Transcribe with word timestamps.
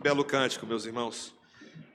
Que 0.00 0.04
belo 0.04 0.24
cântico, 0.24 0.66
meus 0.66 0.86
irmãos. 0.86 1.34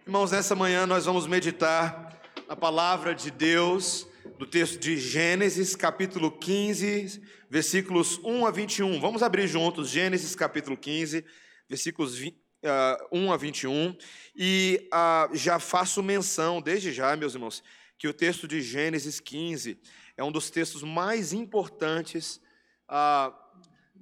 Irmãos, 0.05 0.29
nessa 0.29 0.53
manhã 0.53 0.85
nós 0.85 1.05
vamos 1.05 1.25
meditar 1.25 2.21
a 2.47 2.55
palavra 2.55 3.15
de 3.15 3.31
Deus 3.31 4.07
do 4.37 4.45
texto 4.45 4.77
de 4.77 4.95
Gênesis, 4.95 5.75
capítulo 5.75 6.31
15, 6.31 7.19
versículos 7.49 8.19
1 8.23 8.45
a 8.45 8.51
21. 8.51 8.99
Vamos 9.01 9.23
abrir 9.23 9.47
juntos 9.47 9.89
Gênesis, 9.89 10.35
capítulo 10.35 10.77
15, 10.77 11.25
versículos 11.67 12.15
20, 12.15 12.35
uh, 12.35 13.07
1 13.11 13.33
a 13.33 13.37
21. 13.37 13.97
E 14.35 14.87
uh, 14.93 15.35
já 15.35 15.57
faço 15.57 16.03
menção, 16.03 16.61
desde 16.61 16.93
já, 16.93 17.15
meus 17.15 17.33
irmãos, 17.33 17.63
que 17.97 18.07
o 18.07 18.13
texto 18.13 18.47
de 18.47 18.61
Gênesis 18.61 19.19
15 19.19 19.79
é 20.15 20.23
um 20.23 20.31
dos 20.31 20.51
textos 20.51 20.83
mais 20.83 21.33
importantes. 21.33 22.39
Uh, 22.87 23.44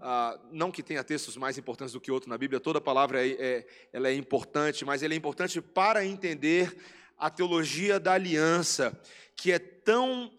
ah, 0.06 0.38
não 0.52 0.70
que 0.70 0.84
tenha 0.84 1.02
textos 1.02 1.38
mais 1.38 1.58
importantes 1.58 1.94
do 1.94 2.02
que 2.02 2.12
outro 2.12 2.30
na 2.30 2.38
Bíblia, 2.38 2.60
toda 2.60 2.82
palavra 2.82 3.26
é, 3.26 3.32
é, 3.40 3.68
ela 3.94 4.10
é 4.10 4.14
importante, 4.14 4.84
mas 4.84 5.02
ela 5.02 5.14
é 5.14 5.18
importante 5.18 5.62
para 5.62 6.06
entender 6.06 6.76
a 7.18 7.30
teologia 7.30 8.02
da 8.02 8.12
aliança, 8.12 9.00
que 9.34 9.50
é 9.50 9.58
tão 9.58 10.30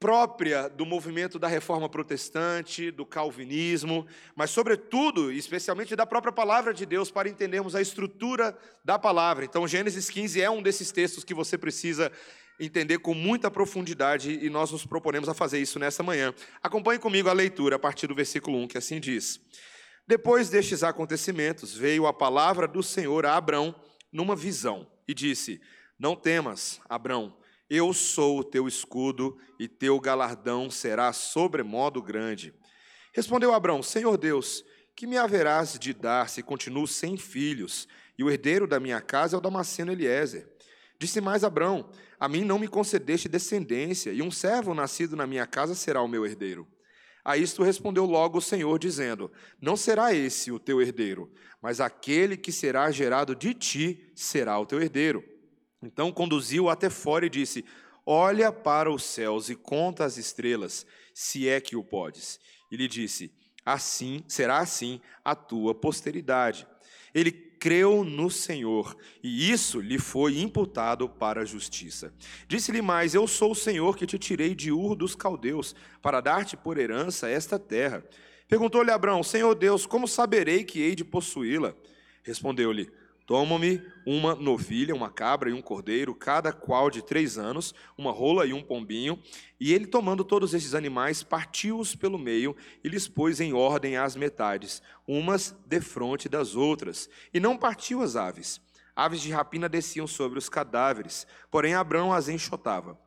própria 0.00 0.68
do 0.68 0.84
movimento 0.84 1.38
da 1.38 1.46
reforma 1.46 1.88
protestante, 1.88 2.90
do 2.90 3.06
calvinismo, 3.06 4.04
mas, 4.34 4.50
sobretudo, 4.50 5.30
especialmente 5.30 5.94
da 5.94 6.04
própria 6.04 6.32
palavra 6.32 6.74
de 6.74 6.84
Deus, 6.84 7.08
para 7.08 7.28
entendermos 7.28 7.76
a 7.76 7.80
estrutura 7.80 8.58
da 8.84 8.98
palavra. 8.98 9.44
Então, 9.44 9.68
Gênesis 9.68 10.10
15 10.10 10.42
é 10.42 10.50
um 10.50 10.60
desses 10.60 10.90
textos 10.90 11.22
que 11.22 11.32
você 11.32 11.56
precisa 11.56 12.10
entender 12.58 12.98
com 12.98 13.14
muita 13.14 13.50
profundidade 13.50 14.38
e 14.42 14.48
nós 14.48 14.70
nos 14.70 14.86
proponemos 14.86 15.28
a 15.28 15.34
fazer 15.34 15.58
isso 15.58 15.78
nessa 15.78 16.02
manhã. 16.02 16.34
Acompanhe 16.62 16.98
comigo 16.98 17.28
a 17.28 17.32
leitura 17.32 17.76
a 17.76 17.78
partir 17.78 18.06
do 18.06 18.14
versículo 18.14 18.58
1, 18.58 18.68
que 18.68 18.78
assim 18.78 19.00
diz: 19.00 19.40
Depois 20.06 20.48
destes 20.48 20.82
acontecimentos, 20.82 21.74
veio 21.74 22.06
a 22.06 22.12
palavra 22.12 22.68
do 22.68 22.82
Senhor 22.82 23.26
a 23.26 23.36
Abrão 23.36 23.74
numa 24.12 24.36
visão 24.36 24.86
e 25.08 25.14
disse: 25.14 25.60
Não 25.98 26.14
temas, 26.14 26.80
Abrão, 26.88 27.36
eu 27.68 27.92
sou 27.92 28.38
o 28.38 28.44
teu 28.44 28.68
escudo 28.68 29.38
e 29.58 29.66
teu 29.66 29.98
galardão 29.98 30.70
será 30.70 31.12
sobremodo 31.12 32.02
grande. 32.02 32.52
Respondeu 33.14 33.54
Abrão: 33.54 33.82
Senhor 33.82 34.16
Deus, 34.18 34.64
que 34.94 35.06
me 35.06 35.16
haverás 35.16 35.78
de 35.78 35.94
dar 35.94 36.28
se 36.28 36.42
continuo 36.42 36.86
sem 36.86 37.16
filhos, 37.16 37.88
e 38.18 38.22
o 38.22 38.30
herdeiro 38.30 38.66
da 38.66 38.78
minha 38.78 39.00
casa 39.00 39.36
é 39.36 39.38
o 39.38 39.40
Damasceno 39.40 39.90
Eliezer? 39.90 40.51
Disse 41.02 41.20
mais 41.20 41.42
Abrão: 41.42 41.90
A 42.20 42.28
mim 42.28 42.44
não 42.44 42.60
me 42.60 42.68
concedeste 42.68 43.28
descendência, 43.28 44.12
e 44.12 44.22
um 44.22 44.30
servo 44.30 44.72
nascido 44.72 45.16
na 45.16 45.26
minha 45.26 45.44
casa 45.48 45.74
será 45.74 46.00
o 46.00 46.06
meu 46.06 46.24
herdeiro. 46.24 46.64
A 47.24 47.36
isto 47.36 47.64
respondeu 47.64 48.04
logo 48.04 48.38
o 48.38 48.40
Senhor, 48.40 48.78
dizendo: 48.78 49.28
Não 49.60 49.76
será 49.76 50.14
esse 50.14 50.52
o 50.52 50.60
teu 50.60 50.80
herdeiro, 50.80 51.28
mas 51.60 51.80
aquele 51.80 52.36
que 52.36 52.52
será 52.52 52.88
gerado 52.92 53.34
de 53.34 53.52
ti 53.52 54.12
será 54.14 54.56
o 54.60 54.64
teu 54.64 54.80
herdeiro. 54.80 55.24
Então 55.82 56.12
conduziu 56.12 56.68
até 56.68 56.88
fora 56.88 57.26
e 57.26 57.30
disse: 57.30 57.64
Olha 58.06 58.52
para 58.52 58.88
os 58.88 59.02
céus 59.02 59.50
e 59.50 59.56
conta 59.56 60.04
as 60.04 60.16
estrelas, 60.16 60.86
se 61.12 61.48
é 61.48 61.60
que 61.60 61.74
o 61.74 61.82
podes. 61.82 62.38
E 62.70 62.76
lhe 62.76 62.86
disse: 62.86 63.34
Assim 63.66 64.22
será 64.28 64.58
assim 64.58 65.00
a 65.24 65.34
tua 65.34 65.74
posteridade. 65.74 66.64
Ele 67.12 67.32
creu 67.62 68.02
no 68.02 68.28
Senhor, 68.28 68.96
e 69.22 69.48
isso 69.52 69.78
lhe 69.78 69.96
foi 69.96 70.40
imputado 70.40 71.08
para 71.08 71.42
a 71.42 71.44
justiça. 71.44 72.12
Disse-lhe 72.48 72.82
mais: 72.82 73.14
Eu 73.14 73.24
sou 73.28 73.52
o 73.52 73.54
Senhor 73.54 73.96
que 73.96 74.04
te 74.04 74.18
tirei 74.18 74.52
de 74.52 74.72
Ur 74.72 74.96
dos 74.96 75.14
caldeus, 75.14 75.72
para 76.02 76.20
dar-te 76.20 76.56
por 76.56 76.76
herança 76.76 77.28
esta 77.28 77.60
terra. 77.60 78.04
Perguntou-lhe 78.48 78.90
Abraão: 78.90 79.22
Senhor 79.22 79.54
Deus, 79.54 79.86
como 79.86 80.08
saberei 80.08 80.64
que 80.64 80.80
hei 80.82 80.96
de 80.96 81.04
possuí-la? 81.04 81.72
Respondeu-lhe: 82.24 82.90
Toma-me 83.32 83.82
uma 84.04 84.34
novilha, 84.34 84.94
uma 84.94 85.08
cabra 85.08 85.48
e 85.48 85.54
um 85.54 85.62
cordeiro, 85.62 86.14
cada 86.14 86.52
qual 86.52 86.90
de 86.90 87.00
três 87.00 87.38
anos, 87.38 87.74
uma 87.96 88.12
rola 88.12 88.44
e 88.44 88.52
um 88.52 88.62
pombinho. 88.62 89.18
E 89.58 89.72
ele, 89.72 89.86
tomando 89.86 90.22
todos 90.22 90.52
estes 90.52 90.74
animais, 90.74 91.22
partiu-os 91.22 91.96
pelo 91.96 92.18
meio 92.18 92.54
e 92.84 92.90
lhes 92.90 93.08
pôs 93.08 93.40
em 93.40 93.54
ordem 93.54 93.96
as 93.96 94.16
metades, 94.16 94.82
umas 95.08 95.56
defronte 95.64 96.28
das 96.28 96.54
outras. 96.54 97.08
E 97.32 97.40
não 97.40 97.56
partiu 97.56 98.02
as 98.02 98.16
aves. 98.16 98.60
Aves 98.94 99.22
de 99.22 99.32
rapina 99.32 99.66
desciam 99.66 100.06
sobre 100.06 100.38
os 100.38 100.50
cadáveres, 100.50 101.26
porém 101.50 101.72
Abrão 101.72 102.12
as 102.12 102.28
enxotava. 102.28 103.00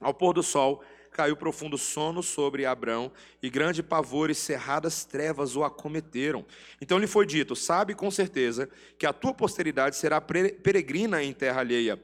Ao 0.00 0.12
pôr 0.12 0.32
do 0.32 0.42
sol, 0.42 0.82
caiu 1.18 1.36
profundo 1.36 1.76
sono 1.76 2.22
sobre 2.22 2.64
Abrão, 2.64 3.10
e 3.42 3.50
grande 3.50 3.82
pavor 3.82 4.30
e 4.30 4.36
cerradas 4.36 5.04
trevas 5.04 5.56
o 5.56 5.64
acometeram. 5.64 6.46
Então 6.80 6.96
lhe 6.96 7.08
foi 7.08 7.26
dito: 7.26 7.56
Sabe 7.56 7.92
com 7.92 8.08
certeza 8.08 8.70
que 8.96 9.04
a 9.04 9.12
tua 9.12 9.34
posteridade 9.34 9.96
será 9.96 10.20
peregrina 10.20 11.20
em 11.20 11.32
terra 11.32 11.58
alheia, 11.58 12.00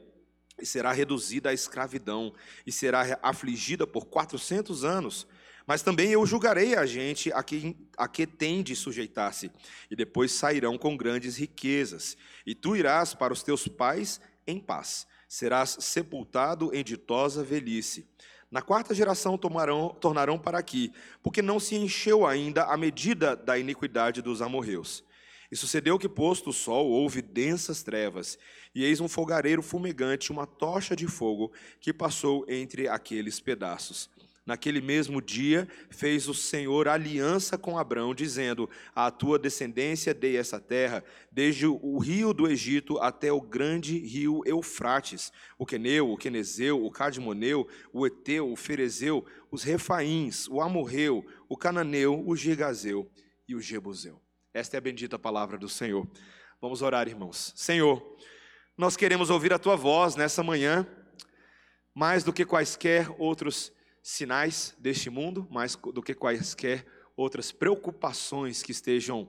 e 0.61 0.65
será 0.65 0.91
reduzida 0.91 1.49
à 1.49 1.53
escravidão, 1.53 2.33
e 2.67 2.73
será 2.73 3.17
afligida 3.23 3.87
por 3.87 4.05
quatrocentos 4.07 4.83
anos. 4.83 5.25
Mas 5.65 5.81
também 5.81 6.11
eu 6.11 6.25
julgarei 6.25 6.75
a 6.75 6.85
gente 6.85 7.31
a 7.31 7.41
que, 7.41 7.73
a 7.97 8.09
que 8.09 8.27
tem 8.27 8.61
de 8.61 8.75
sujeitar-se, 8.75 9.49
e 9.89 9.95
depois 9.95 10.33
sairão 10.33 10.77
com 10.77 10.97
grandes 10.97 11.37
riquezas. 11.37 12.17
E 12.45 12.53
tu 12.53 12.75
irás 12.75 13.13
para 13.13 13.31
os 13.31 13.41
teus 13.41 13.65
pais 13.65 14.19
em 14.45 14.59
paz, 14.59 15.07
serás 15.25 15.77
sepultado 15.79 16.75
em 16.75 16.83
ditosa 16.83 17.45
velhice. 17.45 18.05
Na 18.51 18.61
quarta 18.61 18.93
geração 18.93 19.37
tomarão, 19.37 19.89
tornarão 19.99 20.37
para 20.37 20.57
aqui, 20.57 20.93
porque 21.21 21.41
não 21.41 21.59
se 21.59 21.75
encheu 21.75 22.25
ainda 22.25 22.63
a 22.65 22.77
medida 22.77 23.35
da 23.35 23.57
iniquidade 23.57 24.21
dos 24.21 24.41
amorreus. 24.41 25.03
E 25.51 25.55
sucedeu 25.55 25.99
que, 25.99 26.09
posto 26.09 26.49
o 26.49 26.53
sol, 26.53 26.87
houve 26.87 27.21
densas 27.21 27.83
trevas, 27.83 28.37
e 28.73 28.83
eis 28.83 28.99
um 28.99 29.07
fogareiro 29.07 29.61
fumegante, 29.61 30.31
uma 30.31 30.45
tocha 30.45 30.95
de 30.95 31.07
fogo, 31.07 31.51
que 31.79 31.93
passou 31.93 32.45
entre 32.47 32.87
aqueles 32.87 33.39
pedaços. 33.39 34.09
Naquele 34.45 34.79
mesmo 34.79 35.19
dia 35.19 35.67
fez 35.89 36.27
o 36.27 36.33
Senhor 36.33 36.87
aliança 36.87 37.57
com 37.57 37.79
Abrão, 37.79 38.13
dizendo: 38.13 38.69
À 38.93 39.09
tua 39.09 39.39
descendência 39.39 40.13
dei 40.13 40.37
essa 40.37 40.59
terra, 40.59 41.03
desde 41.31 41.65
o 41.65 41.97
rio 41.97 42.31
do 42.31 42.47
Egito 42.47 42.99
até 42.99 43.33
o 43.33 43.41
grande 43.41 43.97
rio 43.97 44.43
Eufrates, 44.45 45.33
o 45.57 45.65
Queneu, 45.65 46.11
o 46.11 46.17
Quenezeu, 46.17 46.85
o 46.85 46.91
Cadmoneu, 46.91 47.67
o 47.91 48.05
Eteu, 48.05 48.51
o 48.51 48.55
Ferezeu, 48.55 49.25
os 49.49 49.63
Refaíns, 49.63 50.47
o 50.47 50.61
Amorreu, 50.61 51.25
o 51.49 51.57
Cananeu, 51.57 52.23
o 52.23 52.35
Girgazeu 52.35 53.09
e 53.47 53.55
o 53.55 53.61
Jebuseu. 53.61 54.21
Esta 54.53 54.77
é 54.77 54.79
a 54.79 54.81
bendita 54.81 55.17
palavra 55.17 55.57
do 55.57 55.67
Senhor. 55.67 56.07
Vamos 56.61 56.83
orar, 56.83 57.07
irmãos. 57.07 57.51
Senhor, 57.55 58.15
nós 58.77 58.95
queremos 58.95 59.31
ouvir 59.31 59.51
a 59.51 59.59
tua 59.59 59.75
voz 59.75 60.15
nessa 60.15 60.43
manhã, 60.43 60.85
mais 61.95 62.23
do 62.23 62.31
que 62.31 62.45
quaisquer 62.45 63.09
outros 63.17 63.73
sinais 64.05 64.75
deste 64.77 65.09
mundo, 65.09 65.47
mais 65.49 65.75
do 65.75 65.99
que 65.99 66.13
quaisquer 66.13 66.85
outras 67.17 67.51
preocupações 67.51 68.61
que 68.61 68.71
estejam 68.71 69.27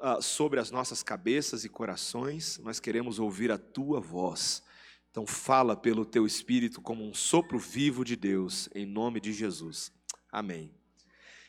uh, 0.00 0.22
sobre 0.22 0.58
as 0.58 0.70
nossas 0.70 1.02
cabeças 1.02 1.62
e 1.62 1.68
corações, 1.68 2.56
nós 2.60 2.80
queremos 2.80 3.18
ouvir 3.18 3.52
a 3.52 3.58
tua 3.58 4.00
voz. 4.00 4.62
Então, 5.10 5.26
fala 5.26 5.76
pelo 5.76 6.06
teu 6.06 6.24
espírito 6.24 6.80
como 6.80 7.06
um 7.06 7.12
sopro 7.12 7.58
vivo 7.58 8.02
de 8.02 8.16
Deus, 8.16 8.66
em 8.74 8.86
nome 8.86 9.20
de 9.20 9.30
Jesus. 9.30 9.92
Amém. 10.30 10.74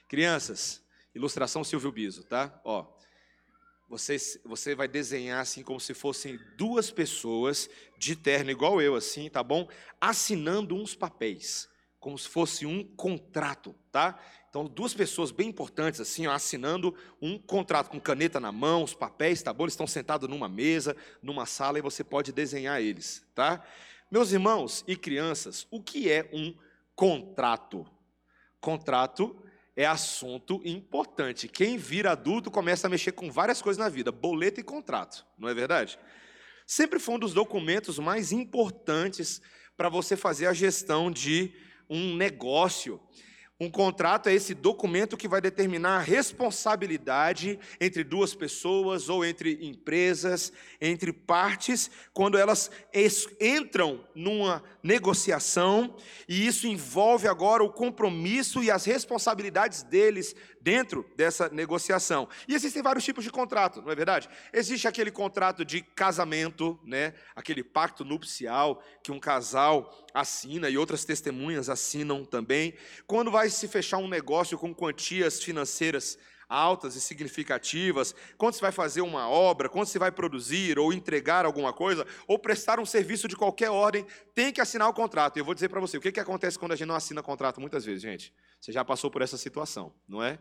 Crianças, 0.10 0.84
ilustração 1.16 1.64
Silvio 1.64 1.94
Biso, 1.94 2.26
tá? 2.26 2.60
Ó, 2.66 2.86
você, 3.88 4.18
você 4.44 4.76
vai 4.76 4.90
desenhar 4.90 5.40
assim 5.40 5.64
como 5.64 5.80
se 5.80 5.94
fossem 5.94 6.38
duas 6.58 6.92
pessoas 6.92 7.70
de 7.98 8.18
terno 8.18 8.52
igual 8.52 8.82
eu, 8.82 8.96
assim, 8.96 9.30
tá 9.30 9.42
bom? 9.42 9.66
Assinando 10.02 10.76
uns 10.76 10.94
papéis 10.94 11.72
como 12.04 12.20
se 12.20 12.28
fosse 12.28 12.66
um 12.66 12.84
contrato, 12.84 13.74
tá? 13.90 14.20
Então, 14.50 14.66
duas 14.66 14.94
pessoas 14.94 15.32
bem 15.32 15.48
importantes, 15.48 16.02
assim, 16.02 16.28
ó, 16.28 16.34
assinando 16.34 16.94
um 17.22 17.40
contrato 17.40 17.90
com 17.90 17.98
caneta 17.98 18.42
na 18.42 18.52
mão, 18.52 18.84
os 18.84 18.94
papéis, 18.94 19.42
tá 19.42 19.54
bom? 19.54 19.64
Eles 19.64 19.72
estão 19.72 19.88
sentados 19.88 20.28
numa 20.28 20.50
mesa, 20.50 20.98
numa 21.22 21.46
sala, 21.46 21.80
e 21.80 21.82
você 21.82 22.04
pode 22.04 22.34
desenhar 22.34 22.82
eles, 22.82 23.26
tá? 23.34 23.66
Meus 24.12 24.34
irmãos 24.34 24.84
e 24.86 24.98
crianças, 24.98 25.66
o 25.72 25.82
que 25.82 26.12
é 26.12 26.30
um 26.34 26.54
contrato? 26.94 27.88
Contrato 28.60 29.34
é 29.74 29.86
assunto 29.86 30.62
importante. 30.66 31.48
Quem 31.48 31.78
vira 31.78 32.12
adulto 32.12 32.52
começa 32.52 32.88
a 32.88 32.90
mexer 32.90 33.14
com 33.14 33.32
várias 33.32 33.62
coisas 33.62 33.82
na 33.82 33.88
vida, 33.88 34.12
boleto 34.12 34.60
e 34.60 34.64
contrato, 34.64 35.26
não 35.38 35.48
é 35.48 35.54
verdade? 35.54 35.98
Sempre 36.68 37.00
foi 37.00 37.16
um 37.16 37.20
dos 37.20 37.34
documentos 37.34 37.98
mais 37.98 38.34
importantes 38.34 39.42
para 39.78 39.88
você 39.88 40.18
fazer 40.18 40.48
a 40.48 40.54
gestão 40.54 41.10
de 41.10 41.54
um 41.90 42.16
negócio. 42.16 43.00
Um 43.60 43.70
contrato 43.70 44.28
é 44.28 44.34
esse 44.34 44.54
documento 44.54 45.16
que 45.16 45.28
vai 45.28 45.40
determinar 45.40 45.98
a 45.98 46.02
responsabilidade 46.02 47.58
entre 47.80 48.04
duas 48.04 48.34
pessoas 48.36 49.08
ou 49.08 49.24
entre 49.24 49.66
empresas, 49.66 50.52
entre 50.82 51.14
partes, 51.14 51.90
quando 52.14 52.38
elas 52.38 52.70
entram 53.40 54.04
numa 54.14 54.62
negociação 54.82 55.96
e 56.28 56.46
isso 56.46 56.68
envolve 56.68 57.28
agora 57.28 57.64
o 57.64 57.72
compromisso 57.72 58.62
e 58.62 58.70
as 58.70 58.84
responsabilidades 58.84 59.84
deles 59.84 60.36
dentro 60.64 61.06
dessa 61.18 61.50
negociação. 61.50 62.28
E 62.48 62.56
existem 62.56 62.82
vários 62.82 63.04
tipos 63.04 63.26
de 63.26 63.30
contrato, 63.30 63.82
não 63.82 63.92
é 63.92 63.96
verdade? 63.96 64.30
Existe 64.54 64.88
aquele 64.88 65.12
contrato 65.12 65.66
de 65.66 65.82
casamento, 65.82 66.80
né? 66.86 67.14
Aquele 67.36 67.62
pacto 67.62 68.06
nupcial 68.06 68.82
que 69.04 69.12
um 69.12 69.20
casal 69.20 70.08
assina 70.14 70.70
e 70.70 70.78
outras 70.78 71.04
testemunhas 71.04 71.70
assinam 71.70 72.24
também. 72.24 72.74
Quando 73.06 73.30
vai 73.30 73.50
se 73.50 73.68
fechar 73.68 73.98
um 73.98 74.08
negócio 74.08 74.58
com 74.58 74.74
quantias 74.74 75.44
financeiras 75.44 76.18
altas 76.54 76.96
e 76.96 77.02
significativas, 77.02 78.14
quando 78.38 78.54
se 78.54 78.62
vai 78.62 78.72
fazer 78.72 79.02
uma 79.02 79.28
obra, 79.28 79.68
quando 79.68 79.88
se 79.88 79.98
vai 79.98 80.12
produzir 80.12 80.78
ou 80.78 80.94
entregar 80.94 81.46
alguma 81.46 81.74
coisa, 81.74 82.06
ou 82.28 82.38
prestar 82.38 82.80
um 82.80 82.86
serviço 82.86 83.28
de 83.28 83.36
qualquer 83.36 83.72
ordem, 83.72 84.06
tem 84.36 84.54
que 84.54 84.62
assinar 84.62 84.88
o 84.88 84.94
contrato. 84.94 85.38
Eu 85.38 85.46
vou 85.46 85.54
dizer 85.54 85.70
para 85.70 85.80
você, 85.80 85.98
o 85.98 86.02
que, 86.02 86.12
que 86.12 86.20
acontece 86.20 86.60
quando 86.60 86.74
a 86.74 86.76
gente 86.76 86.88
não 86.88 86.96
assina 86.96 87.24
contrato 87.24 87.60
muitas 87.60 87.84
vezes, 87.84 88.02
gente? 88.02 88.34
Você 88.62 88.72
já 88.72 88.86
passou 88.86 89.10
por 89.10 89.22
essa 89.22 89.38
situação, 89.38 89.94
não 90.08 90.24
é? 90.24 90.38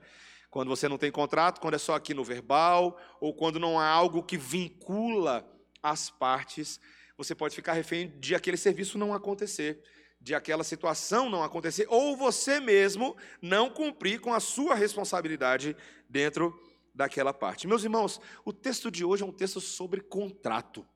Quando 0.50 0.68
você 0.68 0.86
não 0.86 0.98
tem 0.98 1.10
contrato, 1.10 1.60
quando 1.60 1.74
é 1.74 1.78
só 1.78 1.94
aqui 1.94 2.12
no 2.12 2.22
verbal, 2.22 3.00
ou 3.18 3.32
quando 3.34 3.58
não 3.58 3.80
há 3.80 3.86
algo 3.86 4.22
que 4.22 4.36
vincula 4.36 5.48
as 5.82 6.10
partes, 6.10 6.78
você 7.16 7.34
pode 7.34 7.54
ficar 7.54 7.72
refém 7.72 8.12
de 8.18 8.34
aquele 8.34 8.58
serviço 8.58 8.98
não 8.98 9.14
acontecer, 9.14 9.82
de 10.22 10.34
aquela 10.36 10.62
situação 10.62 11.28
não 11.28 11.42
acontecer, 11.42 11.86
ou 11.88 12.16
você 12.16 12.60
mesmo 12.60 13.16
não 13.40 13.68
cumprir 13.68 14.20
com 14.20 14.32
a 14.32 14.38
sua 14.38 14.74
responsabilidade 14.74 15.76
dentro 16.08 16.56
daquela 16.94 17.34
parte. 17.34 17.66
Meus 17.66 17.82
irmãos, 17.82 18.20
o 18.44 18.52
texto 18.52 18.90
de 18.90 19.04
hoje 19.04 19.24
é 19.24 19.26
um 19.26 19.32
texto 19.32 19.60
sobre 19.60 20.00
contrato, 20.00 20.86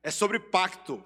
é 0.00 0.10
sobre 0.10 0.38
pacto, 0.38 1.04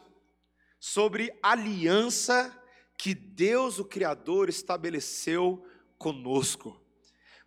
sobre 0.78 1.37
aliança 1.43 2.55
que 2.99 3.14
Deus, 3.14 3.78
o 3.78 3.84
Criador, 3.84 4.49
estabeleceu 4.50 5.67
conosco. 5.96 6.78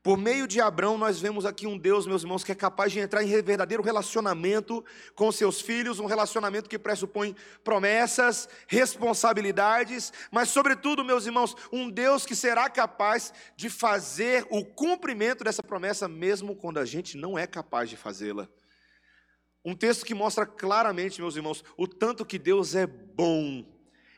Por 0.10 0.18
meio 0.18 0.48
de 0.48 0.60
Abraão, 0.60 0.98
nós 0.98 1.20
vemos 1.20 1.46
aqui 1.46 1.68
um 1.68 1.78
Deus, 1.78 2.08
meus 2.08 2.24
irmãos, 2.24 2.44
que 2.44 2.52
é 2.52 2.56
capaz 2.56 2.92
de 2.92 2.98
entrar 2.98 3.22
em 3.22 3.28
verdadeiro 3.44 3.84
relacionamento 3.84 4.84
com 5.14 5.32
seus 5.32 5.62
filhos, 5.62 6.00
um 6.00 6.08
relacionamento 6.08 6.68
que 6.68 6.80
pressupõe 6.80 7.36
promessas, 7.64 8.50
responsabilidades, 8.68 10.12
mas, 10.32 10.50
sobretudo, 10.50 11.06
meus 11.06 11.28
irmãos, 11.28 11.56
um 11.72 11.92
Deus 11.92 12.26
que 12.26 12.36
será 12.36 12.68
capaz 12.72 13.32
de 13.56 13.70
fazer 13.70 14.48
o 14.50 14.66
cumprimento 14.66 15.44
dessa 15.44 15.62
promessa, 15.62 16.08
mesmo 16.08 16.56
quando 16.56 16.80
a 16.80 16.86
gente 16.86 17.16
não 17.16 17.38
é 17.38 17.46
capaz 17.46 17.88
de 17.88 17.96
fazê-la. 17.96 18.50
Um 19.64 19.76
texto 19.76 20.04
que 20.04 20.16
mostra 20.16 20.44
claramente, 20.44 21.22
meus 21.22 21.36
irmãos, 21.36 21.64
o 21.78 21.88
tanto 21.88 22.26
que 22.26 22.40
Deus 22.40 22.74
é 22.74 22.88
bom 22.88 23.64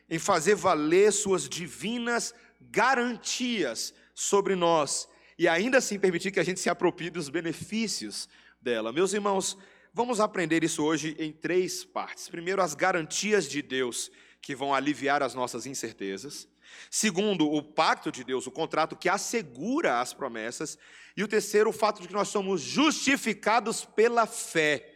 em 0.09 0.17
fazer 0.17 0.55
valer 0.55 1.11
suas 1.11 1.49
divinas 1.49 2.33
garantias 2.61 3.93
sobre 4.15 4.55
nós 4.55 5.10
e 5.41 5.47
ainda 5.47 5.79
assim 5.79 5.97
permitir 5.97 6.29
que 6.29 6.39
a 6.39 6.43
gente 6.43 6.59
se 6.59 6.69
aproprie 6.69 7.09
dos 7.09 7.27
benefícios 7.27 8.29
dela. 8.61 8.93
Meus 8.93 9.11
irmãos, 9.11 9.57
vamos 9.91 10.19
aprender 10.19 10.63
isso 10.63 10.83
hoje 10.83 11.15
em 11.17 11.31
três 11.31 11.83
partes. 11.83 12.29
Primeiro, 12.29 12.61
as 12.61 12.75
garantias 12.75 13.49
de 13.49 13.59
Deus 13.59 14.11
que 14.39 14.55
vão 14.55 14.71
aliviar 14.71 15.23
as 15.23 15.33
nossas 15.33 15.65
incertezas. 15.65 16.47
Segundo, 16.91 17.51
o 17.51 17.63
pacto 17.63 18.11
de 18.11 18.23
Deus, 18.23 18.45
o 18.45 18.51
contrato 18.51 18.95
que 18.95 19.09
assegura 19.09 19.99
as 19.99 20.13
promessas. 20.13 20.77
E 21.17 21.23
o 21.23 21.27
terceiro, 21.27 21.71
o 21.71 21.73
fato 21.73 22.03
de 22.03 22.07
que 22.07 22.13
nós 22.13 22.27
somos 22.27 22.61
justificados 22.61 23.83
pela 23.83 24.27
fé, 24.27 24.93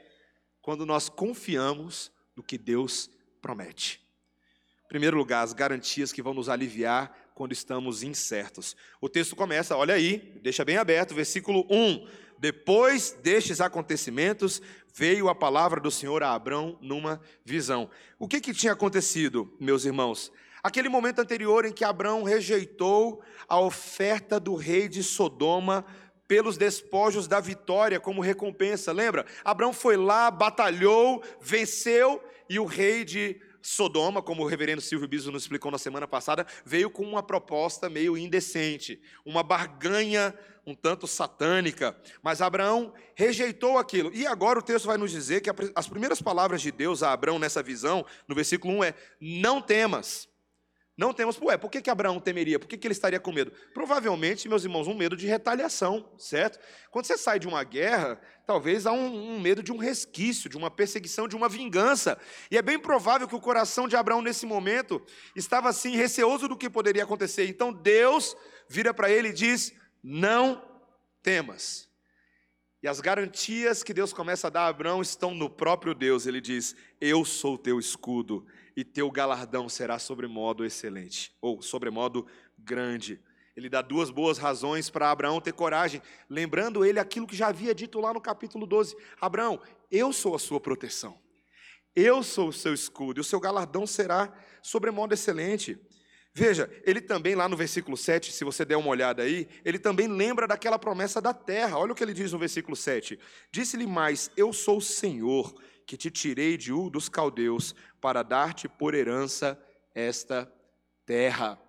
quando 0.61 0.85
nós 0.85 1.09
confiamos 1.09 2.11
no 2.35 2.43
que 2.43 2.59
Deus 2.59 3.09
promete. 3.41 3.99
Em 4.85 4.89
primeiro 4.89 5.17
lugar, 5.17 5.43
as 5.43 5.53
garantias 5.53 6.11
que 6.11 6.21
vão 6.21 6.35
nos 6.35 6.49
aliviar 6.49 7.24
quando 7.35 7.51
estamos 7.51 8.01
incertos. 8.01 8.77
O 9.01 9.09
texto 9.09 9.35
começa, 9.35 9.75
olha 9.75 9.93
aí, 9.93 10.39
deixa 10.41 10.63
bem 10.63 10.77
aberto, 10.77 11.13
versículo 11.13 11.67
1. 11.69 12.07
Depois 12.39 13.11
destes 13.21 13.59
acontecimentos, 13.59 14.61
veio 14.93 15.27
a 15.27 15.35
palavra 15.35 15.81
do 15.81 15.91
Senhor 15.91 16.23
a 16.23 16.33
Abrão 16.33 16.79
numa 16.81 17.21
visão. 17.43 17.89
O 18.17 18.27
que, 18.27 18.39
que 18.39 18.53
tinha 18.53 18.71
acontecido, 18.71 19.53
meus 19.59 19.83
irmãos? 19.83 20.31
Aquele 20.63 20.87
momento 20.87 21.19
anterior 21.19 21.65
em 21.65 21.73
que 21.73 21.83
Abrão 21.83 22.23
rejeitou 22.23 23.21
a 23.47 23.59
oferta 23.59 24.39
do 24.39 24.55
rei 24.55 24.87
de 24.87 25.03
Sodoma 25.03 25.85
pelos 26.27 26.57
despojos 26.57 27.27
da 27.27 27.39
vitória 27.39 27.99
como 27.99 28.21
recompensa. 28.21 28.91
Lembra? 28.91 29.25
Abraão 29.43 29.73
foi 29.73 29.97
lá, 29.97 30.31
batalhou, 30.31 31.21
venceu 31.39 32.23
e 32.49 32.57
o 32.57 32.65
rei 32.65 33.03
de 33.03 33.39
Sodoma, 33.65 34.21
como 34.21 34.43
o 34.43 34.47
reverendo 34.47 34.79
Silvio 34.79 35.07
Biso 35.07 35.31
nos 35.31 35.41
explicou 35.41 35.71
na 35.71 35.79
semana 35.79 36.07
passada, 36.07 36.45
veio 36.63 36.87
com 36.87 37.01
uma 37.01 37.23
proposta 37.23 37.89
meio 37.89 38.15
indecente, 38.15 39.01
uma 39.25 39.41
barganha 39.41 40.35
um 40.67 40.73
tanto 40.73 41.05
satânica, 41.05 41.95
mas 42.23 42.41
Abraão 42.41 42.91
rejeitou 43.13 43.77
aquilo. 43.77 44.11
E 44.13 44.25
agora 44.25 44.57
o 44.57 44.63
texto 44.63 44.85
vai 44.85 44.97
nos 44.97 45.11
dizer 45.11 45.41
que 45.41 45.49
as 45.75 45.87
primeiras 45.87 46.21
palavras 46.21 46.59
de 46.61 46.71
Deus 46.71 47.03
a 47.03 47.11
Abraão 47.11 47.37
nessa 47.37 47.61
visão, 47.61 48.03
no 48.27 48.33
versículo 48.33 48.73
1 48.75 48.83
é: 48.83 48.93
Não 49.19 49.61
temas. 49.61 50.27
Não 50.97 51.13
temos, 51.13 51.37
ué, 51.41 51.57
por 51.57 51.69
que, 51.69 51.81
que 51.81 51.89
Abraão 51.89 52.21
temeria? 52.21 52.57
Por 52.57 52.69
que, 52.69 52.77
que 52.77 52.87
ele 52.87 52.93
estaria 52.93 53.19
com 53.19 53.33
medo? 53.33 53.51
Provavelmente, 53.73 54.47
meus 54.47 54.63
irmãos, 54.63 54.87
um 54.87 54.93
medo 54.93 55.17
de 55.17 55.27
retaliação, 55.27 56.09
certo? 56.17 56.57
Quando 56.89 57.05
você 57.05 57.17
sai 57.17 57.37
de 57.37 57.49
uma 57.49 57.61
guerra, 57.65 58.17
talvez 58.47 58.85
há 58.85 58.93
um, 58.93 59.35
um, 59.35 59.39
medo 59.41 59.61
de 59.61 59.73
um 59.73 59.77
resquício, 59.77 60.49
de 60.49 60.55
uma 60.55 60.71
perseguição, 60.71 61.27
de 61.27 61.35
uma 61.35 61.49
vingança. 61.49 62.17
E 62.49 62.57
é 62.57 62.61
bem 62.61 62.79
provável 62.79 63.27
que 63.27 63.35
o 63.35 63.41
coração 63.41 63.89
de 63.89 63.97
Abraão, 63.97 64.21
nesse 64.21 64.45
momento, 64.45 65.05
estava 65.35 65.67
assim, 65.67 65.97
receoso 65.97 66.47
do 66.47 66.57
que 66.57 66.69
poderia 66.69 67.03
acontecer. 67.03 67.45
Então 67.49 67.73
Deus 67.73 68.33
vira 68.69 68.93
para 68.93 69.09
ele 69.09 69.29
e 69.29 69.33
diz: 69.33 69.73
Não 70.01 70.63
temas. 71.21 71.89
E 72.81 72.87
as 72.87 73.01
garantias 73.01 73.83
que 73.83 73.93
Deus 73.93 74.13
começa 74.13 74.47
a 74.47 74.49
dar 74.49 74.61
a 74.61 74.67
Abraão 74.67 75.01
estão 75.01 75.35
no 75.35 75.49
próprio 75.49 75.93
Deus. 75.93 76.25
Ele 76.25 76.39
diz: 76.39 76.73
Eu 77.01 77.25
sou 77.25 77.55
o 77.55 77.57
teu 77.57 77.79
escudo 77.79 78.45
e 78.75 78.83
teu 78.83 79.09
galardão 79.09 79.69
será 79.69 79.97
sobremodo 79.97 80.65
excelente, 80.65 81.33
ou 81.41 81.61
sobremodo 81.61 82.27
grande. 82.57 83.19
Ele 83.55 83.69
dá 83.69 83.81
duas 83.81 84.09
boas 84.09 84.37
razões 84.37 84.89
para 84.89 85.09
Abraão 85.09 85.39
ter 85.39 85.53
coragem, 85.53 86.01
lembrando 86.29 86.83
ele 86.83 86.99
aquilo 86.99 87.25
que 87.25 87.37
já 87.37 87.47
havia 87.47 87.73
dito 87.73 88.01
lá 88.01 88.13
no 88.13 88.19
capítulo 88.19 88.65
12: 88.65 88.97
Abraão, 89.19 89.61
eu 89.89 90.11
sou 90.11 90.35
a 90.35 90.39
sua 90.39 90.59
proteção, 90.59 91.17
eu 91.95 92.21
sou 92.21 92.49
o 92.49 92.53
seu 92.53 92.73
escudo, 92.73 93.19
e 93.19 93.21
o 93.21 93.23
seu 93.23 93.39
galardão 93.39 93.87
será 93.87 94.33
sobremodo 94.61 95.13
excelente. 95.13 95.79
Veja, 96.37 96.69
ele 96.83 96.99
também, 96.99 97.33
lá 97.33 97.47
no 97.47 97.55
versículo 97.55 97.95
7, 97.95 98.33
se 98.33 98.43
você 98.43 98.65
der 98.65 98.75
uma 98.75 98.89
olhada 98.89 99.23
aí, 99.23 99.47
ele 99.63 99.79
também 99.79 100.05
lembra 100.05 100.45
daquela 100.45 100.77
promessa 100.77 101.21
da 101.21 101.33
terra. 101.33 101.77
Olha 101.77 101.93
o 101.93 101.95
que 101.95 102.03
ele 102.03 102.13
diz 102.13 102.33
no 102.33 102.37
versículo 102.37 102.75
7. 102.75 103.17
Disse-lhe 103.49 103.87
mais: 103.87 104.29
Eu 104.35 104.51
sou 104.51 104.79
o 104.79 104.81
Senhor 104.81 105.55
que 105.85 105.97
te 105.97 106.09
tirei 106.09 106.57
de 106.57 106.73
Ur 106.73 106.89
dos 106.89 107.07
caldeus 107.07 107.75
para 108.01 108.23
dar-te 108.23 108.67
por 108.67 108.93
herança 108.93 109.59
esta 109.93 110.51
terra. 111.05 111.59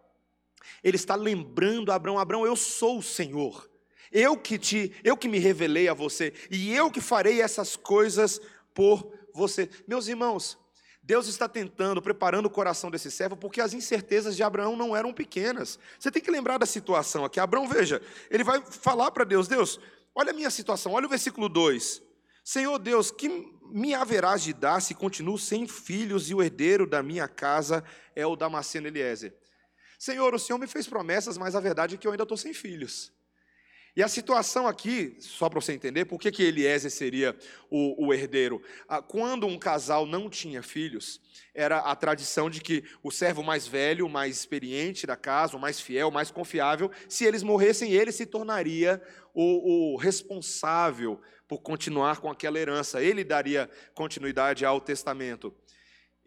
Ele 0.83 0.97
está 0.97 1.15
lembrando 1.15 1.93
a 1.93 1.95
Abraão, 1.95 2.19
Abraão, 2.19 2.47
eu 2.47 2.57
sou 2.57 2.99
o 2.99 3.03
Senhor. 3.03 3.71
Eu 4.11 4.37
que 4.37 4.59
te, 4.59 4.93
eu 5.05 5.17
que 5.17 5.29
me 5.29 5.39
revelei 5.39 5.89
a 5.89 5.95
você 5.95 6.33
e 6.51 6.73
eu 6.73 6.91
que 6.91 7.01
farei 7.01 7.41
essas 7.41 7.77
coisas 7.77 8.41
por 8.73 9.13
você. 9.33 9.69
Meus 9.87 10.09
irmãos, 10.09 10.59
Deus 11.03 11.29
está 11.29 11.49
tentando, 11.49 12.03
preparando 12.03 12.47
o 12.47 12.51
coração 12.51 12.91
desse 12.91 13.11
servo, 13.11 13.37
porque 13.37 13.61
as 13.61 13.75
incertezas 13.75 14.35
de 14.35 14.43
Abraão 14.43 14.77
não 14.77 14.97
eram 14.97 15.13
pequenas. 15.13 15.79
Você 15.99 16.11
tem 16.11 16.23
que 16.23 16.31
lembrar 16.31 16.59
da 16.59 16.67
situação 16.67 17.25
aqui. 17.25 17.39
Abraão, 17.39 17.69
veja, 17.69 18.03
ele 18.31 18.43
vai 18.43 18.61
falar 18.65 19.11
para 19.11 19.25
Deus: 19.25 19.47
Deus, 19.47 19.79
olha 20.15 20.31
a 20.31 20.35
minha 20.35 20.51
situação, 20.51 20.93
olha 20.93 21.07
o 21.07 21.11
versículo 21.11 21.49
2. 21.49 22.03
Senhor 22.43 22.79
Deus, 22.79 23.11
que 23.11 23.56
me 23.73 23.95
haverás 23.95 24.43
de 24.43 24.53
dar 24.53 24.81
se 24.81 24.95
continuo 24.95 25.39
sem 25.39 25.67
filhos 25.67 26.31
e 26.31 26.35
o 26.35 26.43
herdeiro 26.43 26.87
da 26.87 27.03
minha 27.03 27.27
casa 27.29 27.85
é 28.15 28.27
o 28.27 28.37
Damasceno 28.37 28.87
Eliezer? 28.87 29.35
Senhor, 29.99 30.35
o 30.35 30.39
Senhor 30.39 30.59
me 30.59 30.67
fez 30.67 30.87
promessas, 30.87 31.39
mas 31.39 31.55
a 31.55 31.61
verdade 31.61 31.95
é 31.95 31.99
que 31.99 32.07
eu 32.07 32.13
ainda 32.13 32.25
estou 32.25 32.37
sem 32.37 32.53
filhos. 32.53 33.13
E 33.97 34.03
a 34.03 34.09
situação 34.09 34.69
aqui, 34.69 35.17
só 35.21 35.49
para 35.49 35.59
você 35.59 35.73
entender, 35.73 36.05
por 36.05 36.21
que, 36.21 36.31
que 36.31 36.43
Eliezer 36.43 36.91
seria 36.91 37.35
o, 37.71 38.09
o 38.09 38.13
herdeiro? 38.13 38.63
Ah, 38.87 39.01
quando 39.01 39.47
um 39.47 39.59
casal 39.59 40.05
não 40.05 40.29
tinha 40.29 40.63
filhos, 40.63 41.19
era 41.55 41.79
a 41.79 41.97
tradição 41.97 42.51
de 42.51 42.61
que 42.61 42.85
o 43.03 43.11
servo 43.11 43.43
mais 43.43 43.67
velho, 43.67 44.07
mais 44.07 44.37
experiente 44.37 45.07
da 45.07 45.17
casa, 45.17 45.57
o 45.57 45.61
mais 45.61 45.81
fiel, 45.81 46.09
o 46.09 46.13
mais 46.13 46.31
confiável, 46.31 46.91
se 47.09 47.25
eles 47.25 47.43
morressem, 47.43 47.91
ele 47.91 48.13
se 48.13 48.27
tornaria 48.27 49.01
o, 49.33 49.95
o 49.95 49.97
responsável 49.97 51.19
por 51.49 51.63
continuar 51.63 52.21
com 52.21 52.31
aquela 52.31 52.59
herança. 52.59 53.03
Ele 53.03 53.25
daria 53.25 53.71
continuidade 53.95 54.63
ao 54.63 54.79
testamento. 54.79 55.55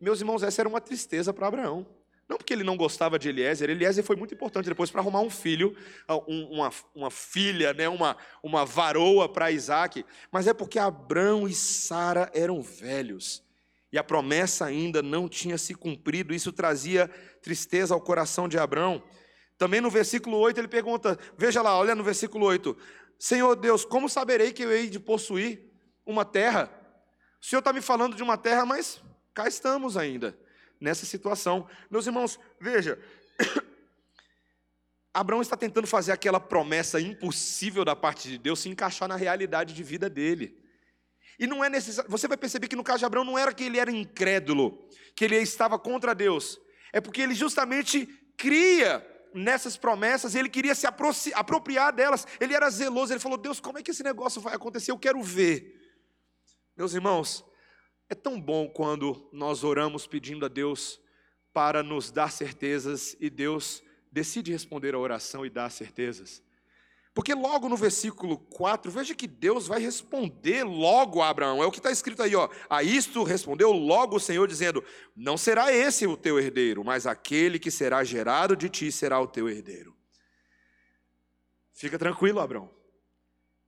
Meus 0.01 0.21
irmãos, 0.21 0.41
essa 0.41 0.63
era 0.63 0.69
uma 0.69 0.81
tristeza 0.81 1.31
para 1.31 1.45
Abraão, 1.45 1.85
Não 2.29 2.37
porque 2.37 2.53
ele 2.53 2.63
não 2.63 2.77
gostava 2.77 3.17
de 3.17 3.27
Eliezer, 3.27 3.71
Eliezer 3.71 4.03
foi 4.03 4.15
muito 4.15 4.35
importante 4.35 4.69
depois 4.69 4.91
para 4.91 5.01
arrumar 5.01 5.21
um 5.21 5.31
filho, 5.31 5.75
ah, 6.07 6.15
uma, 6.15 6.71
uma 6.93 7.09
filha, 7.09 7.73
né, 7.73 7.89
uma, 7.89 8.15
uma 8.43 8.63
varoa 8.63 9.27
para 9.27 9.49
Isaac, 9.49 10.05
mas 10.31 10.45
é 10.45 10.53
porque 10.53 10.77
Abrão 10.77 11.47
e 11.47 11.55
Sara 11.55 12.29
eram 12.31 12.61
velhos 12.61 13.43
e 13.91 13.97
a 13.97 14.03
promessa 14.03 14.65
ainda 14.65 15.01
não 15.01 15.27
tinha 15.27 15.57
se 15.57 15.73
cumprido, 15.73 16.31
isso 16.31 16.53
trazia 16.53 17.07
tristeza 17.41 17.95
ao 17.95 18.01
coração 18.01 18.47
de 18.47 18.59
Abrão. 18.59 19.01
Também 19.57 19.81
no 19.81 19.89
versículo 19.89 20.37
8 20.37 20.59
ele 20.59 20.67
pergunta, 20.67 21.17
veja 21.35 21.63
lá, 21.63 21.75
olha 21.75 21.95
no 21.95 22.03
versículo 22.03 22.45
8: 22.45 22.77
Senhor 23.17 23.55
Deus, 23.55 23.83
como 23.83 24.07
saberei 24.07 24.53
que 24.53 24.61
eu 24.61 24.71
hei 24.71 24.87
de 24.87 24.99
possuir 24.99 25.67
uma 26.05 26.23
terra? 26.23 26.71
O 27.41 27.45
Senhor 27.45 27.59
está 27.59 27.73
me 27.73 27.81
falando 27.81 28.15
de 28.15 28.21
uma 28.21 28.37
terra, 28.37 28.67
mas 28.67 29.01
cá 29.33 29.47
estamos 29.47 29.97
ainda 29.97 30.37
nessa 30.79 31.05
situação. 31.05 31.67
Meus 31.89 32.05
irmãos, 32.05 32.39
veja, 32.59 32.99
Abraão 35.13 35.41
está 35.41 35.57
tentando 35.57 35.87
fazer 35.87 36.11
aquela 36.11 36.39
promessa 36.39 36.99
impossível 36.99 37.83
da 37.83 37.95
parte 37.95 38.29
de 38.29 38.37
Deus 38.37 38.59
se 38.59 38.69
encaixar 38.69 39.07
na 39.07 39.15
realidade 39.15 39.73
de 39.73 39.83
vida 39.83 40.09
dele. 40.09 40.57
E 41.37 41.47
não 41.47 41.63
é 41.63 41.69
necessário, 41.69 42.09
você 42.09 42.27
vai 42.27 42.37
perceber 42.37 42.67
que 42.67 42.75
no 42.75 42.83
caso 42.83 42.99
de 42.99 43.05
Abraão 43.05 43.23
não 43.23 43.37
era 43.37 43.53
que 43.53 43.63
ele 43.63 43.79
era 43.79 43.91
incrédulo, 43.91 44.87
que 45.15 45.23
ele 45.23 45.37
estava 45.37 45.79
contra 45.79 46.13
Deus, 46.13 46.59
é 46.91 46.99
porque 46.99 47.21
ele 47.21 47.33
justamente 47.33 48.05
cria 48.35 49.05
nessas 49.33 49.77
promessas, 49.77 50.35
ele 50.35 50.49
queria 50.49 50.75
se 50.75 50.87
apropriar 51.33 51.93
delas, 51.93 52.27
ele 52.39 52.53
era 52.53 52.69
zeloso, 52.69 53.13
ele 53.13 53.19
falou: 53.19 53.37
Deus, 53.37 53.59
como 53.59 53.77
é 53.77 53.83
que 53.83 53.91
esse 53.91 54.03
negócio 54.03 54.41
vai 54.41 54.55
acontecer? 54.55 54.91
Eu 54.91 54.99
quero 54.99 55.21
ver. 55.21 55.75
Meus 56.75 56.93
irmãos, 56.93 57.45
é 58.09 58.15
tão 58.15 58.41
bom 58.41 58.67
quando 58.67 59.29
nós 59.31 59.63
oramos 59.63 60.07
pedindo 60.07 60.45
a 60.45 60.49
Deus 60.49 60.99
para 61.53 61.83
nos 61.83 62.11
dar 62.11 62.31
certezas 62.31 63.15
e 63.19 63.29
Deus 63.29 63.83
decide 64.11 64.51
responder 64.51 64.95
a 64.95 64.99
oração 64.99 65.45
e 65.45 65.49
dar 65.49 65.69
certezas. 65.69 66.41
Porque 67.13 67.33
logo 67.33 67.67
no 67.67 67.75
versículo 67.75 68.37
4, 68.37 68.89
veja 68.89 69.13
que 69.13 69.27
Deus 69.27 69.67
vai 69.67 69.79
responder 69.79 70.63
logo 70.63 71.21
a 71.21 71.29
Abraão. 71.29 71.61
É 71.61 71.65
o 71.65 71.71
que 71.71 71.79
está 71.79 71.91
escrito 71.91 72.23
aí, 72.23 72.35
ó. 72.35 72.49
A 72.69 72.81
isto 72.81 73.23
respondeu 73.23 73.71
logo 73.71 74.15
o 74.15 74.19
Senhor, 74.19 74.47
dizendo: 74.47 74.83
Não 75.15 75.35
será 75.35 75.73
esse 75.73 76.07
o 76.07 76.15
teu 76.15 76.39
herdeiro, 76.39 76.83
mas 76.83 77.05
aquele 77.05 77.59
que 77.59 77.69
será 77.69 78.03
gerado 78.03 78.55
de 78.55 78.69
ti 78.69 78.91
será 78.91 79.19
o 79.19 79.27
teu 79.27 79.49
herdeiro. 79.49 79.95
Fica 81.73 81.99
tranquilo, 81.99 82.39
Abraão. 82.39 82.71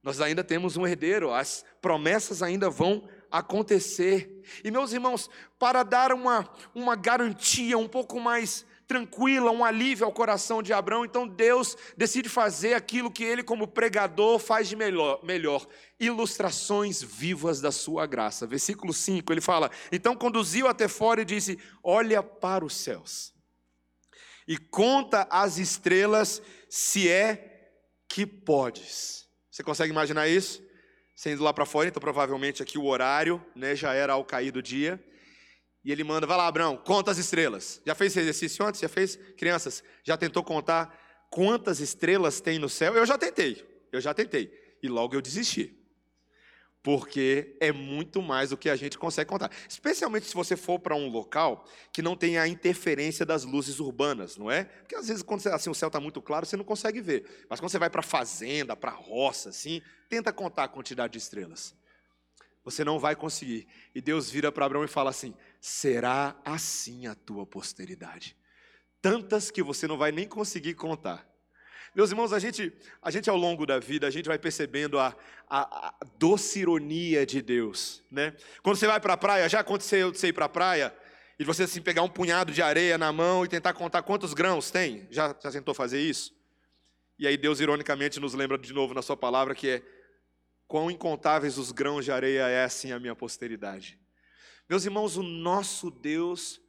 Nós 0.01 0.21
ainda 0.21 0.43
temos 0.43 0.77
um 0.77 0.87
herdeiro, 0.87 1.31
as 1.31 1.65
promessas 1.81 2.41
ainda 2.41 2.69
vão 2.69 3.07
acontecer. 3.31 4.43
E 4.63 4.69
meus 4.69 4.91
irmãos, 4.91 5.29
para 5.57 5.83
dar 5.83 6.11
uma, 6.11 6.49
uma 6.75 6.95
garantia 6.95 7.77
um 7.77 7.87
pouco 7.87 8.19
mais 8.19 8.65
tranquila, 8.87 9.51
um 9.51 9.63
alívio 9.63 10.05
ao 10.05 10.11
coração 10.11 10.61
de 10.61 10.73
Abraão, 10.73 11.05
então 11.05 11.25
Deus 11.25 11.77
decide 11.95 12.27
fazer 12.27 12.73
aquilo 12.73 13.09
que 13.09 13.23
ele, 13.23 13.41
como 13.41 13.65
pregador, 13.65 14.37
faz 14.37 14.67
de 14.67 14.75
melhor, 14.75 15.23
melhor 15.23 15.65
ilustrações 15.97 17.01
vivas 17.01 17.61
da 17.61 17.71
sua 17.71 18.05
graça. 18.05 18.45
Versículo 18.45 18.91
5, 18.91 19.31
ele 19.31 19.39
fala: 19.39 19.71
Então 19.93 20.13
conduziu 20.13 20.67
até 20.67 20.89
fora 20.89 21.21
e 21.21 21.25
disse: 21.25 21.57
Olha 21.81 22.21
para 22.21 22.65
os 22.65 22.75
céus 22.75 23.33
e 24.47 24.57
conta 24.57 25.25
as 25.29 25.57
estrelas, 25.57 26.41
se 26.69 27.09
é 27.09 27.71
que 28.09 28.25
podes. 28.25 29.25
Você 29.49 29.63
consegue 29.63 29.91
imaginar 29.91 30.27
isso? 30.27 30.61
Sendo 31.21 31.43
lá 31.43 31.53
para 31.53 31.67
fora, 31.67 31.87
então 31.87 32.01
provavelmente 32.01 32.63
aqui 32.63 32.79
o 32.79 32.85
horário 32.85 33.39
né, 33.55 33.75
já 33.75 33.93
era 33.93 34.13
ao 34.13 34.25
cair 34.25 34.49
do 34.49 34.59
dia. 34.59 34.99
E 35.85 35.91
ele 35.91 36.03
manda, 36.03 36.25
vai 36.25 36.35
lá, 36.35 36.47
Abraão, 36.47 36.75
conta 36.75 37.11
as 37.11 37.19
estrelas. 37.19 37.79
Já 37.85 37.93
fez 37.93 38.11
esse 38.11 38.21
exercício 38.21 38.65
antes? 38.65 38.81
Já 38.81 38.89
fez? 38.89 39.17
Crianças, 39.37 39.83
já 40.03 40.17
tentou 40.17 40.43
contar 40.43 40.99
quantas 41.29 41.79
estrelas 41.79 42.41
tem 42.41 42.57
no 42.57 42.67
céu? 42.67 42.95
Eu 42.95 43.05
já 43.05 43.19
tentei, 43.19 43.63
eu 43.91 44.01
já 44.01 44.15
tentei. 44.15 44.51
E 44.81 44.87
logo 44.87 45.13
eu 45.13 45.21
desisti 45.21 45.79
porque 46.83 47.55
é 47.59 47.71
muito 47.71 48.21
mais 48.21 48.49
do 48.49 48.57
que 48.57 48.69
a 48.69 48.75
gente 48.75 48.97
consegue 48.97 49.29
contar. 49.29 49.51
Especialmente 49.69 50.25
se 50.25 50.33
você 50.33 50.55
for 50.55 50.79
para 50.79 50.95
um 50.95 51.09
local 51.09 51.65
que 51.93 52.01
não 52.01 52.15
tem 52.15 52.37
a 52.37 52.47
interferência 52.47 53.25
das 53.25 53.43
luzes 53.43 53.79
urbanas, 53.79 54.35
não 54.35 54.49
é? 54.49 54.63
Porque 54.63 54.95
às 54.95 55.07
vezes 55.07 55.21
quando 55.21 55.45
assim, 55.47 55.69
o 55.69 55.75
céu 55.75 55.87
está 55.87 55.99
muito 55.99 56.21
claro, 56.21 56.45
você 56.45 56.57
não 56.57 56.63
consegue 56.63 56.99
ver. 56.99 57.45
Mas 57.49 57.59
quando 57.59 57.71
você 57.71 57.79
vai 57.79 57.89
para 57.89 58.01
fazenda, 58.01 58.75
para 58.75 58.91
roça, 58.91 59.49
assim, 59.49 59.81
tenta 60.09 60.33
contar 60.33 60.63
a 60.63 60.67
quantidade 60.67 61.13
de 61.13 61.19
estrelas. 61.19 61.75
Você 62.63 62.83
não 62.83 62.99
vai 62.99 63.15
conseguir. 63.15 63.67
E 63.93 64.01
Deus 64.01 64.29
vira 64.29 64.51
para 64.51 64.65
Abraão 64.65 64.83
e 64.83 64.87
fala 64.87 65.09
assim: 65.09 65.33
será 65.59 66.39
assim 66.45 67.07
a 67.07 67.15
tua 67.15 67.45
posteridade. 67.45 68.35
Tantas 69.01 69.49
que 69.49 69.63
você 69.63 69.87
não 69.87 69.97
vai 69.97 70.11
nem 70.11 70.27
conseguir 70.27 70.75
contar. 70.75 71.30
Meus 71.93 72.09
irmãos, 72.09 72.31
a 72.31 72.39
gente, 72.39 72.71
a 73.01 73.11
gente 73.11 73.29
ao 73.29 73.35
longo 73.35 73.65
da 73.65 73.77
vida, 73.77 74.07
a 74.07 74.09
gente 74.09 74.27
vai 74.27 74.39
percebendo 74.39 74.97
a, 74.97 75.15
a, 75.49 75.89
a 75.89 75.93
doce 76.17 76.59
ironia 76.59 77.25
de 77.25 77.41
Deus. 77.41 78.01
Né? 78.09 78.33
Quando 78.63 78.77
você 78.77 78.87
vai 78.87 78.99
para 78.99 79.13
a 79.13 79.17
praia, 79.17 79.49
já 79.49 79.59
aconteceu 79.59 80.09
de 80.09 80.17
você 80.17 80.27
ir 80.27 80.33
para 80.33 80.45
a 80.45 80.49
praia 80.49 80.95
e 81.37 81.43
você 81.43 81.63
assim, 81.63 81.81
pegar 81.81 82.01
um 82.01 82.09
punhado 82.09 82.53
de 82.53 82.61
areia 82.61 82.97
na 82.97 83.11
mão 83.11 83.43
e 83.43 83.47
tentar 83.49 83.73
contar 83.73 84.03
quantos 84.03 84.33
grãos 84.33 84.71
tem? 84.71 85.05
Já, 85.11 85.35
já 85.43 85.51
tentou 85.51 85.73
fazer 85.73 85.99
isso? 85.99 86.33
E 87.19 87.27
aí 87.27 87.35
Deus, 87.35 87.59
ironicamente, 87.59 88.21
nos 88.21 88.33
lembra 88.33 88.57
de 88.57 88.71
novo 88.71 88.93
na 88.93 89.01
sua 89.01 89.17
palavra 89.17 89.53
que 89.53 89.69
é 89.69 89.81
quão 90.67 90.89
incontáveis 90.89 91.57
os 91.57 91.73
grãos 91.73 92.05
de 92.05 92.11
areia 92.11 92.47
é 92.47 92.63
assim 92.63 92.93
a 92.93 92.99
minha 92.99 93.15
posteridade. 93.15 93.99
Meus 94.69 94.85
irmãos, 94.85 95.17
o 95.17 95.23
nosso 95.23 95.91
Deus 95.91 96.61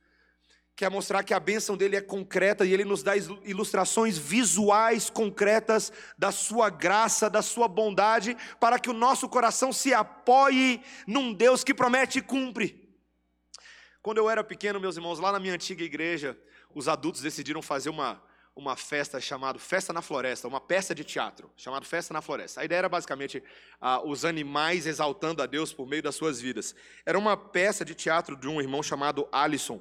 quer 0.75 0.91
mostrar 0.91 1.23
que 1.23 1.35
a 1.35 1.41
bênção 1.41 1.77
dele 1.77 1.97
é 1.97 2.01
concreta 2.01 2.65
e 2.65 2.73
ele 2.73 2.85
nos 2.85 3.03
dá 3.03 3.13
ilustrações 3.17 4.17
visuais 4.17 5.11
concretas 5.11 5.93
da 6.17 6.33
sua 6.33 6.71
graça, 6.71 7.29
da 7.29 7.43
sua 7.43 7.69
bondade, 7.69 8.37
para 8.59 8.79
que 8.79 8.91
o 8.91 8.95
nosso 8.95 9.29
coração 9.29 9.73
se 9.73 9.93
apoie 9.93 10.83
num 11.07 11.33
Deus 11.33 11.63
que 11.63 11.75
promete 11.75 12.19
e 12.19 12.23
cumpre. 12.23 12.83
Quando 14.01 14.19
eu 14.19 14.29
era 14.29 14.43
pequeno, 14.43 14.81
meus 14.81 14.97
irmãos, 14.97 15.21
lá 15.21 15.31
na 15.31 15.39
minha 15.39 15.55
antiga 15.55 15.85
igreja, 15.85 16.37
os 16.75 16.89
adultos 16.89 17.21
decidiram 17.21 17.61
fazer 17.61 17.91
uma, 17.91 18.21
uma 18.57 18.75
festa 18.75 19.21
chamada 19.21 19.59
Festa 19.59 19.93
na 19.93 20.03
Floresta, 20.03 20.49
uma 20.49 20.61
peça 20.61 20.95
de 20.95 21.05
teatro 21.05 21.51
chamada 21.57 21.85
Festa 21.85 22.15
na 22.15 22.23
Floresta. 22.23 22.63
A 22.63 22.65
ideia 22.65 22.79
era 22.79 22.89
basicamente 22.89 23.43
ah, 23.79 24.01
os 24.03 24.25
animais 24.25 24.87
exaltando 24.87 25.43
a 25.43 25.47
Deus 25.47 25.73
por 25.73 25.87
meio 25.87 26.03
das 26.03 26.17
suas 26.17 26.41
vidas. 26.41 26.75
Era 27.05 27.19
uma 27.19 27.37
peça 27.37 27.85
de 27.85 27.95
teatro 27.95 28.37
de 28.37 28.49
um 28.49 28.61
irmão 28.61 28.83
chamado 28.83 29.29
Alisson 29.31 29.81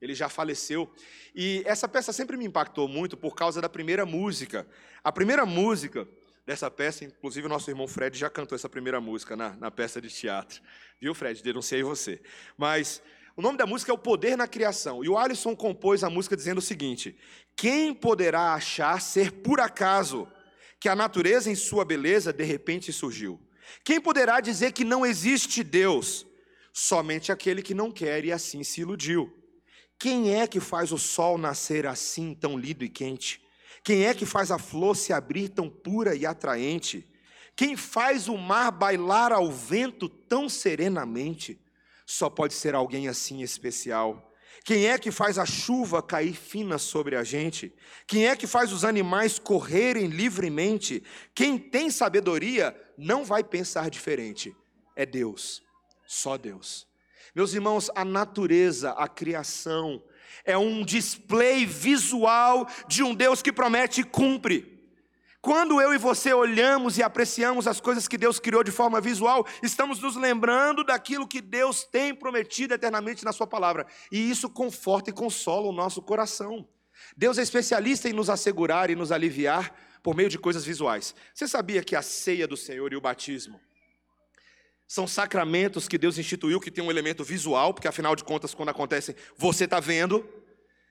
ele 0.00 0.14
já 0.14 0.28
faleceu. 0.28 0.90
E 1.34 1.62
essa 1.66 1.88
peça 1.88 2.12
sempre 2.12 2.36
me 2.36 2.46
impactou 2.46 2.88
muito 2.88 3.16
por 3.16 3.34
causa 3.34 3.60
da 3.60 3.68
primeira 3.68 4.06
música. 4.06 4.66
A 5.04 5.12
primeira 5.12 5.44
música 5.44 6.08
dessa 6.46 6.70
peça, 6.70 7.04
inclusive 7.04 7.46
o 7.46 7.50
nosso 7.50 7.70
irmão 7.70 7.86
Fred 7.86 8.18
já 8.18 8.30
cantou 8.30 8.56
essa 8.56 8.68
primeira 8.68 9.00
música 9.00 9.36
na, 9.36 9.56
na 9.56 9.70
peça 9.70 10.00
de 10.00 10.08
teatro. 10.08 10.60
Viu, 11.00 11.14
Fred? 11.14 11.42
Denunciei 11.42 11.82
você. 11.82 12.20
Mas 12.56 13.02
o 13.36 13.42
nome 13.42 13.56
da 13.56 13.66
música 13.66 13.92
é 13.92 13.94
O 13.94 13.98
Poder 13.98 14.36
na 14.36 14.48
Criação. 14.48 15.04
E 15.04 15.08
o 15.08 15.16
Alisson 15.16 15.54
compôs 15.54 16.02
a 16.02 16.10
música 16.10 16.36
dizendo 16.36 16.58
o 16.58 16.62
seguinte: 16.62 17.16
Quem 17.54 17.94
poderá 17.94 18.54
achar 18.54 19.00
ser 19.00 19.32
por 19.32 19.60
acaso 19.60 20.26
que 20.78 20.88
a 20.88 20.96
natureza 20.96 21.50
em 21.50 21.54
sua 21.54 21.84
beleza 21.84 22.32
de 22.32 22.44
repente 22.44 22.92
surgiu? 22.92 23.40
Quem 23.84 24.00
poderá 24.00 24.40
dizer 24.40 24.72
que 24.72 24.84
não 24.84 25.06
existe 25.06 25.62
Deus? 25.62 26.26
Somente 26.72 27.30
aquele 27.30 27.62
que 27.62 27.74
não 27.74 27.90
quer 27.90 28.24
e 28.24 28.32
assim 28.32 28.64
se 28.64 28.80
iludiu. 28.80 29.39
Quem 30.00 30.34
é 30.34 30.46
que 30.46 30.60
faz 30.60 30.92
o 30.92 30.98
sol 30.98 31.36
nascer 31.36 31.86
assim, 31.86 32.34
tão 32.34 32.58
lindo 32.58 32.82
e 32.82 32.88
quente? 32.88 33.38
Quem 33.84 34.06
é 34.06 34.14
que 34.14 34.24
faz 34.24 34.50
a 34.50 34.58
flor 34.58 34.96
se 34.96 35.12
abrir 35.12 35.50
tão 35.50 35.68
pura 35.68 36.14
e 36.14 36.24
atraente? 36.24 37.06
Quem 37.54 37.76
faz 37.76 38.26
o 38.26 38.38
mar 38.38 38.72
bailar 38.72 39.30
ao 39.30 39.52
vento 39.52 40.08
tão 40.08 40.48
serenamente? 40.48 41.60
Só 42.06 42.30
pode 42.30 42.54
ser 42.54 42.74
alguém 42.74 43.08
assim 43.08 43.42
especial. 43.42 44.32
Quem 44.64 44.86
é 44.86 44.98
que 44.98 45.10
faz 45.10 45.36
a 45.36 45.44
chuva 45.44 46.02
cair 46.02 46.34
fina 46.34 46.78
sobre 46.78 47.14
a 47.14 47.22
gente? 47.22 47.70
Quem 48.06 48.26
é 48.26 48.34
que 48.34 48.46
faz 48.46 48.72
os 48.72 48.86
animais 48.86 49.38
correrem 49.38 50.06
livremente? 50.06 51.02
Quem 51.34 51.58
tem 51.58 51.90
sabedoria 51.90 52.74
não 52.96 53.22
vai 53.22 53.44
pensar 53.44 53.90
diferente. 53.90 54.56
É 54.96 55.04
Deus, 55.04 55.62
só 56.06 56.38
Deus. 56.38 56.89
Meus 57.34 57.54
irmãos, 57.54 57.90
a 57.94 58.04
natureza, 58.04 58.90
a 58.92 59.06
criação, 59.08 60.02
é 60.44 60.56
um 60.56 60.84
display 60.84 61.64
visual 61.66 62.66
de 62.88 63.02
um 63.02 63.14
Deus 63.14 63.42
que 63.42 63.52
promete 63.52 64.00
e 64.00 64.04
cumpre. 64.04 64.78
Quando 65.40 65.80
eu 65.80 65.94
e 65.94 65.98
você 65.98 66.34
olhamos 66.34 66.98
e 66.98 67.02
apreciamos 67.02 67.66
as 67.66 67.80
coisas 67.80 68.06
que 68.06 68.18
Deus 68.18 68.38
criou 68.38 68.62
de 68.62 68.70
forma 68.70 69.00
visual, 69.00 69.46
estamos 69.62 69.98
nos 69.98 70.14
lembrando 70.14 70.84
daquilo 70.84 71.26
que 71.26 71.40
Deus 71.40 71.82
tem 71.82 72.14
prometido 72.14 72.74
eternamente 72.74 73.24
na 73.24 73.32
Sua 73.32 73.46
palavra. 73.46 73.86
E 74.12 74.30
isso 74.30 74.50
conforta 74.50 75.08
e 75.08 75.14
consola 75.14 75.66
o 75.66 75.72
nosso 75.72 76.02
coração. 76.02 76.68
Deus 77.16 77.38
é 77.38 77.42
especialista 77.42 78.08
em 78.08 78.12
nos 78.12 78.28
assegurar 78.28 78.90
e 78.90 78.94
nos 78.94 79.10
aliviar 79.10 79.74
por 80.02 80.14
meio 80.14 80.28
de 80.28 80.38
coisas 80.38 80.64
visuais. 80.64 81.14
Você 81.32 81.48
sabia 81.48 81.82
que 81.82 81.96
a 81.96 82.02
ceia 82.02 82.46
do 82.46 82.56
Senhor 82.56 82.92
e 82.92 82.96
o 82.96 83.00
batismo 83.00 83.58
são 84.90 85.06
sacramentos 85.06 85.86
que 85.86 85.96
Deus 85.96 86.18
instituiu 86.18 86.58
que 86.58 86.68
tem 86.68 86.82
um 86.82 86.90
elemento 86.90 87.22
visual, 87.22 87.72
porque 87.72 87.86
afinal 87.86 88.16
de 88.16 88.24
contas, 88.24 88.52
quando 88.52 88.70
acontecem, 88.70 89.14
você 89.36 89.62
está 89.62 89.78
vendo. 89.78 90.28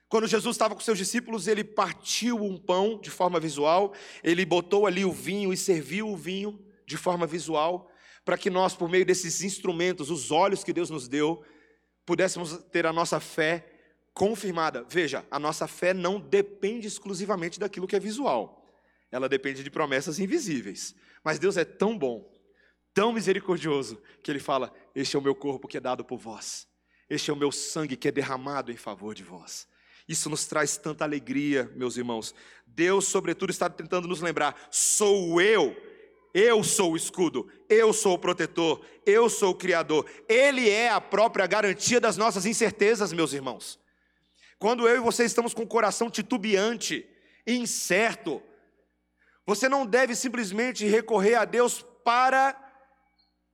Quando 0.08 0.26
Jesus 0.26 0.54
estava 0.56 0.74
com 0.74 0.80
seus 0.80 0.96
discípulos, 0.96 1.46
ele 1.46 1.62
partiu 1.62 2.42
um 2.42 2.56
pão 2.56 2.98
de 2.98 3.10
forma 3.10 3.38
visual, 3.38 3.92
ele 4.24 4.46
botou 4.46 4.86
ali 4.86 5.04
o 5.04 5.12
vinho 5.12 5.52
e 5.52 5.56
serviu 5.56 6.08
o 6.08 6.16
vinho 6.16 6.58
de 6.86 6.96
forma 6.96 7.26
visual, 7.26 7.90
para 8.24 8.38
que 8.38 8.48
nós, 8.48 8.74
por 8.74 8.88
meio 8.88 9.04
desses 9.04 9.44
instrumentos, 9.44 10.08
os 10.08 10.30
olhos 10.30 10.64
que 10.64 10.72
Deus 10.72 10.88
nos 10.88 11.06
deu, 11.06 11.44
pudéssemos 12.06 12.56
ter 12.72 12.86
a 12.86 12.94
nossa 12.94 13.20
fé 13.20 13.70
confirmada. 14.14 14.82
Veja, 14.88 15.26
a 15.30 15.38
nossa 15.38 15.68
fé 15.68 15.92
não 15.92 16.18
depende 16.18 16.86
exclusivamente 16.86 17.60
daquilo 17.60 17.86
que 17.86 17.96
é 17.96 18.00
visual, 18.00 18.66
ela 19.12 19.28
depende 19.28 19.62
de 19.62 19.70
promessas 19.70 20.18
invisíveis. 20.18 20.94
Mas 21.22 21.38
Deus 21.38 21.58
é 21.58 21.66
tão 21.66 21.98
bom, 21.98 22.29
tão 23.00 23.14
misericordioso, 23.14 23.98
que 24.22 24.30
Ele 24.30 24.38
fala: 24.38 24.70
Este 24.94 25.16
é 25.16 25.18
o 25.18 25.22
meu 25.22 25.34
corpo 25.34 25.66
que 25.66 25.78
é 25.78 25.80
dado 25.80 26.04
por 26.04 26.18
vós, 26.18 26.68
este 27.08 27.30
é 27.30 27.32
o 27.32 27.36
meu 27.36 27.50
sangue 27.50 27.96
que 27.96 28.06
é 28.06 28.12
derramado 28.12 28.70
em 28.70 28.76
favor 28.76 29.14
de 29.14 29.24
vós. 29.24 29.66
Isso 30.06 30.28
nos 30.28 30.44
traz 30.44 30.76
tanta 30.76 31.02
alegria, 31.02 31.72
meus 31.74 31.96
irmãos. 31.96 32.34
Deus, 32.66 33.06
sobretudo, 33.06 33.48
está 33.48 33.70
tentando 33.70 34.06
nos 34.06 34.20
lembrar: 34.20 34.54
sou 34.70 35.40
eu, 35.40 35.74
eu 36.34 36.62
sou 36.62 36.92
o 36.92 36.96
escudo, 36.96 37.50
eu 37.70 37.90
sou 37.94 38.16
o 38.16 38.18
protetor, 38.18 38.84
eu 39.06 39.30
sou 39.30 39.52
o 39.52 39.54
criador. 39.54 40.04
Ele 40.28 40.68
é 40.68 40.90
a 40.90 41.00
própria 41.00 41.46
garantia 41.46 42.02
das 42.02 42.18
nossas 42.18 42.44
incertezas, 42.44 43.14
meus 43.14 43.32
irmãos. 43.32 43.80
Quando 44.58 44.86
eu 44.86 44.96
e 44.96 45.00
você 45.00 45.24
estamos 45.24 45.54
com 45.54 45.62
o 45.62 45.66
coração 45.66 46.10
titubeante, 46.10 47.08
incerto, 47.46 48.42
você 49.46 49.70
não 49.70 49.86
deve 49.86 50.14
simplesmente 50.14 50.84
recorrer 50.84 51.36
a 51.36 51.46
Deus 51.46 51.82
para 52.04 52.66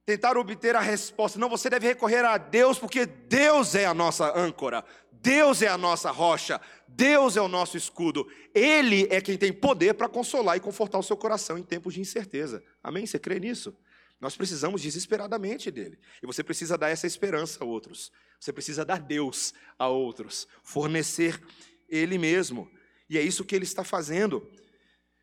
tentar 0.07 0.39
obter 0.39 0.77
a 0.77 0.81
resposta. 0.81 1.39
Não, 1.39 1.49
você 1.49 1.69
deve 1.69 1.89
recorrer 1.89 2.25
a 2.25 2.39
Deus, 2.39 2.79
porque 2.79 3.05
Deus 3.05 3.75
é 3.75 3.85
a 3.85 3.93
nossa 3.93 4.39
âncora, 4.39 4.85
Deus 5.11 5.61
é 5.61 5.67
a 5.67 5.77
nossa 5.77 6.13
rocha, 6.13 6.61
Deus 6.87 7.37
é 7.37 7.41
o 7.41 7.49
nosso 7.49 7.77
escudo. 7.77 8.25
Ele 8.55 9.09
é 9.11 9.21
quem 9.21 9.37
tem 9.37 9.53
poder 9.53 9.95
para 9.95 10.09
consolar 10.09 10.57
e 10.57 10.61
confortar 10.61 10.99
o 10.99 11.03
seu 11.03 11.17
coração 11.17 11.59
em 11.59 11.63
tempos 11.65 11.93
de 11.93 12.01
incerteza. 12.01 12.63
Amém? 12.81 13.05
Você 13.05 13.19
crê 13.19 13.41
nisso? 13.41 13.77
Nós 14.21 14.37
precisamos 14.37 14.81
desesperadamente 14.81 15.71
dele. 15.73 15.99
E 16.23 16.27
você 16.27 16.43
precisa 16.43 16.79
dar 16.79 16.89
essa 16.89 17.07
esperança 17.07 17.63
a 17.63 17.67
outros. 17.67 18.13
Você 18.39 18.53
precisa 18.53 18.85
dar 18.85 19.01
Deus 19.01 19.53
a 19.77 19.89
outros, 19.89 20.47
fornecer 20.63 21.43
ele 21.89 22.17
mesmo. 22.17 22.71
E 23.11 23.19
é 23.19 23.23
isso 23.23 23.45
que 23.45 23.57
ele 23.57 23.65
está 23.65 23.83
fazendo. 23.83 24.49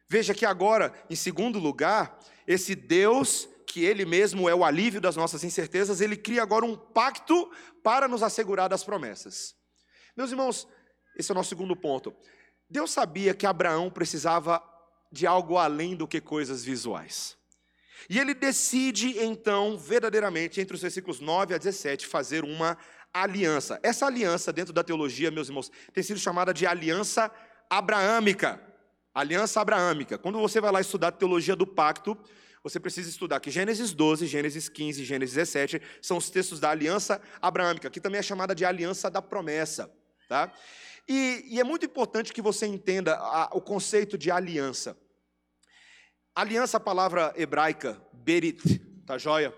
Veja 0.10 0.34
que 0.34 0.46
agora, 0.46 0.94
em 1.10 1.16
segundo 1.16 1.58
lugar, 1.58 2.20
esse 2.46 2.76
Deus 2.76 3.48
que 3.74 3.84
Ele 3.84 4.06
mesmo 4.06 4.48
é 4.48 4.54
o 4.54 4.64
alívio 4.64 5.02
das 5.02 5.16
nossas 5.16 5.44
incertezas, 5.44 6.00
Ele 6.00 6.16
cria 6.16 6.44
agora 6.44 6.64
um 6.64 6.76
pacto 6.76 7.52
para 7.82 8.08
nos 8.08 8.22
assegurar 8.22 8.70
das 8.70 8.84
promessas. 8.84 9.56
Meus 10.16 10.30
irmãos, 10.30 10.68
esse 11.18 11.32
é 11.32 11.34
o 11.34 11.36
nosso 11.36 11.50
segundo 11.50 11.76
ponto. 11.76 12.16
Deus 12.70 12.92
sabia 12.92 13.34
que 13.34 13.48
Abraão 13.48 13.90
precisava 13.90 14.62
de 15.12 15.26
algo 15.26 15.58
além 15.58 15.96
do 15.96 16.08
que 16.08 16.22
coisas 16.22 16.64
visuais. 16.64 17.36
E 18.08 18.20
ele 18.20 18.36
decide, 18.36 19.18
então, 19.18 19.76
verdadeiramente, 19.76 20.62
entre 20.62 20.76
os 20.76 20.82
versículos 20.84 21.20
9 21.20 21.56
a 21.56 21.58
17, 21.58 22.06
fazer 22.06 22.44
uma 22.44 22.78
aliança. 23.12 23.80
Essa 23.82 24.06
aliança, 24.06 24.54
dentro 24.54 24.72
da 24.72 24.84
teologia, 24.84 25.32
meus 25.32 25.48
irmãos, 25.48 25.72
tem 25.92 26.04
sido 26.04 26.20
chamada 26.20 26.54
de 26.54 26.68
aliança 26.68 27.32
abraâmica. 27.68 28.62
Aliança 29.16 29.62
abraâmica. 29.62 30.20
Quando 30.20 30.40
você 30.40 30.62
vai 30.62 30.72
lá 30.72 30.80
estudar 30.80 31.08
a 31.08 31.12
teologia 31.12 31.56
do 31.56 31.66
pacto, 31.66 32.16
você 32.64 32.80
precisa 32.80 33.10
estudar 33.10 33.42
que 33.42 33.52
Gênesis 33.52 33.92
12, 33.92 34.26
Gênesis 34.26 34.70
15, 34.70 35.04
Gênesis 35.04 35.36
17 35.36 35.82
são 36.02 36.16
os 36.16 36.30
textos 36.30 36.62
da 36.62 36.70
aliança 36.70 37.22
abraâmica, 37.42 37.90
que 37.90 38.00
também 38.00 38.20
é 38.20 38.24
chamada 38.24 38.56
de 38.56 38.64
aliança 38.64 39.12
da 39.12 39.22
promessa. 39.22 39.94
Tá? 40.30 40.52
E, 41.08 41.44
e 41.50 41.60
é 41.60 41.64
muito 41.64 41.86
importante 41.86 42.32
que 42.32 42.42
você 42.42 42.66
entenda 42.66 43.16
a, 43.16 43.50
o 43.52 43.60
conceito 43.60 44.18
de 44.18 44.32
aliança. 44.32 44.98
Aliança, 46.34 46.78
a 46.78 46.80
palavra 46.80 47.34
hebraica, 47.36 48.02
berit, 48.14 48.80
tá 49.06 49.18
joia? 49.18 49.54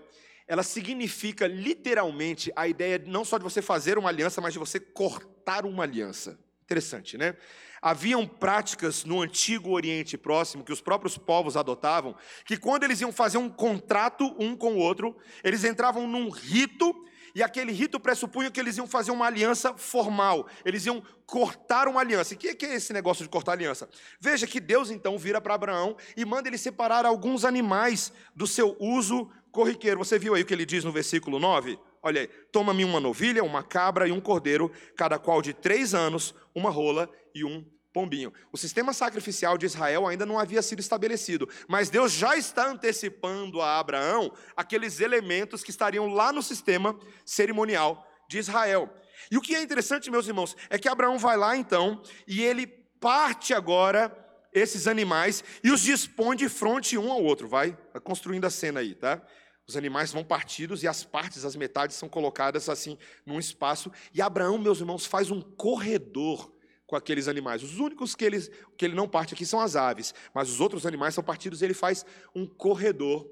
Ela 0.48 0.64
significa 0.64 1.46
literalmente 1.46 2.52
a 2.56 2.66
ideia 2.66 3.02
não 3.06 3.24
só 3.24 3.38
de 3.38 3.44
você 3.44 3.62
fazer 3.62 3.98
uma 3.98 4.08
aliança, 4.08 4.40
mas 4.40 4.52
de 4.52 4.58
você 4.58 4.80
cortar 4.80 5.64
uma 5.64 5.84
aliança. 5.84 6.38
Interessante, 6.62 7.16
né? 7.16 7.36
Haviam 7.80 8.26
práticas 8.26 9.04
no 9.04 9.20
antigo 9.20 9.70
Oriente 9.70 10.16
Próximo 10.16 10.64
que 10.64 10.72
os 10.72 10.80
próprios 10.80 11.16
povos 11.18 11.56
adotavam, 11.56 12.14
que 12.44 12.56
quando 12.56 12.84
eles 12.84 13.00
iam 13.00 13.12
fazer 13.12 13.38
um 13.38 13.48
contrato 13.48 14.34
um 14.38 14.56
com 14.56 14.74
o 14.74 14.78
outro, 14.78 15.16
eles 15.44 15.64
entravam 15.64 16.06
num 16.06 16.30
rito 16.30 16.94
e 17.36 17.42
aquele 17.42 17.70
rito 17.70 18.00
pressupunha 18.00 18.50
que 18.50 18.58
eles 18.58 18.78
iam 18.78 18.86
fazer 18.86 19.10
uma 19.10 19.26
aliança 19.26 19.74
formal, 19.76 20.46
eles 20.64 20.86
iam 20.86 21.02
cortar 21.26 21.86
uma 21.86 22.00
aliança. 22.00 22.32
E 22.32 22.36
o 22.36 22.38
que 22.38 22.64
é 22.64 22.74
esse 22.74 22.94
negócio 22.94 23.22
de 23.22 23.28
cortar 23.28 23.52
aliança? 23.52 23.86
Veja 24.18 24.46
que 24.46 24.58
Deus 24.58 24.90
então 24.90 25.18
vira 25.18 25.38
para 25.38 25.52
Abraão 25.52 25.98
e 26.16 26.24
manda 26.24 26.48
ele 26.48 26.56
separar 26.56 27.04
alguns 27.04 27.44
animais 27.44 28.10
do 28.34 28.46
seu 28.46 28.74
uso 28.80 29.30
corriqueiro. 29.52 29.98
Você 29.98 30.18
viu 30.18 30.34
aí 30.34 30.40
o 30.40 30.46
que 30.46 30.54
ele 30.54 30.64
diz 30.64 30.82
no 30.82 30.90
versículo 30.90 31.38
9? 31.38 31.78
Olha 32.02 32.22
aí, 32.22 32.26
toma-me 32.50 32.86
uma 32.86 33.00
novilha, 33.00 33.44
uma 33.44 33.62
cabra 33.62 34.08
e 34.08 34.12
um 34.12 34.20
cordeiro, 34.20 34.72
cada 34.96 35.18
qual 35.18 35.42
de 35.42 35.52
três 35.52 35.92
anos, 35.92 36.34
uma 36.54 36.70
rola 36.70 37.06
e 37.34 37.44
um 37.44 37.62
pombinho. 37.96 38.30
O 38.52 38.58
sistema 38.58 38.92
sacrificial 38.92 39.56
de 39.56 39.64
Israel 39.64 40.06
ainda 40.06 40.26
não 40.26 40.38
havia 40.38 40.60
sido 40.60 40.80
estabelecido, 40.80 41.48
mas 41.66 41.88
Deus 41.88 42.12
já 42.12 42.36
está 42.36 42.68
antecipando 42.68 43.62
a 43.62 43.78
Abraão 43.78 44.30
aqueles 44.54 45.00
elementos 45.00 45.64
que 45.64 45.70
estariam 45.70 46.06
lá 46.06 46.30
no 46.30 46.42
sistema 46.42 46.94
cerimonial 47.24 48.06
de 48.28 48.36
Israel. 48.36 48.94
E 49.30 49.38
o 49.38 49.40
que 49.40 49.54
é 49.54 49.62
interessante, 49.62 50.10
meus 50.10 50.28
irmãos, 50.28 50.54
é 50.68 50.78
que 50.78 50.90
Abraão 50.90 51.18
vai 51.18 51.38
lá 51.38 51.56
então 51.56 52.02
e 52.28 52.42
ele 52.42 52.66
parte 53.00 53.54
agora 53.54 54.14
esses 54.52 54.86
animais 54.86 55.42
e 55.64 55.70
os 55.70 55.80
dispõe 55.80 56.36
de 56.36 56.50
frente 56.50 56.98
um 56.98 57.10
ao 57.10 57.24
outro. 57.24 57.48
Vai 57.48 57.78
construindo 58.04 58.44
a 58.44 58.50
cena 58.50 58.80
aí, 58.80 58.94
tá? 58.94 59.22
Os 59.66 59.74
animais 59.74 60.12
vão 60.12 60.22
partidos 60.22 60.82
e 60.82 60.86
as 60.86 61.02
partes, 61.02 61.46
as 61.46 61.56
metades 61.56 61.96
são 61.96 62.10
colocadas 62.10 62.68
assim 62.68 62.98
num 63.24 63.38
espaço. 63.38 63.90
E 64.12 64.20
Abraão, 64.20 64.58
meus 64.58 64.80
irmãos, 64.80 65.06
faz 65.06 65.30
um 65.30 65.40
corredor 65.40 66.54
com 66.86 66.96
aqueles 66.96 67.28
animais. 67.28 67.62
Os 67.62 67.78
únicos 67.78 68.14
que 68.14 68.24
ele, 68.24 68.40
que 68.76 68.84
ele 68.84 68.94
não 68.94 69.08
parte 69.08 69.34
aqui 69.34 69.44
são 69.44 69.60
as 69.60 69.76
aves, 69.76 70.14
mas 70.34 70.48
os 70.48 70.60
outros 70.60 70.86
animais 70.86 71.14
são 71.14 71.24
partidos, 71.24 71.62
ele 71.62 71.74
faz 71.74 72.04
um 72.34 72.46
corredor. 72.46 73.28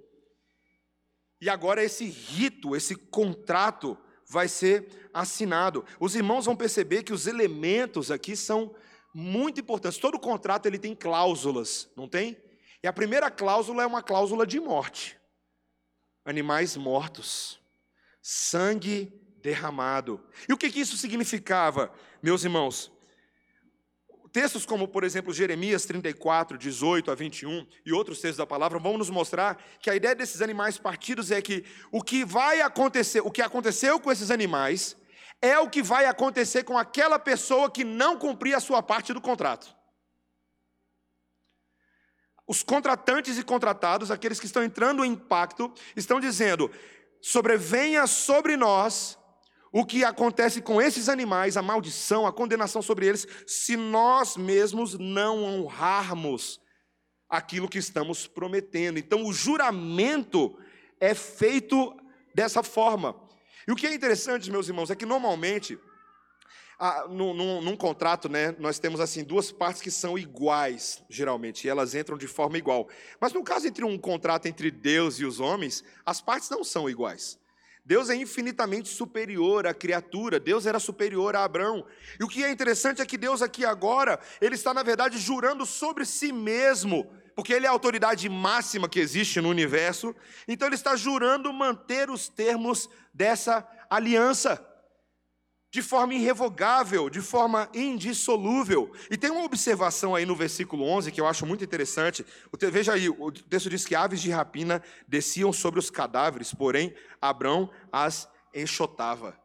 E 1.40 1.48
agora 1.48 1.82
esse 1.82 2.04
rito, 2.04 2.74
esse 2.74 2.94
contrato 2.96 3.96
vai 4.28 4.48
ser 4.48 5.10
assinado. 5.12 5.84
Os 6.00 6.14
irmãos 6.14 6.46
vão 6.46 6.56
perceber 6.56 7.02
que 7.02 7.12
os 7.12 7.26
elementos 7.26 8.10
aqui 8.10 8.36
são 8.36 8.74
muito 9.14 9.60
importantes. 9.60 9.98
Todo 9.98 10.18
contrato 10.18 10.66
ele 10.66 10.78
tem 10.78 10.94
cláusulas, 10.94 11.90
não 11.96 12.08
tem? 12.08 12.36
E 12.82 12.86
a 12.86 12.92
primeira 12.92 13.30
cláusula 13.30 13.82
é 13.82 13.86
uma 13.86 14.02
cláusula 14.02 14.46
de 14.46 14.58
morte 14.58 15.18
animais 16.24 16.76
mortos, 16.76 17.60
sangue 18.22 19.12
derramado. 19.42 20.24
E 20.48 20.52
o 20.52 20.56
que, 20.56 20.70
que 20.70 20.80
isso 20.80 20.96
significava, 20.96 21.92
meus 22.22 22.44
irmãos? 22.44 22.90
Textos 24.34 24.66
como, 24.66 24.88
por 24.88 25.04
exemplo, 25.04 25.32
Jeremias 25.32 25.86
34, 25.86 26.58
18 26.58 27.08
a 27.08 27.14
21 27.14 27.64
e 27.86 27.92
outros 27.92 28.20
textos 28.20 28.38
da 28.38 28.44
palavra 28.44 28.80
vão 28.80 28.98
nos 28.98 29.08
mostrar 29.08 29.62
que 29.78 29.88
a 29.88 29.94
ideia 29.94 30.12
desses 30.12 30.42
animais 30.42 30.76
partidos 30.76 31.30
é 31.30 31.40
que 31.40 31.64
o 31.92 32.02
que 32.02 32.24
vai 32.24 32.60
acontecer, 32.60 33.20
o 33.20 33.30
que 33.30 33.40
aconteceu 33.40 34.00
com 34.00 34.10
esses 34.10 34.32
animais, 34.32 34.96
é 35.40 35.56
o 35.60 35.70
que 35.70 35.80
vai 35.80 36.06
acontecer 36.06 36.64
com 36.64 36.76
aquela 36.76 37.16
pessoa 37.16 37.70
que 37.70 37.84
não 37.84 38.18
cumprir 38.18 38.56
a 38.56 38.60
sua 38.60 38.82
parte 38.82 39.12
do 39.12 39.20
contrato. 39.20 39.72
Os 42.44 42.60
contratantes 42.60 43.38
e 43.38 43.44
contratados, 43.44 44.10
aqueles 44.10 44.40
que 44.40 44.46
estão 44.46 44.64
entrando 44.64 45.04
em 45.04 45.14
pacto, 45.14 45.72
estão 45.94 46.18
dizendo: 46.18 46.68
sobrevenha 47.22 48.04
sobre 48.08 48.56
nós 48.56 49.16
o 49.76 49.84
que 49.84 50.04
acontece 50.04 50.62
com 50.62 50.80
esses 50.80 51.08
animais, 51.08 51.56
a 51.56 51.62
maldição, 51.62 52.28
a 52.28 52.32
condenação 52.32 52.80
sobre 52.80 53.08
eles, 53.08 53.26
se 53.44 53.76
nós 53.76 54.36
mesmos 54.36 54.96
não 54.96 55.42
honrarmos 55.42 56.60
aquilo 57.28 57.68
que 57.68 57.78
estamos 57.78 58.24
prometendo. 58.24 59.00
Então, 59.00 59.26
o 59.26 59.32
juramento 59.32 60.56
é 61.00 61.12
feito 61.12 61.92
dessa 62.32 62.62
forma. 62.62 63.20
E 63.66 63.72
o 63.72 63.74
que 63.74 63.88
é 63.88 63.92
interessante, 63.92 64.48
meus 64.48 64.68
irmãos, 64.68 64.92
é 64.92 64.94
que 64.94 65.04
normalmente 65.04 65.76
ah, 66.78 67.08
num, 67.08 67.34
num, 67.34 67.60
num, 67.60 67.76
contrato, 67.76 68.28
né, 68.28 68.54
nós 68.60 68.78
temos 68.78 69.00
assim 69.00 69.24
duas 69.24 69.50
partes 69.50 69.82
que 69.82 69.90
são 69.90 70.16
iguais, 70.16 71.02
geralmente, 71.10 71.66
e 71.66 71.68
elas 71.68 71.96
entram 71.96 72.16
de 72.16 72.28
forma 72.28 72.56
igual. 72.56 72.88
Mas 73.20 73.32
no 73.32 73.42
caso 73.42 73.66
entre 73.66 73.84
um 73.84 73.98
contrato 73.98 74.46
entre 74.46 74.70
Deus 74.70 75.18
e 75.18 75.24
os 75.24 75.40
homens, 75.40 75.82
as 76.06 76.20
partes 76.20 76.48
não 76.48 76.62
são 76.62 76.88
iguais. 76.88 77.42
Deus 77.84 78.08
é 78.08 78.14
infinitamente 78.14 78.88
superior 78.88 79.66
à 79.66 79.74
criatura, 79.74 80.40
Deus 80.40 80.64
era 80.64 80.78
superior 80.78 81.36
a 81.36 81.44
Abraão. 81.44 81.84
E 82.18 82.24
o 82.24 82.28
que 82.28 82.42
é 82.42 82.50
interessante 82.50 83.02
é 83.02 83.06
que 83.06 83.18
Deus 83.18 83.42
aqui 83.42 83.64
agora, 83.64 84.18
ele 84.40 84.54
está 84.54 84.72
na 84.72 84.82
verdade 84.82 85.18
jurando 85.18 85.66
sobre 85.66 86.06
si 86.06 86.32
mesmo, 86.32 87.06
porque 87.36 87.52
ele 87.52 87.66
é 87.66 87.68
a 87.68 87.72
autoridade 87.72 88.26
máxima 88.28 88.88
que 88.88 88.98
existe 88.98 89.40
no 89.40 89.50
universo, 89.50 90.14
então 90.48 90.66
ele 90.66 90.76
está 90.76 90.96
jurando 90.96 91.52
manter 91.52 92.08
os 92.08 92.26
termos 92.26 92.88
dessa 93.12 93.68
aliança 93.90 94.73
de 95.74 95.82
forma 95.82 96.14
irrevogável, 96.14 97.10
de 97.10 97.20
forma 97.20 97.68
indissolúvel. 97.74 98.92
E 99.10 99.16
tem 99.16 99.28
uma 99.28 99.42
observação 99.42 100.14
aí 100.14 100.24
no 100.24 100.36
versículo 100.36 100.84
11 100.84 101.10
que 101.10 101.20
eu 101.20 101.26
acho 101.26 101.44
muito 101.44 101.64
interessante. 101.64 102.24
Veja 102.70 102.92
aí, 102.92 103.08
o 103.08 103.32
texto 103.32 103.68
diz 103.68 103.84
que 103.84 103.92
aves 103.92 104.22
de 104.22 104.30
rapina 104.30 104.80
desciam 105.08 105.52
sobre 105.52 105.80
os 105.80 105.90
cadáveres, 105.90 106.54
porém 106.54 106.94
Abrão 107.20 107.68
as 107.90 108.28
enxotava. 108.54 109.36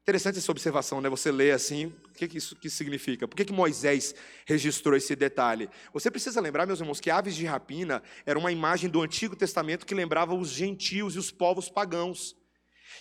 Interessante 0.00 0.38
essa 0.38 0.50
observação, 0.50 1.02
né? 1.02 1.10
Você 1.10 1.30
lê 1.30 1.50
assim, 1.50 1.92
o 2.08 2.12
que, 2.14 2.28
que 2.28 2.38
isso 2.38 2.56
que 2.56 2.70
significa? 2.70 3.28
Por 3.28 3.36
que, 3.36 3.44
que 3.44 3.52
Moisés 3.52 4.14
registrou 4.46 4.96
esse 4.96 5.14
detalhe? 5.14 5.68
Você 5.92 6.10
precisa 6.10 6.40
lembrar, 6.40 6.64
meus 6.66 6.80
irmãos, 6.80 6.98
que 6.98 7.10
aves 7.10 7.36
de 7.36 7.44
rapina 7.44 8.02
era 8.24 8.38
uma 8.38 8.50
imagem 8.50 8.88
do 8.88 9.02
Antigo 9.02 9.36
Testamento 9.36 9.84
que 9.84 9.94
lembrava 9.94 10.34
os 10.34 10.48
gentios 10.48 11.14
e 11.14 11.18
os 11.18 11.30
povos 11.30 11.68
pagãos. 11.68 12.34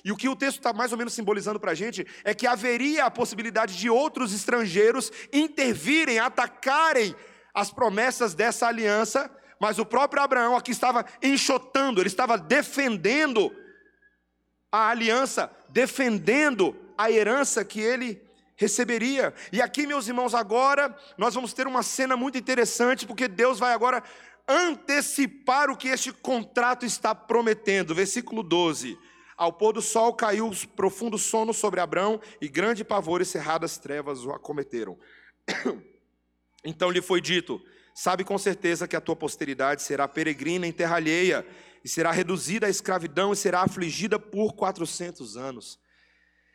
E 0.03 0.11
o 0.11 0.17
que 0.17 0.29
o 0.29 0.35
texto 0.35 0.57
está 0.57 0.73
mais 0.73 0.91
ou 0.91 0.97
menos 0.97 1.13
simbolizando 1.13 1.59
para 1.59 1.71
a 1.71 1.75
gente 1.75 2.05
é 2.23 2.33
que 2.33 2.47
haveria 2.47 3.05
a 3.05 3.11
possibilidade 3.11 3.77
de 3.77 3.89
outros 3.89 4.33
estrangeiros 4.33 5.11
intervirem, 5.31 6.19
atacarem 6.19 7.15
as 7.53 7.71
promessas 7.71 8.33
dessa 8.33 8.67
aliança, 8.67 9.29
mas 9.59 9.77
o 9.79 9.85
próprio 9.85 10.21
Abraão 10.21 10.55
aqui 10.55 10.71
estava 10.71 11.05
enxotando, 11.21 12.01
ele 12.01 12.07
estava 12.07 12.37
defendendo 12.37 13.55
a 14.71 14.89
aliança, 14.89 15.51
defendendo 15.69 16.75
a 16.97 17.11
herança 17.11 17.63
que 17.63 17.79
ele 17.79 18.21
receberia. 18.55 19.33
E 19.51 19.61
aqui, 19.61 19.85
meus 19.85 20.07
irmãos, 20.07 20.33
agora 20.33 20.95
nós 21.17 21.33
vamos 21.35 21.53
ter 21.53 21.67
uma 21.67 21.83
cena 21.83 22.17
muito 22.17 22.37
interessante, 22.37 23.05
porque 23.05 23.27
Deus 23.27 23.59
vai 23.59 23.73
agora 23.73 24.03
antecipar 24.47 25.69
o 25.69 25.77
que 25.77 25.87
este 25.87 26.11
contrato 26.11 26.85
está 26.85 27.13
prometendo. 27.13 27.95
Versículo 27.95 28.43
12. 28.43 28.97
Ao 29.35 29.51
pôr 29.51 29.73
do 29.73 29.81
sol 29.81 30.13
caiu 30.13 30.51
profundo 30.75 31.17
sono 31.17 31.53
sobre 31.53 31.79
Abrão, 31.79 32.21
e 32.39 32.47
grande 32.47 32.83
pavor 32.83 33.21
e 33.21 33.25
cerradas 33.25 33.77
trevas 33.77 34.25
o 34.25 34.31
acometeram. 34.31 34.97
Então 36.65 36.89
lhe 36.89 37.01
foi 37.01 37.19
dito: 37.19 37.61
Sabe 37.93 38.23
com 38.23 38.37
certeza 38.37 38.87
que 38.87 38.95
a 38.95 39.01
tua 39.01 39.17
posteridade 39.17 39.81
será 39.81 40.07
peregrina 40.07 40.65
em 40.65 40.71
terra 40.71 40.95
alheia, 40.95 41.45
e 41.83 41.89
será 41.89 42.09
reduzida 42.09 42.67
à 42.67 42.69
escravidão, 42.69 43.33
e 43.33 43.35
será 43.35 43.61
afligida 43.61 44.17
por 44.17 44.53
quatrocentos 44.53 45.35
anos. 45.35 45.77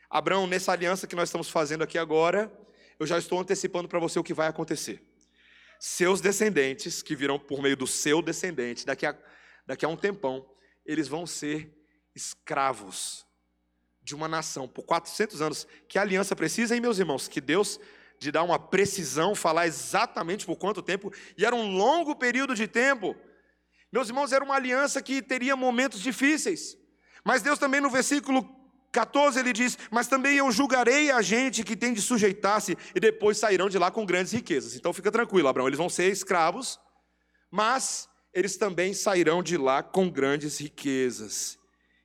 Abraão, 0.09 0.47
nessa 0.47 0.73
aliança 0.73 1.07
que 1.07 1.15
nós 1.15 1.29
estamos 1.29 1.51
fazendo 1.51 1.85
aqui 1.85 1.99
agora, 1.99 2.51
eu 2.99 3.07
já 3.07 3.19
estou 3.19 3.39
antecipando 3.39 3.87
para 3.87 4.01
você 4.01 4.19
o 4.19 4.25
que 4.25 4.33
vai 4.33 4.49
acontecer. 4.49 5.03
Seus 5.79 6.21
descendentes, 6.21 7.03
que 7.03 7.15
virão 7.15 7.39
por 7.39 7.63
meio 7.63 7.77
do 7.77 7.87
seu 7.87 8.23
descendente, 8.23 8.87
daqui 8.87 9.05
a, 9.07 9.15
daqui 9.67 9.85
a 9.85 9.89
um 9.89 9.97
tempão, 9.97 10.49
eles 10.85 11.07
vão 11.07 11.27
ser 11.27 11.78
escravos 12.19 13.25
de 14.03 14.15
uma 14.15 14.29
nação 14.29 14.69
por 14.69 14.85
400 14.85 15.41
anos. 15.41 15.67
Que 15.89 15.99
aliança 15.99 16.35
precisa, 16.37 16.75
hein, 16.75 16.81
meus 16.81 16.99
irmãos? 16.99 17.29
Que 17.29 17.41
Deus 17.41 17.81
de 18.19 18.33
dar 18.33 18.43
uma 18.43 18.59
precisão, 18.59 19.35
falar 19.35 19.69
exatamente 19.69 20.45
por 20.45 20.57
quanto 20.57 20.83
tempo, 20.83 21.13
e 21.37 21.45
era 21.45 21.55
um 21.55 21.77
longo 21.77 22.17
período 22.17 22.55
de 22.55 22.67
tempo. 22.67 23.15
Meus 23.93 24.09
irmãos, 24.09 24.33
era 24.33 24.45
uma 24.45 24.57
aliança 24.57 25.01
que 25.01 25.23
teria 25.23 25.55
momentos 25.55 26.01
difíceis. 26.01 26.77
Mas 27.25 27.43
Deus 27.43 27.61
também 27.61 27.81
no 27.81 27.89
versículo 27.89 28.49
14 28.91 29.39
ele 29.39 29.53
diz: 29.53 29.79
Mas 29.91 30.09
também 30.09 30.37
eu 30.37 30.51
julgarei 30.51 31.11
a 31.11 31.23
gente 31.23 31.63
que 31.63 31.77
tem 31.77 31.93
de 31.93 32.03
sujeitar-se 32.03 32.77
e 32.95 33.01
depois 33.01 33.39
sairão 33.39 33.69
de 33.69 33.79
lá 33.79 33.91
com 33.91 34.05
grandes 34.05 34.33
riquezas. 34.33 34.75
Então 34.75 34.93
fica 34.93 35.13
tranquilo, 35.13 35.49
Abraão, 35.49 35.69
eles 35.69 35.79
vão 35.79 35.89
ser 35.89 36.11
escravos, 36.11 36.79
mas 37.51 38.09
eles 38.35 38.57
também 38.57 38.93
sairão 38.93 39.43
de 39.43 39.57
lá 39.57 39.83
com 39.83 40.11
grandes 40.11 40.59
riquezas. 40.59 41.58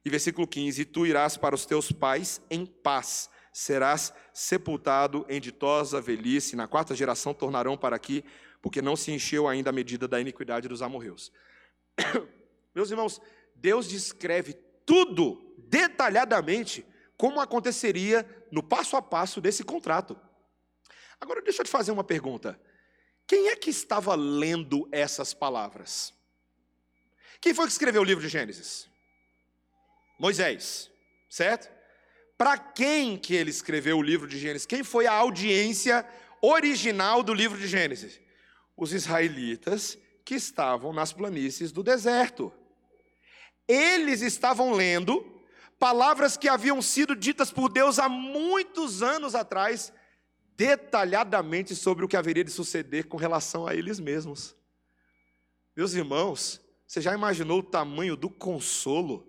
E 0.06 0.10
versículo 0.10 0.48
15: 0.48 0.82
E 0.82 0.86
tu 0.86 1.06
irás 1.06 1.38
para 1.38 1.56
os 1.56 1.66
teus 1.66 1.92
pais 1.92 2.42
em 2.50 2.66
paz, 2.66 3.30
serás 3.52 4.14
sepultado 4.34 5.26
em 5.30 5.40
ditosa 5.40 6.02
velhice, 6.02 6.56
na 6.56 6.68
quarta 6.68 6.96
geração 6.96 7.34
tornarão 7.34 7.78
para 7.78 7.96
aqui, 7.96 8.24
porque 8.62 8.82
não 8.82 8.96
se 8.96 9.12
encheu 9.12 9.48
ainda 9.48 9.70
a 9.70 9.74
medida 9.74 10.08
da 10.08 10.20
iniquidade 10.20 10.68
dos 10.68 10.82
amorreus. 10.82 11.32
Meus 12.76 12.90
irmãos, 12.90 13.22
Deus 13.56 13.88
descreve 13.88 14.54
tudo 14.86 15.56
detalhadamente 15.58 16.86
como 17.16 17.40
aconteceria 17.40 18.28
no 18.52 18.62
passo 18.62 18.98
a 18.98 19.02
passo 19.02 19.40
desse 19.40 19.64
contrato. 19.64 20.20
Agora 21.20 21.42
deixa 21.42 21.62
eu 21.62 21.66
te 21.66 21.72
fazer 21.72 21.92
uma 21.92 22.04
pergunta. 22.04 22.60
Quem 23.26 23.48
é 23.48 23.56
que 23.56 23.70
estava 23.70 24.16
lendo 24.16 24.88
essas 24.92 25.34
palavras? 25.34 26.14
Quem 27.40 27.54
foi 27.54 27.66
que 27.66 27.72
escreveu 27.72 28.02
o 28.02 28.06
livro 28.06 28.22
de 28.22 28.30
Gênesis? 28.30 28.90
Moisés, 30.20 30.92
certo? 31.30 31.72
Para 32.38 32.58
quem 32.58 33.18
que 33.18 33.36
ele 33.36 33.50
escreveu 33.50 33.98
o 33.98 34.04
livro 34.04 34.28
de 34.28 34.38
Gênesis? 34.38 34.66
Quem 34.66 34.84
foi 34.84 35.08
a 35.08 35.14
audiência 35.14 36.06
original 36.42 37.24
do 37.24 37.34
livro 37.34 37.58
de 37.58 37.68
Gênesis? 37.68 38.20
Os 38.76 38.92
israelitas 38.92 39.98
que 40.26 40.36
estavam 40.36 40.94
nas 40.94 41.14
planícies 41.14 41.72
do 41.72 41.84
deserto. 41.84 42.52
Eles 43.68 44.22
estavam 44.22 44.74
lendo 44.74 45.42
palavras 45.78 46.38
que 46.38 46.48
haviam 46.48 46.82
sido 46.82 47.16
ditas 47.16 47.52
por 47.52 47.70
Deus 47.70 48.00
há 48.00 48.08
muitos 48.08 49.04
anos 49.04 49.36
atrás, 49.36 49.92
detalhadamente 50.56 51.76
sobre 51.76 52.06
o 52.06 52.08
que 52.08 52.16
haveria 52.16 52.44
de 52.44 52.52
suceder 52.52 53.08
com 53.08 53.18
relação 53.18 53.68
a 53.68 53.76
eles 53.76 54.00
mesmos. 54.00 54.56
Meus 55.76 55.94
irmãos, 55.94 56.62
você 56.88 57.02
já 57.02 57.14
imaginou 57.14 57.60
o 57.60 57.64
tamanho 57.64 58.16
do 58.16 58.30
consolo 58.30 59.28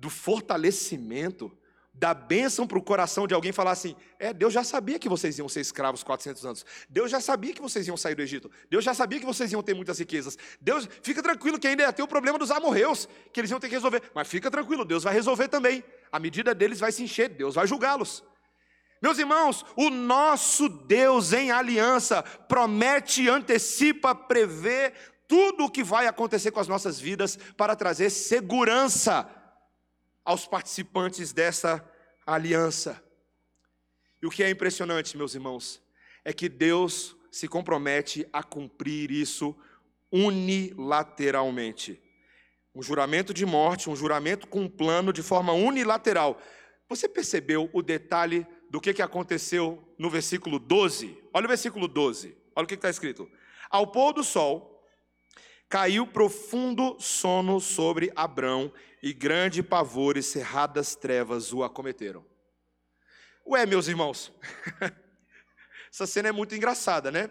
do 0.00 0.08
fortalecimento, 0.08 1.52
da 1.92 2.14
bênção 2.14 2.66
para 2.66 2.78
o 2.78 2.82
coração 2.82 3.26
de 3.26 3.34
alguém 3.34 3.52
falar 3.52 3.72
assim: 3.72 3.94
é, 4.18 4.32
Deus 4.32 4.54
já 4.54 4.64
sabia 4.64 4.98
que 4.98 5.08
vocês 5.08 5.38
iam 5.38 5.48
ser 5.48 5.60
escravos 5.60 6.02
400 6.02 6.46
anos. 6.46 6.66
Deus 6.88 7.10
já 7.10 7.20
sabia 7.20 7.52
que 7.52 7.60
vocês 7.60 7.86
iam 7.86 7.96
sair 7.96 8.14
do 8.14 8.22
Egito. 8.22 8.50
Deus 8.70 8.82
já 8.82 8.94
sabia 8.94 9.20
que 9.20 9.26
vocês 9.26 9.52
iam 9.52 9.62
ter 9.62 9.74
muitas 9.74 9.98
riquezas. 9.98 10.38
Deus, 10.58 10.88
fica 11.02 11.22
tranquilo 11.22 11.58
que 11.58 11.68
ainda 11.68 11.82
ia 11.82 11.92
ter 11.92 12.02
o 12.02 12.08
problema 12.08 12.38
dos 12.38 12.50
amorreus, 12.50 13.06
que 13.32 13.40
eles 13.40 13.50
iam 13.50 13.60
ter 13.60 13.68
que 13.68 13.74
resolver. 13.74 14.02
Mas 14.14 14.26
fica 14.26 14.50
tranquilo, 14.50 14.84
Deus 14.84 15.04
vai 15.04 15.12
resolver 15.12 15.48
também. 15.48 15.84
A 16.10 16.18
medida 16.18 16.54
deles 16.54 16.80
vai 16.80 16.90
se 16.90 17.02
encher, 17.02 17.28
Deus 17.28 17.54
vai 17.54 17.66
julgá-los. 17.66 18.24
Meus 19.02 19.18
irmãos, 19.18 19.64
o 19.76 19.90
nosso 19.90 20.68
Deus 20.68 21.32
em 21.34 21.50
aliança 21.50 22.22
promete, 22.22 23.28
antecipa, 23.28 24.14
prevê 24.14 24.92
tudo 25.28 25.64
o 25.64 25.70
que 25.70 25.82
vai 25.82 26.06
acontecer 26.06 26.50
com 26.50 26.60
as 26.60 26.68
nossas 26.68 26.98
vidas 26.98 27.38
para 27.56 27.76
trazer 27.76 28.10
segurança 28.10 29.28
aos 30.24 30.46
participantes 30.46 31.32
dessa 31.32 31.84
aliança. 32.26 33.02
E 34.22 34.26
o 34.26 34.30
que 34.30 34.42
é 34.42 34.50
impressionante, 34.50 35.16
meus 35.16 35.34
irmãos, 35.34 35.82
é 36.24 36.32
que 36.32 36.48
Deus 36.48 37.16
se 37.30 37.48
compromete 37.48 38.26
a 38.32 38.42
cumprir 38.42 39.10
isso 39.10 39.56
unilateralmente. 40.12 42.00
Um 42.74 42.82
juramento 42.82 43.32
de 43.32 43.46
morte, 43.46 43.88
um 43.88 43.96
juramento 43.96 44.46
com 44.46 44.62
um 44.62 44.68
plano 44.68 45.12
de 45.12 45.22
forma 45.22 45.52
unilateral. 45.52 46.40
Você 46.88 47.08
percebeu 47.08 47.70
o 47.72 47.82
detalhe 47.82 48.46
do 48.68 48.80
que, 48.80 48.94
que 48.94 49.02
aconteceu 49.02 49.82
no 49.98 50.10
versículo 50.10 50.58
12? 50.58 51.16
Olha 51.32 51.46
o 51.46 51.48
versículo 51.48 51.88
12, 51.88 52.36
olha 52.54 52.64
o 52.64 52.68
que 52.68 52.74
está 52.74 52.90
escrito. 52.90 53.28
Ao 53.70 53.86
pôr 53.86 54.12
do 54.12 54.22
sol, 54.22 54.69
caiu 55.70 56.06
profundo 56.06 56.96
sono 57.00 57.60
sobre 57.60 58.12
Abrão, 58.16 58.70
e 59.02 59.12
grande 59.12 59.62
pavor 59.62 60.16
e 60.16 60.22
cerradas 60.22 60.94
trevas 60.94 61.52
o 61.52 61.62
acometeram. 61.62 62.24
Ué, 63.46 63.64
meus 63.64 63.88
irmãos, 63.88 64.32
essa 65.90 66.06
cena 66.06 66.28
é 66.28 66.32
muito 66.32 66.54
engraçada, 66.54 67.10
né? 67.10 67.30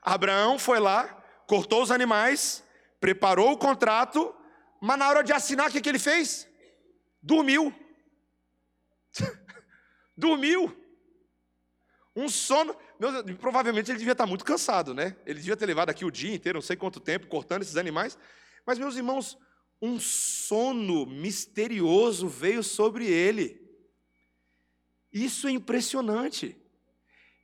Abraão 0.00 0.58
foi 0.58 0.78
lá, 0.78 1.22
cortou 1.46 1.82
os 1.82 1.90
animais, 1.90 2.64
preparou 2.98 3.52
o 3.52 3.58
contrato, 3.58 4.34
mas 4.80 4.98
na 4.98 5.08
hora 5.08 5.22
de 5.22 5.32
assinar, 5.32 5.68
o 5.68 5.72
que, 5.72 5.80
que 5.80 5.88
ele 5.88 5.98
fez? 5.98 6.48
Dormiu. 7.20 7.74
Dormiu. 10.16 10.74
Um 12.14 12.28
sono. 12.28 12.74
Meu, 12.98 13.36
provavelmente 13.36 13.90
ele 13.90 13.98
devia 13.98 14.12
estar 14.12 14.26
muito 14.26 14.44
cansado, 14.44 14.94
né? 14.94 15.16
Ele 15.26 15.38
devia 15.38 15.56
ter 15.56 15.66
levado 15.66 15.90
aqui 15.90 16.04
o 16.04 16.10
dia 16.10 16.34
inteiro, 16.34 16.56
não 16.56 16.62
sei 16.62 16.76
quanto 16.76 16.98
tempo, 17.00 17.26
cortando 17.26 17.62
esses 17.62 17.76
animais. 17.76 18.18
Mas, 18.66 18.78
meus 18.78 18.96
irmãos, 18.96 19.38
um 19.80 19.98
sono 20.00 21.06
misterioso 21.06 22.28
veio 22.28 22.62
sobre 22.62 23.06
ele. 23.06 23.60
Isso 25.12 25.48
é 25.48 25.50
impressionante. 25.50 26.56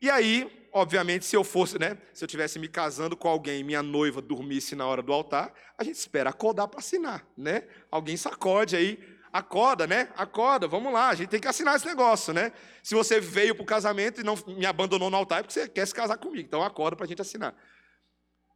E 0.01 0.11
aí, 0.11 0.69
obviamente, 0.73 1.25
se 1.25 1.37
eu 1.37 1.45
fosse, 1.45 1.79
né, 1.79 1.99
se 2.13 2.25
eu 2.25 2.29
tivesse 2.29 2.59
me 2.59 2.69
casando 2.69 3.17
com 3.17 3.29
alguém 3.29 3.61
e 3.61 3.65
minha 3.65 3.83
noiva 3.83 4.21
dormisse 4.21 4.75
na 4.75 4.87
hora 4.87 5.03
do 5.03 5.13
altar, 5.13 5.55
a 5.77 5.85
gente 5.85 5.97
espera 5.97 6.31
acordar 6.31 6.69
para 6.69 6.81
assinar, 6.81 7.27
né? 7.37 7.69
Alguém 7.91 8.17
sacode 8.17 8.75
aí, 8.75 8.99
acorda, 9.33 9.87
né? 9.87 10.13
Acorda, 10.15 10.69
vamos 10.69 10.93
lá, 10.93 11.09
a 11.09 11.15
gente 11.15 11.31
tem 11.31 11.41
que 11.41 11.49
assinar 11.49 11.75
esse 11.75 11.87
negócio, 11.87 12.35
né? 12.35 12.53
Se 12.83 12.95
você 12.95 13.19
veio 13.19 13.55
para 13.55 13.63
o 13.63 13.67
casamento 13.67 14.21
e 14.21 14.25
não 14.25 14.37
me 14.47 14.67
abandonou 14.67 15.09
no 15.09 15.17
altar, 15.17 15.41
é 15.41 15.43
porque 15.43 15.55
você 15.55 15.69
quer 15.69 15.87
se 15.87 15.95
casar 15.95 16.19
comigo, 16.19 16.47
então 16.47 16.63
acorda 16.63 16.97
para 16.97 17.07
a 17.07 17.09
gente 17.09 17.23
assinar. 17.23 17.57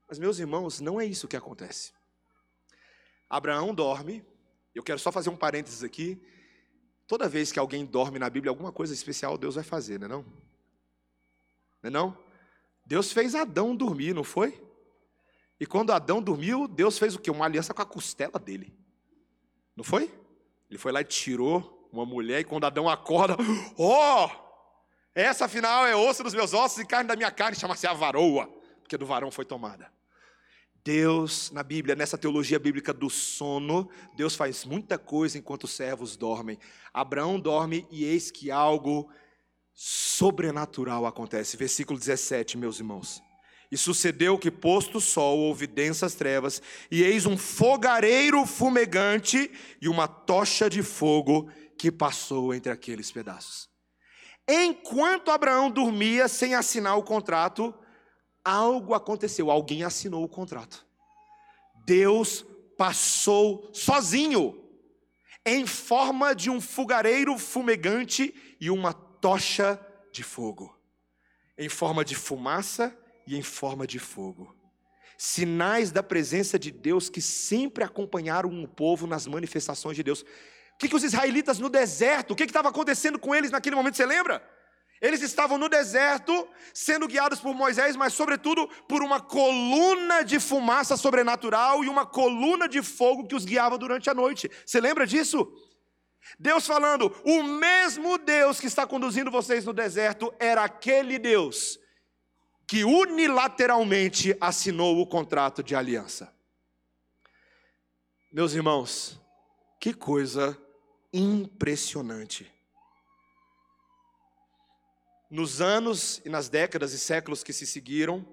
Mas, 0.07 0.19
meus 0.19 0.39
irmãos, 0.39 0.81
não 0.81 1.01
é 1.01 1.07
isso 1.07 1.27
que 1.27 1.37
acontece. 1.37 1.93
Abraão 3.29 3.75
dorme, 3.75 4.25
eu 4.75 4.83
quero 4.83 4.99
só 4.99 5.11
fazer 5.11 5.31
um 5.31 5.37
parênteses 5.37 5.83
aqui. 5.83 6.23
Toda 7.09 7.29
vez 7.29 7.51
que 7.51 7.59
alguém 7.59 7.85
dorme 7.85 8.19
na 8.19 8.29
Bíblia, 8.29 8.51
alguma 8.51 8.71
coisa 8.71 8.93
especial 8.93 9.39
Deus 9.39 9.55
vai 9.55 9.65
fazer, 9.65 9.99
não 9.99 10.07
é 10.07 10.09
não? 10.09 10.23
Não 10.23 11.85
é 11.85 11.91
não? 11.91 12.27
Deus 12.85 13.11
fez 13.11 13.35
Adão 13.35 13.75
dormir, 13.75 14.15
não 14.15 14.23
foi? 14.23 14.63
E 15.59 15.67
quando 15.67 15.91
Adão 15.91 16.23
dormiu, 16.23 16.69
Deus 16.69 16.99
fez 16.99 17.15
o 17.15 17.19
quê? 17.19 17.31
Uma 17.31 17.47
aliança 17.47 17.73
com 17.73 17.83
a 17.83 17.87
costela 17.87 18.39
dele. 18.39 18.77
Não 19.75 19.83
foi? 19.83 20.13
Ele 20.71 20.79
foi 20.79 20.93
lá 20.93 21.01
e 21.01 21.05
tirou 21.05 21.89
uma 21.93 22.05
mulher, 22.05 22.41
e 22.41 22.45
quando 22.45 22.65
Adão 22.65 22.89
acorda, 22.89 23.37
ó! 23.79 24.27
Oh, 24.27 24.47
essa 25.15 25.47
afinal 25.47 25.87
é 25.87 25.97
osso 25.97 26.23
dos 26.23 26.35
meus 26.35 26.53
ossos 26.53 26.79
e 26.79 26.87
carne 26.87 27.09
da 27.09 27.17
minha 27.17 27.31
carne, 27.31 27.57
chama-se 27.57 27.87
a 27.87 27.95
varoa, 27.95 28.47
porque 28.81 28.99
do 28.99 29.07
varão 29.07 29.31
foi 29.31 29.45
tomada. 29.45 29.91
Deus, 30.85 31.51
na 31.51 31.65
Bíblia, 31.65 31.97
nessa 31.97 32.17
teologia 32.17 32.59
bíblica 32.61 32.93
do 32.93 33.11
sono, 33.11 33.91
Deus 34.15 34.37
faz 34.37 34.65
muita 34.65 34.97
coisa 34.97 35.37
enquanto 35.37 35.65
os 35.65 35.73
servos 35.73 36.17
dormem. 36.17 36.59
Abraão 36.95 37.41
dorme 37.41 37.87
e 37.91 38.05
eis 38.05 38.31
que 38.31 38.53
algo 38.53 39.11
sobrenatural 39.75 41.05
acontece. 41.05 41.57
Versículo 41.57 41.99
17, 41.99 42.57
meus 42.57 42.79
irmãos. 42.79 43.21
E 43.71 43.77
sucedeu 43.77 44.39
que, 44.39 44.51
posto 44.51 44.99
o 44.99 45.01
sol, 45.01 45.39
houve 45.39 45.67
densas 45.67 46.15
trevas, 46.15 46.63
e 46.91 47.03
eis 47.03 47.27
um 47.27 47.37
fogareiro 47.37 48.47
fumegante 48.47 49.51
e 49.81 49.89
uma 49.89 50.07
tocha 50.07 50.71
de 50.71 50.83
fogo 50.83 51.51
que 51.77 51.91
passou 51.91 52.55
entre 52.55 52.71
aqueles 52.71 53.11
pedaços. 53.11 53.69
Enquanto 54.49 55.31
Abraão 55.31 55.71
dormia 55.71 56.29
sem 56.29 56.55
assinar 56.55 56.97
o 56.97 57.03
contrato, 57.03 57.75
algo 58.45 58.95
aconteceu, 58.95 59.51
alguém 59.51 59.83
assinou 59.83 60.23
o 60.23 60.29
contrato. 60.29 60.87
Deus 61.85 62.45
passou 62.77 63.69
sozinho, 63.73 64.63
em 65.45 65.67
forma 65.67 66.35
de 66.35 66.51
um 66.51 66.61
fogareiro 66.61 67.37
fumegante 67.39 68.35
e 68.61 68.71
uma 68.71 68.93
tocha 68.93 69.81
de 70.13 70.23
fogo, 70.23 70.77
em 71.59 71.69
forma 71.69 72.05
de 72.05 72.15
fumaça 72.15 72.97
e 73.27 73.37
em 73.37 73.43
forma 73.43 73.87
de 73.87 73.99
fogo. 73.99 74.55
Sinais 75.19 75.91
da 75.91 76.03
presença 76.03 76.59
de 76.59 76.71
Deus 76.71 77.09
que 77.09 77.21
sempre 77.21 77.83
acompanharam 77.83 78.51
o 78.63 78.69
povo 78.69 79.07
nas 79.07 79.27
manifestações 79.27 79.97
de 79.97 80.03
Deus. 80.03 80.23
O 80.23 80.79
que, 80.79 80.89
que 80.89 80.97
os 80.97 81.03
israelitas 81.03 81.59
no 81.59 81.71
deserto, 81.71 82.33
o 82.33 82.37
que 82.37 82.45
estava 82.45 82.69
acontecendo 82.69 83.19
com 83.19 83.35
eles 83.35 83.51
naquele 83.51 83.75
momento, 83.75 83.97
você 83.97 84.05
lembra? 84.05 84.47
Eles 85.01 85.21
estavam 85.21 85.59
no 85.59 85.69
deserto, 85.69 86.49
sendo 86.73 87.07
guiados 87.07 87.39
por 87.39 87.55
Moisés, 87.55 87.97
mas, 87.97 88.15
sobretudo, 88.15 88.67
por 88.89 89.03
uma 89.03 89.21
coluna 89.21 90.23
de 90.23 90.41
fumaça 90.41 90.97
sobrenatural 90.97 91.85
e 91.85 91.89
uma 91.89 92.07
coluna 92.07 92.69
de 92.69 92.83
fogo 92.83 93.27
que 93.27 93.35
os 93.35 93.45
guiava 93.45 93.77
durante 93.77 94.09
a 94.09 94.15
noite. 94.15 94.51
Você 94.65 94.81
lembra 94.81 95.07
disso? 95.07 95.47
Deus 96.39 96.67
falando: 96.67 97.15
o 97.25 97.43
mesmo 97.43 98.17
Deus 98.19 98.59
que 98.59 98.67
está 98.67 98.87
conduzindo 98.87 99.31
vocês 99.31 99.65
no 99.65 99.73
deserto 99.73 100.35
era 100.39 100.65
aquele 100.65 101.19
Deus 101.19 101.79
que 102.67 102.85
unilateralmente 102.85 104.37
assinou 104.41 105.01
o 105.01 105.07
contrato 105.07 105.63
de 105.63 105.75
aliança. 105.75 106.35
Meus 108.33 108.55
irmãos, 108.55 109.21
que 109.81 109.95
coisa 109.95 110.59
impressionante 111.13 112.53
nos 115.31 115.61
anos 115.61 116.21
e 116.25 116.29
nas 116.29 116.49
décadas 116.49 116.93
e 116.93 116.99
séculos 116.99 117.43
que 117.43 117.53
se 117.53 117.67
seguiram, 117.67 118.25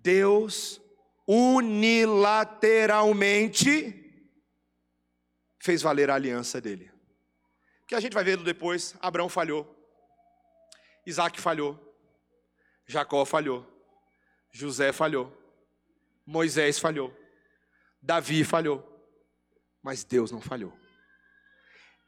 Deus 0.00 0.80
unilateralmente 1.26 4.04
fez 5.60 5.82
valer 5.82 6.08
a 6.10 6.14
aliança 6.14 6.60
dele. 6.60 6.90
Que 7.86 7.94
a 7.94 8.00
gente 8.00 8.14
vai 8.14 8.24
ver 8.24 8.36
depois, 8.38 8.96
Abraão 9.00 9.28
falhou, 9.28 9.76
Isaac 11.06 11.40
falhou, 11.40 11.87
Jacó 12.88 13.24
falhou, 13.26 13.66
José 14.50 14.92
falhou, 14.92 15.30
Moisés 16.24 16.78
falhou, 16.78 17.14
Davi 18.00 18.42
falhou, 18.44 18.82
mas 19.82 20.04
Deus 20.04 20.32
não 20.32 20.40
falhou. 20.40 20.72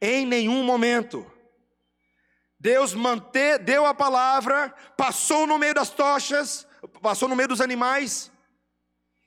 Em 0.00 0.24
nenhum 0.24 0.64
momento 0.64 1.30
Deus 2.58 2.94
manter, 2.94 3.58
deu 3.58 3.84
a 3.84 3.94
palavra, 3.94 4.74
passou 4.96 5.46
no 5.46 5.58
meio 5.58 5.74
das 5.74 5.90
tochas, 5.90 6.66
passou 7.00 7.28
no 7.28 7.36
meio 7.36 7.48
dos 7.48 7.60
animais, 7.60 8.30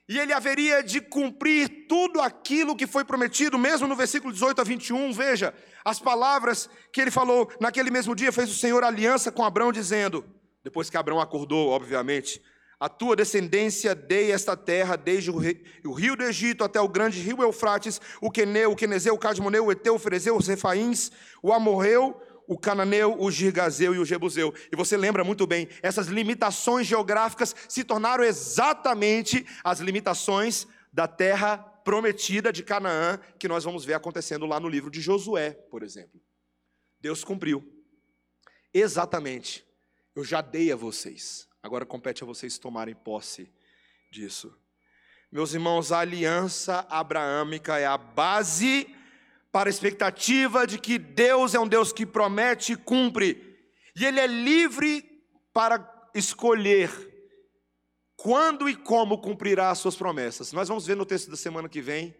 e 0.08 0.20
ele 0.20 0.34
haveria 0.34 0.84
de 0.84 1.00
cumprir 1.00 1.88
tudo 1.88 2.20
aquilo 2.20 2.76
que 2.76 2.86
foi 2.86 3.06
prometido, 3.06 3.58
mesmo 3.58 3.88
no 3.88 3.96
versículo 3.96 4.34
18 4.34 4.60
a 4.60 4.64
21, 4.64 5.14
veja, 5.14 5.54
as 5.86 6.00
palavras 6.00 6.70
que 6.92 7.00
ele 7.00 7.10
falou 7.10 7.52
naquele 7.60 7.90
mesmo 7.90 8.16
dia, 8.16 8.32
fez 8.32 8.52
o 8.52 8.56
Senhor 8.56 8.84
aliança 8.84 9.32
com 9.32 9.44
Abraão, 9.44 9.72
dizendo, 9.72 10.24
depois 10.64 10.90
que 10.90 10.98
Abraão 10.98 11.20
acordou, 11.20 11.70
obviamente, 11.70 12.42
a 12.80 12.90
tua 12.90 13.16
descendência 13.16 13.96
dei 13.96 14.32
esta 14.32 14.58
terra, 14.58 14.96
desde 14.96 15.32
o 15.32 15.38
rio 15.38 16.16
do 16.16 16.24
Egito 16.24 16.64
até 16.64 16.82
o 16.82 16.88
grande 16.88 17.20
rio 17.20 17.42
Eufrates, 17.42 18.02
o 18.22 18.30
Queneu, 18.30 18.72
o 18.72 18.76
Quenezeu, 18.76 19.14
o 19.14 19.18
Cadmoneu, 19.18 19.66
o 19.66 19.72
Eteu, 19.72 19.96
o 19.96 20.00
Ferezeu, 20.00 20.36
os 20.36 20.48
Refaíns, 20.48 21.12
o 21.42 21.54
Amorreu, 21.54 22.20
o 22.48 22.58
cananeu, 22.58 23.16
o 23.20 23.32
girgazeu 23.32 23.96
e 23.96 24.00
o 24.00 24.06
jebuseu. 24.06 24.54
E 24.72 24.76
você 24.76 24.98
lembra 24.98 25.24
muito 25.24 25.48
bem, 25.48 25.70
essas 25.82 26.08
limitações 26.08 26.86
geográficas 26.86 27.56
se 27.70 27.84
tornaram 27.84 28.24
exatamente 28.24 29.46
as 29.64 29.80
limitações 29.80 30.68
da 30.92 31.08
terra 31.08 31.58
prometida 31.58 32.52
de 32.52 32.64
Canaã, 32.64 33.20
que 33.40 33.48
nós 33.48 33.64
vamos 33.64 33.86
ver 33.86 33.94
acontecendo 33.94 34.46
lá 34.46 34.60
no 34.60 34.70
livro 34.70 34.92
de 34.92 35.02
Josué, 35.02 35.52
por 35.70 35.84
exemplo. 35.84 36.22
Deus 37.00 37.24
cumpriu. 37.24 37.64
Exatamente. 38.74 39.66
Eu 40.16 40.24
já 40.24 40.42
dei 40.42 40.72
a 40.72 40.76
vocês. 40.76 41.48
Agora 41.62 41.86
compete 41.86 42.24
a 42.24 42.26
vocês 42.28 42.58
tomarem 42.58 42.94
posse 42.94 43.52
disso. 44.12 44.56
Meus 45.32 45.54
irmãos, 45.54 45.92
a 45.92 46.00
aliança 46.00 46.86
abraâmica 46.90 47.80
é 47.80 47.86
a 47.86 47.98
base 47.98 48.88
para 49.52 49.70
a 49.70 49.72
expectativa 49.72 50.68
de 50.68 50.78
que 50.78 51.00
Deus 51.00 51.56
é 51.56 51.60
um 51.60 51.68
Deus 51.68 51.92
que 51.92 52.06
promete 52.06 52.74
e 52.74 52.76
cumpre, 52.76 53.58
e 53.96 54.06
Ele 54.06 54.20
é 54.20 54.28
livre 54.28 55.04
para 55.52 56.10
escolher 56.14 56.92
quando 58.16 58.70
e 58.70 58.76
como 58.76 59.18
cumprirá 59.18 59.70
as 59.70 59.80
suas 59.80 59.96
promessas. 59.96 60.54
Nós 60.54 60.68
vamos 60.68 60.86
ver 60.86 60.96
no 60.96 61.06
texto 61.06 61.30
da 61.30 61.36
semana 61.36 61.68
que 61.68 61.82
vem 61.82 62.16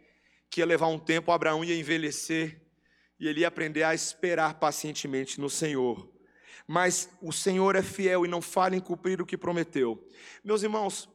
que 0.50 0.62
ia 0.62 0.66
levar 0.66 0.88
um 0.88 1.00
tempo, 1.00 1.32
Abraão 1.32 1.64
ia 1.64 1.76
envelhecer 1.76 2.62
e 3.20 3.28
ele 3.28 3.42
ia 3.42 3.48
aprender 3.48 3.82
a 3.82 3.96
esperar 3.96 4.60
pacientemente 4.60 5.42
no 5.42 5.50
Senhor. 5.50 6.13
Mas 6.68 7.10
o 7.22 7.32
Senhor 7.32 7.76
é 7.76 7.82
fiel 7.82 8.26
e 8.26 8.30
não 8.30 8.42
falha 8.42 8.76
em 8.76 8.80
cumprir 8.80 9.22
o 9.22 9.26
que 9.26 9.38
prometeu. 9.38 10.08
Meus 10.44 10.64
irmãos, 10.64 11.10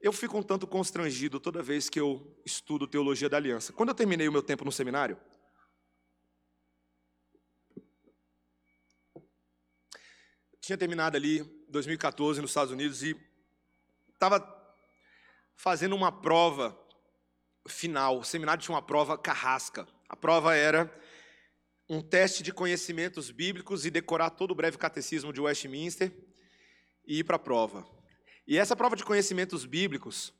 eu 0.00 0.12
fico 0.12 0.36
um 0.38 0.42
tanto 0.42 0.66
constrangido 0.66 1.40
toda 1.40 1.62
vez 1.62 1.88
que 1.88 1.98
eu 1.98 2.40
estudo 2.44 2.86
teologia 2.86 3.28
da 3.28 3.36
aliança. 3.36 3.72
Quando 3.72 3.90
eu 3.90 3.94
terminei 3.94 4.28
o 4.28 4.32
meu 4.32 4.42
tempo 4.42 4.64
no 4.64 4.72
seminário, 4.72 5.18
tinha 10.60 10.76
terminado 10.76 11.16
ali 11.16 11.44
2014 11.68 12.40
nos 12.40 12.50
Estados 12.50 12.72
Unidos 12.72 13.02
e 13.02 13.16
estava 14.12 14.40
fazendo 15.54 15.94
uma 15.94 16.10
prova 16.10 16.76
final. 17.68 18.18
O 18.18 18.24
seminário 18.24 18.62
tinha 18.62 18.74
uma 18.74 18.82
prova 18.82 19.16
carrasca. 19.16 19.86
A 20.08 20.16
prova 20.16 20.54
era 20.54 20.92
um 21.88 22.02
teste 22.02 22.42
de 22.42 22.52
conhecimentos 22.52 23.30
bíblicos 23.30 23.86
e 23.86 23.90
decorar 23.90 24.30
todo 24.30 24.50
o 24.50 24.54
breve 24.54 24.76
catecismo 24.76 25.32
de 25.32 25.40
Westminster 25.40 26.12
e 27.06 27.20
ir 27.20 27.24
para 27.24 27.36
a 27.36 27.38
prova. 27.38 27.86
E 28.46 28.58
essa 28.58 28.74
prova 28.74 28.96
de 28.96 29.04
conhecimentos 29.04 29.64
bíblicos 29.64 30.32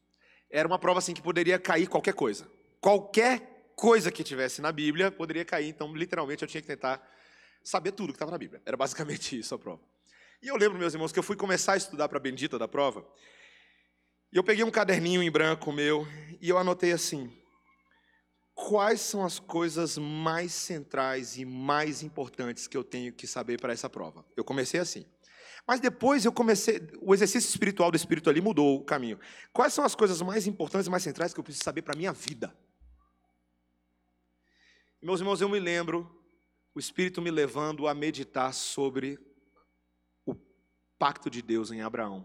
era 0.50 0.66
uma 0.66 0.78
prova 0.78 0.98
assim 0.98 1.14
que 1.14 1.22
poderia 1.22 1.58
cair 1.58 1.86
qualquer 1.86 2.14
coisa. 2.14 2.50
Qualquer 2.80 3.72
coisa 3.76 4.10
que 4.10 4.24
tivesse 4.24 4.60
na 4.60 4.72
Bíblia 4.72 5.10
poderia 5.10 5.44
cair, 5.44 5.68
então 5.68 5.94
literalmente 5.94 6.42
eu 6.42 6.48
tinha 6.48 6.60
que 6.60 6.66
tentar 6.66 7.06
saber 7.62 7.92
tudo 7.92 8.12
que 8.12 8.16
estava 8.16 8.30
na 8.30 8.38
Bíblia. 8.38 8.60
Era 8.64 8.76
basicamente 8.76 9.38
isso 9.38 9.54
a 9.54 9.58
prova. 9.58 9.82
E 10.42 10.48
eu 10.48 10.56
lembro, 10.56 10.78
meus 10.78 10.94
irmãos, 10.94 11.12
que 11.12 11.18
eu 11.18 11.22
fui 11.22 11.36
começar 11.36 11.72
a 11.74 11.76
estudar 11.76 12.08
para 12.08 12.18
a 12.18 12.20
bendita 12.20 12.58
da 12.58 12.68
prova. 12.68 13.06
E 14.32 14.36
eu 14.36 14.44
peguei 14.44 14.64
um 14.64 14.70
caderninho 14.70 15.22
em 15.22 15.30
branco 15.30 15.72
meu 15.72 16.06
e 16.40 16.48
eu 16.48 16.58
anotei 16.58 16.92
assim: 16.92 17.32
quais 18.56 19.02
são 19.02 19.22
as 19.22 19.38
coisas 19.38 19.98
mais 19.98 20.50
centrais 20.50 21.36
e 21.36 21.44
mais 21.44 22.02
importantes 22.02 22.66
que 22.66 22.76
eu 22.76 22.82
tenho 22.82 23.12
que 23.12 23.26
saber 23.26 23.60
para 23.60 23.74
essa 23.74 23.88
prova? 23.88 24.24
Eu 24.34 24.42
comecei 24.42 24.80
assim. 24.80 25.04
Mas 25.66 25.78
depois 25.78 26.24
eu 26.24 26.32
comecei, 26.32 26.80
o 27.02 27.12
exercício 27.12 27.50
espiritual 27.50 27.90
do 27.90 27.96
espírito 27.96 28.30
ali 28.30 28.40
mudou 28.40 28.78
o 28.78 28.84
caminho. 28.84 29.20
Quais 29.52 29.74
são 29.74 29.84
as 29.84 29.94
coisas 29.94 30.22
mais 30.22 30.46
importantes 30.46 30.86
e 30.86 30.90
mais 30.90 31.02
centrais 31.02 31.34
que 31.34 31.38
eu 31.38 31.44
preciso 31.44 31.64
saber 31.64 31.82
para 31.82 31.92
a 31.92 31.96
minha 31.96 32.12
vida? 32.12 32.56
Meus 35.02 35.20
irmãos, 35.20 35.40
eu 35.42 35.48
me 35.50 35.60
lembro 35.60 36.10
o 36.74 36.80
espírito 36.80 37.20
me 37.20 37.30
levando 37.30 37.86
a 37.86 37.94
meditar 37.94 38.54
sobre 38.54 39.18
o 40.24 40.34
pacto 40.98 41.28
de 41.28 41.42
Deus 41.42 41.70
em 41.70 41.82
Abraão. 41.82 42.24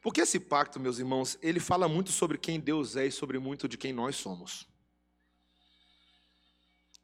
Porque 0.00 0.20
esse 0.20 0.38
pacto, 0.38 0.78
meus 0.78 0.98
irmãos, 0.98 1.36
ele 1.42 1.58
fala 1.58 1.88
muito 1.88 2.12
sobre 2.12 2.38
quem 2.38 2.60
Deus 2.60 2.94
é 2.94 3.06
e 3.06 3.10
sobre 3.10 3.38
muito 3.38 3.68
de 3.68 3.76
quem 3.76 3.92
nós 3.92 4.16
somos. 4.16 4.72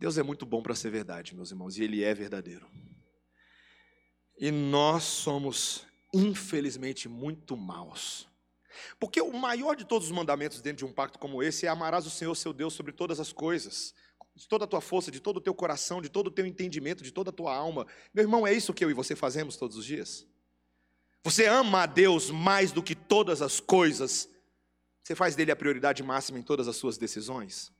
Deus 0.00 0.16
é 0.16 0.22
muito 0.22 0.46
bom 0.46 0.62
para 0.62 0.74
ser 0.74 0.90
verdade, 0.90 1.34
meus 1.34 1.50
irmãos, 1.50 1.76
e 1.76 1.84
Ele 1.84 2.02
é 2.02 2.14
verdadeiro. 2.14 2.66
E 4.38 4.50
nós 4.50 5.04
somos, 5.04 5.86
infelizmente, 6.14 7.06
muito 7.06 7.54
maus. 7.54 8.26
Porque 8.98 9.20
o 9.20 9.30
maior 9.30 9.76
de 9.76 9.84
todos 9.84 10.08
os 10.08 10.12
mandamentos 10.12 10.62
dentro 10.62 10.78
de 10.78 10.90
um 10.90 10.92
pacto 10.92 11.18
como 11.18 11.42
esse 11.42 11.66
é 11.66 11.68
amarás 11.68 12.06
o 12.06 12.10
Senhor 12.10 12.34
seu 12.34 12.54
Deus 12.54 12.72
sobre 12.72 12.92
todas 12.92 13.20
as 13.20 13.30
coisas, 13.30 13.94
de 14.34 14.48
toda 14.48 14.64
a 14.64 14.66
tua 14.66 14.80
força, 14.80 15.10
de 15.10 15.20
todo 15.20 15.36
o 15.36 15.40
teu 15.40 15.54
coração, 15.54 16.00
de 16.00 16.08
todo 16.08 16.28
o 16.28 16.30
teu 16.30 16.46
entendimento, 16.46 17.04
de 17.04 17.10
toda 17.10 17.28
a 17.28 17.32
tua 17.32 17.54
alma. 17.54 17.86
Meu 18.14 18.24
irmão, 18.24 18.46
é 18.46 18.54
isso 18.54 18.72
que 18.72 18.82
eu 18.82 18.90
e 18.90 18.94
você 18.94 19.14
fazemos 19.14 19.58
todos 19.58 19.76
os 19.76 19.84
dias? 19.84 20.26
Você 21.22 21.44
ama 21.44 21.82
a 21.82 21.86
Deus 21.86 22.30
mais 22.30 22.72
do 22.72 22.82
que 22.82 22.94
todas 22.94 23.42
as 23.42 23.60
coisas? 23.60 24.30
Você 25.02 25.14
faz 25.14 25.36
dele 25.36 25.52
a 25.52 25.56
prioridade 25.56 26.02
máxima 26.02 26.38
em 26.38 26.42
todas 26.42 26.68
as 26.68 26.76
suas 26.76 26.96
decisões? 26.96 27.70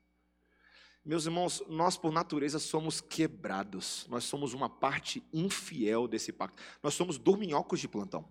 Meus 1.05 1.25
irmãos, 1.25 1.63
nós 1.67 1.97
por 1.97 2.13
natureza 2.13 2.59
somos 2.59 3.01
quebrados, 3.01 4.07
nós 4.11 4.25
somos 4.25 4.53
uma 4.53 4.69
parte 4.69 5.23
infiel 5.33 6.07
desse 6.07 6.33
pacto, 6.33 6.63
nós 6.83 6.95
somos 6.95 7.17
dorminhocos 7.17 7.81
de 7.81 7.89
plantão. 7.89 8.29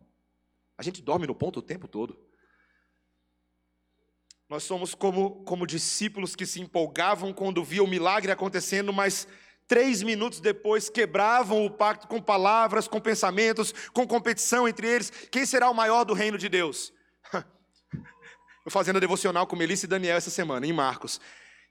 A 0.77 0.83
gente 0.83 1.01
dorme 1.01 1.25
no 1.25 1.35
ponto 1.35 1.59
o 1.59 1.63
tempo 1.63 1.87
todo. 1.87 2.17
Nós 4.47 4.63
somos 4.63 4.95
como, 4.95 5.43
como 5.43 5.67
discípulos 5.67 6.35
que 6.35 6.45
se 6.45 6.61
empolgavam 6.61 7.33
quando 7.33 7.63
viam 7.63 7.85
o 7.85 7.89
milagre 7.89 8.31
acontecendo, 8.31 8.93
mas 8.93 9.27
três 9.67 10.01
minutos 10.01 10.39
depois 10.39 10.89
quebravam 10.89 11.65
o 11.65 11.69
pacto 11.69 12.07
com 12.07 12.21
palavras, 12.21 12.87
com 12.87 12.99
pensamentos, 12.99 13.73
com 13.93 14.07
competição 14.07 14.67
entre 14.67 14.87
eles. 14.87 15.09
Quem 15.31 15.45
será 15.45 15.69
o 15.69 15.75
maior 15.75 16.03
do 16.03 16.13
reino 16.13 16.37
de 16.37 16.47
Deus? 16.47 16.93
Eu 18.65 18.71
fazendo 18.71 18.97
a 18.97 18.99
devocional 18.99 19.45
com 19.45 19.55
Melissa 19.55 19.85
e 19.85 19.89
Daniel 19.89 20.17
essa 20.17 20.29
semana, 20.29 20.65
em 20.65 20.73
Marcos. 20.73 21.19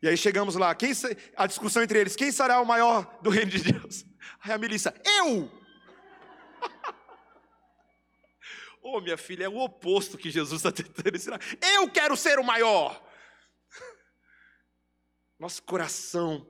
E 0.01 0.09
aí 0.09 0.17
chegamos 0.17 0.55
lá, 0.55 0.75
quem, 0.75 0.93
a 1.37 1.47
discussão 1.47 1.83
entre 1.83 1.99
eles, 1.99 2.15
quem 2.15 2.31
será 2.31 2.61
o 2.61 2.67
maior 2.67 3.19
do 3.21 3.31
reino 3.31 3.51
de 3.51 3.73
Deus? 3.73 4.05
Aí 4.41 4.53
a 4.53 4.59
Melissa, 4.59 4.95
eu! 5.05 5.51
Ô 8.81 8.97
oh, 8.97 9.01
minha 9.01 9.17
filha, 9.17 9.45
é 9.45 9.49
o 9.49 9.59
oposto 9.59 10.17
que 10.17 10.31
Jesus 10.31 10.61
está 10.61 10.71
tentando 10.71 11.17
ensinar. 11.17 11.41
Eu 11.61 11.91
quero 11.91 12.17
ser 12.17 12.39
o 12.39 12.45
maior. 12.45 13.05
Nosso 15.37 15.61
coração, 15.65 16.49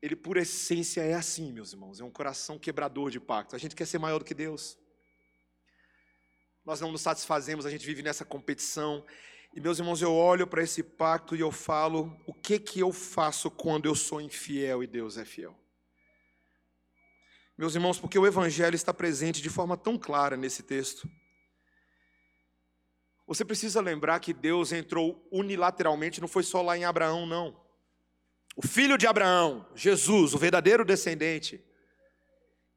ele 0.00 0.16
por 0.16 0.38
essência 0.38 1.02
é 1.02 1.12
assim, 1.12 1.52
meus 1.52 1.74
irmãos. 1.74 2.00
É 2.00 2.04
um 2.04 2.10
coração 2.10 2.58
quebrador 2.58 3.10
de 3.10 3.20
pacto. 3.20 3.54
A 3.54 3.58
gente 3.58 3.76
quer 3.76 3.86
ser 3.86 3.98
maior 3.98 4.18
do 4.18 4.24
que 4.24 4.32
Deus. 4.32 4.78
Nós 6.64 6.80
não 6.80 6.90
nos 6.90 7.02
satisfazemos, 7.02 7.66
a 7.66 7.70
gente 7.70 7.84
vive 7.84 8.02
nessa 8.02 8.24
competição. 8.24 9.04
E 9.58 9.60
meus 9.60 9.80
irmãos, 9.80 10.00
eu 10.00 10.14
olho 10.14 10.46
para 10.46 10.62
esse 10.62 10.84
pacto 10.84 11.34
e 11.34 11.40
eu 11.40 11.50
falo: 11.50 12.16
o 12.24 12.32
que 12.32 12.60
que 12.60 12.78
eu 12.78 12.92
faço 12.92 13.50
quando 13.50 13.86
eu 13.86 13.94
sou 13.96 14.20
infiel 14.20 14.84
e 14.84 14.86
Deus 14.86 15.18
é 15.18 15.24
fiel? 15.24 15.52
Meus 17.56 17.74
irmãos, 17.74 17.98
porque 17.98 18.16
o 18.16 18.24
Evangelho 18.24 18.76
está 18.76 18.94
presente 18.94 19.42
de 19.42 19.50
forma 19.50 19.76
tão 19.76 19.98
clara 19.98 20.36
nesse 20.36 20.62
texto. 20.62 21.10
Você 23.26 23.44
precisa 23.44 23.80
lembrar 23.80 24.20
que 24.20 24.32
Deus 24.32 24.70
entrou 24.70 25.26
unilateralmente, 25.32 26.20
não 26.20 26.28
foi 26.28 26.44
só 26.44 26.62
lá 26.62 26.78
em 26.78 26.84
Abraão, 26.84 27.26
não. 27.26 27.60
O 28.54 28.64
filho 28.64 28.96
de 28.96 29.08
Abraão, 29.08 29.66
Jesus, 29.74 30.34
o 30.34 30.38
verdadeiro 30.38 30.84
descendente, 30.84 31.60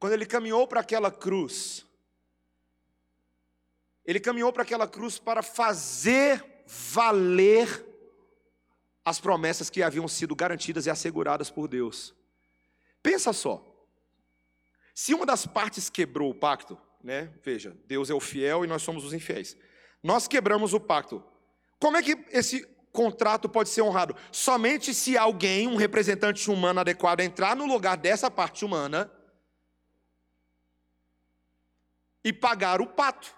quando 0.00 0.14
ele 0.14 0.26
caminhou 0.26 0.66
para 0.66 0.80
aquela 0.80 1.12
cruz, 1.12 1.86
ele 4.04 4.18
caminhou 4.18 4.52
para 4.52 4.64
aquela 4.64 4.88
cruz 4.88 5.16
para 5.16 5.44
fazer 5.44 6.50
valer 6.66 7.86
as 9.04 9.20
promessas 9.20 9.68
que 9.68 9.82
haviam 9.82 10.06
sido 10.06 10.34
garantidas 10.34 10.86
e 10.86 10.90
asseguradas 10.90 11.50
por 11.50 11.68
Deus. 11.68 12.14
Pensa 13.02 13.32
só. 13.32 13.64
Se 14.94 15.14
uma 15.14 15.26
das 15.26 15.46
partes 15.46 15.90
quebrou 15.90 16.30
o 16.30 16.34
pacto, 16.34 16.78
né? 17.02 17.32
Veja, 17.42 17.76
Deus 17.86 18.10
é 18.10 18.14
o 18.14 18.20
fiel 18.20 18.64
e 18.64 18.68
nós 18.68 18.82
somos 18.82 19.04
os 19.04 19.12
infiéis. 19.12 19.56
Nós 20.02 20.28
quebramos 20.28 20.72
o 20.72 20.80
pacto. 20.80 21.22
Como 21.78 21.96
é 21.96 22.02
que 22.02 22.16
esse 22.30 22.64
contrato 22.92 23.48
pode 23.48 23.70
ser 23.70 23.82
honrado? 23.82 24.14
Somente 24.30 24.94
se 24.94 25.16
alguém, 25.16 25.66
um 25.66 25.76
representante 25.76 26.50
humano 26.50 26.80
adequado, 26.80 27.20
entrar 27.20 27.56
no 27.56 27.66
lugar 27.66 27.96
dessa 27.96 28.30
parte 28.30 28.64
humana 28.64 29.10
e 32.24 32.32
pagar 32.32 32.80
o 32.80 32.86
pato, 32.86 33.34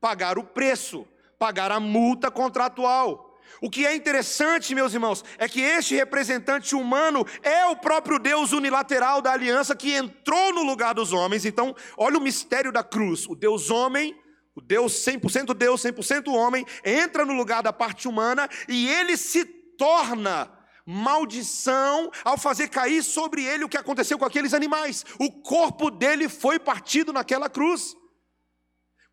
pagar 0.00 0.38
o 0.38 0.44
preço, 0.44 1.06
pagar 1.38 1.70
a 1.70 1.78
multa 1.78 2.30
contratual. 2.30 3.28
O 3.60 3.70
que 3.70 3.86
é 3.86 3.94
interessante, 3.94 4.74
meus 4.74 4.94
irmãos, 4.94 5.24
é 5.38 5.48
que 5.48 5.60
este 5.60 5.94
representante 5.94 6.74
humano 6.74 7.26
é 7.42 7.66
o 7.66 7.76
próprio 7.76 8.18
Deus 8.18 8.52
unilateral 8.52 9.20
da 9.20 9.32
aliança 9.32 9.74
que 9.74 9.94
entrou 9.94 10.52
no 10.52 10.62
lugar 10.62 10.94
dos 10.94 11.12
homens. 11.12 11.44
Então, 11.44 11.74
olha 11.96 12.18
o 12.18 12.20
mistério 12.20 12.70
da 12.70 12.84
cruz: 12.84 13.26
o 13.26 13.34
Deus 13.34 13.70
homem, 13.70 14.14
o 14.54 14.60
Deus 14.60 14.92
100% 15.04 15.54
Deus, 15.54 15.82
100% 15.82 16.28
homem, 16.32 16.64
entra 16.84 17.24
no 17.24 17.32
lugar 17.32 17.62
da 17.62 17.72
parte 17.72 18.06
humana 18.06 18.48
e 18.68 18.88
ele 18.88 19.16
se 19.16 19.44
torna 19.44 20.52
maldição 20.84 22.10
ao 22.24 22.38
fazer 22.38 22.68
cair 22.68 23.02
sobre 23.02 23.44
ele 23.44 23.64
o 23.64 23.68
que 23.68 23.76
aconteceu 23.76 24.18
com 24.18 24.24
aqueles 24.24 24.54
animais. 24.54 25.04
O 25.18 25.30
corpo 25.30 25.90
dele 25.90 26.28
foi 26.28 26.58
partido 26.58 27.12
naquela 27.12 27.50
cruz. 27.50 27.94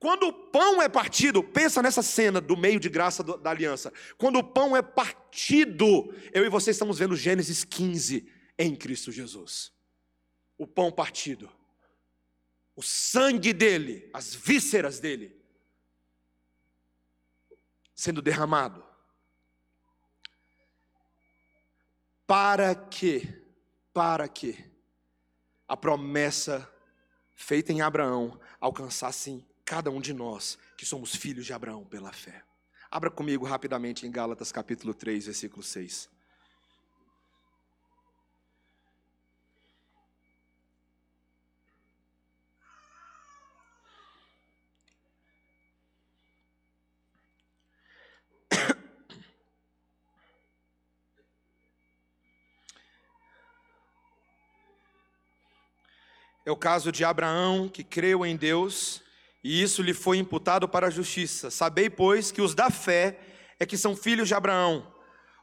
Quando 0.06 0.28
o 0.28 0.34
pão 0.34 0.80
é 0.84 0.88
partido, 0.88 1.44
pensa 1.44 1.82
nessa 1.82 2.04
cena 2.04 2.40
do 2.40 2.56
meio 2.56 2.80
de 2.80 2.90
graça 2.90 3.24
da 3.24 3.50
aliança. 3.50 3.92
Quando 4.20 4.38
o 4.38 4.44
pão 4.44 4.78
é 4.78 4.82
partido, 4.84 6.14
eu 6.32 6.46
e 6.46 6.50
você 6.50 6.70
estamos 6.70 7.00
vendo 7.00 7.16
Gênesis 7.16 7.64
15 7.64 8.32
em 8.56 8.76
Cristo 8.76 9.12
Jesus. 9.12 9.74
O 10.60 10.68
pão 10.68 10.92
partido, 10.92 11.52
o 12.76 12.84
sangue 12.84 13.52
dele, 13.52 14.08
as 14.14 14.36
vísceras 14.36 15.00
dele, 15.00 15.44
sendo 17.96 18.22
derramado. 18.22 18.86
Para 22.28 22.76
que, 22.76 23.28
para 23.92 24.28
que 24.28 24.64
a 25.68 25.76
promessa 25.76 26.72
feita 27.34 27.74
em 27.74 27.82
Abraão 27.82 28.40
alcançasse 28.62 29.44
cada 29.66 29.90
um 29.90 30.00
de 30.00 30.14
nós 30.14 30.60
que 30.78 30.86
somos 30.86 31.16
filhos 31.16 31.46
de 31.46 31.52
Abraão 31.52 31.84
pela 31.84 32.14
fé. 32.14 32.44
Abra 32.92 33.10
comigo 33.10 33.46
rapidamente 33.46 34.06
em 34.06 34.12
Gálatas 34.12 34.52
capítulo 34.52 34.94
3, 34.94 35.26
versículo 35.26 35.64
6. 35.64 36.08
É 56.46 56.52
o 56.52 56.56
caso 56.56 56.92
de 56.92 57.04
Abraão 57.04 57.68
que 57.68 57.84
creu 57.84 58.24
em 58.24 58.38
Deus 58.38 59.04
e 59.48 59.62
isso 59.62 59.84
lhe 59.84 59.94
foi 59.94 60.18
imputado 60.18 60.68
para 60.68 60.88
a 60.88 60.90
justiça. 60.90 61.52
Sabei, 61.52 61.88
pois, 61.88 62.32
que 62.32 62.42
os 62.42 62.56
da 62.56 62.72
fé 62.72 63.20
é 63.60 63.66
que 63.66 63.78
são 63.78 63.96
filhos 63.96 64.28
de 64.28 64.34
Abraão. 64.34 64.92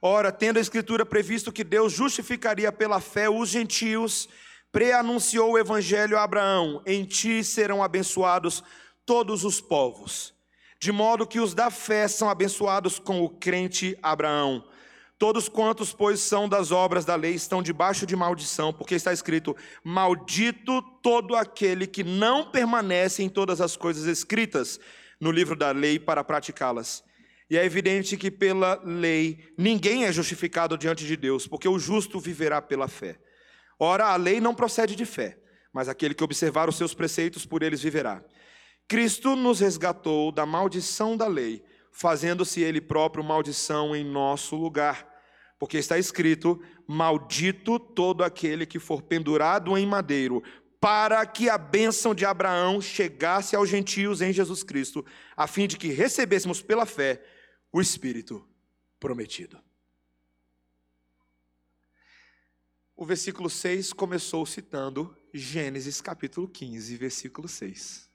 Ora, 0.02 0.32
tendo 0.32 0.56
a 0.56 0.60
Escritura 0.60 1.06
previsto 1.06 1.52
que 1.52 1.62
Deus 1.62 1.92
justificaria 1.92 2.72
pela 2.72 3.00
fé 3.00 3.30
os 3.30 3.48
gentios, 3.48 4.28
preanunciou 4.72 5.52
o 5.52 5.58
Evangelho 5.58 6.18
a 6.18 6.24
Abraão: 6.24 6.82
em 6.84 7.04
ti 7.04 7.44
serão 7.44 7.80
abençoados 7.80 8.64
todos 9.06 9.44
os 9.44 9.60
povos. 9.60 10.34
De 10.80 10.90
modo 10.90 11.24
que 11.24 11.38
os 11.38 11.54
da 11.54 11.70
fé 11.70 12.08
são 12.08 12.28
abençoados 12.28 12.98
com 12.98 13.22
o 13.22 13.30
crente 13.30 13.96
Abraão. 14.02 14.64
Todos 15.22 15.48
quantos, 15.48 15.92
pois, 15.92 16.18
são 16.18 16.48
das 16.48 16.72
obras 16.72 17.04
da 17.04 17.14
lei 17.14 17.32
estão 17.32 17.62
debaixo 17.62 18.04
de 18.04 18.16
maldição, 18.16 18.72
porque 18.72 18.96
está 18.96 19.12
escrito: 19.12 19.56
Maldito 19.84 20.82
todo 21.00 21.36
aquele 21.36 21.86
que 21.86 22.02
não 22.02 22.50
permanece 22.50 23.22
em 23.22 23.28
todas 23.28 23.60
as 23.60 23.76
coisas 23.76 24.06
escritas 24.06 24.80
no 25.20 25.30
livro 25.30 25.54
da 25.54 25.70
lei 25.70 25.96
para 25.96 26.24
praticá-las. 26.24 27.04
E 27.48 27.56
é 27.56 27.64
evidente 27.64 28.16
que 28.16 28.32
pela 28.32 28.82
lei 28.82 29.38
ninguém 29.56 30.06
é 30.06 30.12
justificado 30.12 30.76
diante 30.76 31.06
de 31.06 31.16
Deus, 31.16 31.46
porque 31.46 31.68
o 31.68 31.78
justo 31.78 32.18
viverá 32.18 32.60
pela 32.60 32.88
fé. 32.88 33.16
Ora, 33.78 34.06
a 34.06 34.16
lei 34.16 34.40
não 34.40 34.56
procede 34.56 34.96
de 34.96 35.06
fé, 35.06 35.38
mas 35.72 35.88
aquele 35.88 36.14
que 36.14 36.24
observar 36.24 36.68
os 36.68 36.74
seus 36.74 36.94
preceitos, 36.94 37.46
por 37.46 37.62
eles 37.62 37.80
viverá. 37.80 38.24
Cristo 38.88 39.36
nos 39.36 39.60
resgatou 39.60 40.32
da 40.32 40.44
maldição 40.44 41.16
da 41.16 41.28
lei, 41.28 41.62
fazendo-se 41.92 42.60
ele 42.60 42.80
próprio 42.80 43.22
maldição 43.22 43.94
em 43.94 44.02
nosso 44.02 44.56
lugar 44.56 45.11
porque 45.62 45.78
está 45.78 45.96
escrito: 45.96 46.60
Maldito 46.88 47.78
todo 47.78 48.24
aquele 48.24 48.66
que 48.66 48.80
for 48.80 49.00
pendurado 49.00 49.78
em 49.78 49.86
madeiro, 49.86 50.42
para 50.80 51.24
que 51.24 51.48
a 51.48 51.56
bênção 51.56 52.12
de 52.16 52.24
Abraão 52.24 52.80
chegasse 52.80 53.54
aos 53.54 53.68
gentios 53.68 54.20
em 54.20 54.32
Jesus 54.32 54.64
Cristo, 54.64 55.06
a 55.36 55.46
fim 55.46 55.68
de 55.68 55.76
que 55.76 55.86
recebêssemos 55.86 56.60
pela 56.60 56.84
fé 56.84 57.24
o 57.72 57.80
Espírito 57.80 58.44
prometido. 58.98 59.56
o 62.96 63.06
versículo 63.06 63.48
6 63.48 63.92
começou 63.92 64.44
citando 64.44 65.16
Gênesis 65.32 66.00
capítulo 66.00 66.48
15, 66.48 66.96
versículo 66.96 67.46
6. 67.46 68.10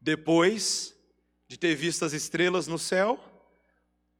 Depois 0.00 0.96
de 1.48 1.58
ter 1.58 1.74
visto 1.74 2.04
as 2.04 2.12
estrelas 2.12 2.68
no 2.68 2.78
céu, 2.78 3.37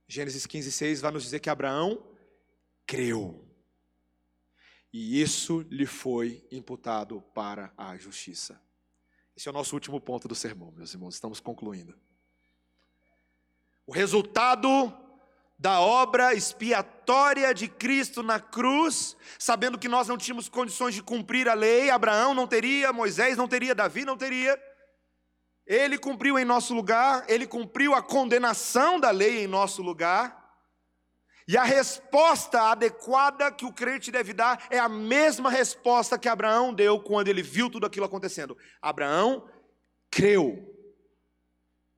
Gênesis 0.08 0.46
15, 0.46 0.72
6 0.72 1.00
vai 1.02 1.12
nos 1.12 1.22
dizer 1.24 1.38
que 1.38 1.50
Abraão 1.50 2.02
creu. 2.86 3.46
E 4.90 5.20
isso 5.20 5.60
lhe 5.70 5.84
foi 5.84 6.46
imputado 6.50 7.20
para 7.34 7.70
a 7.76 7.94
justiça. 7.98 8.58
Esse 9.36 9.48
é 9.48 9.50
o 9.50 9.54
nosso 9.54 9.74
último 9.76 10.00
ponto 10.00 10.26
do 10.26 10.34
sermão, 10.34 10.72
meus 10.72 10.94
irmãos, 10.94 11.14
estamos 11.14 11.40
concluindo. 11.40 11.94
O 13.86 13.92
resultado 13.92 14.68
da 15.58 15.80
obra 15.80 16.32
expiatória 16.32 17.52
de 17.52 17.68
Cristo 17.68 18.22
na 18.22 18.40
cruz, 18.40 19.16
sabendo 19.38 19.78
que 19.78 19.88
nós 19.88 20.08
não 20.08 20.16
tínhamos 20.16 20.48
condições 20.48 20.94
de 20.94 21.02
cumprir 21.02 21.48
a 21.48 21.54
lei, 21.54 21.90
Abraão 21.90 22.32
não 22.32 22.46
teria, 22.46 22.92
Moisés 22.92 23.36
não 23.36 23.46
teria, 23.46 23.74
Davi 23.74 24.04
não 24.04 24.16
teria. 24.16 24.58
Ele 25.68 25.98
cumpriu 25.98 26.38
em 26.38 26.46
nosso 26.46 26.74
lugar, 26.74 27.26
ele 27.28 27.46
cumpriu 27.46 27.94
a 27.94 28.02
condenação 28.02 28.98
da 28.98 29.10
lei 29.10 29.44
em 29.44 29.46
nosso 29.46 29.82
lugar. 29.82 30.34
E 31.46 31.58
a 31.58 31.62
resposta 31.62 32.70
adequada 32.70 33.52
que 33.52 33.66
o 33.66 33.72
crente 33.72 34.10
deve 34.10 34.32
dar 34.32 34.66
é 34.70 34.78
a 34.78 34.88
mesma 34.88 35.50
resposta 35.50 36.18
que 36.18 36.26
Abraão 36.26 36.72
deu 36.72 36.98
quando 36.98 37.28
ele 37.28 37.42
viu 37.42 37.68
tudo 37.68 37.84
aquilo 37.84 38.06
acontecendo. 38.06 38.56
Abraão 38.80 39.46
creu. 40.10 40.74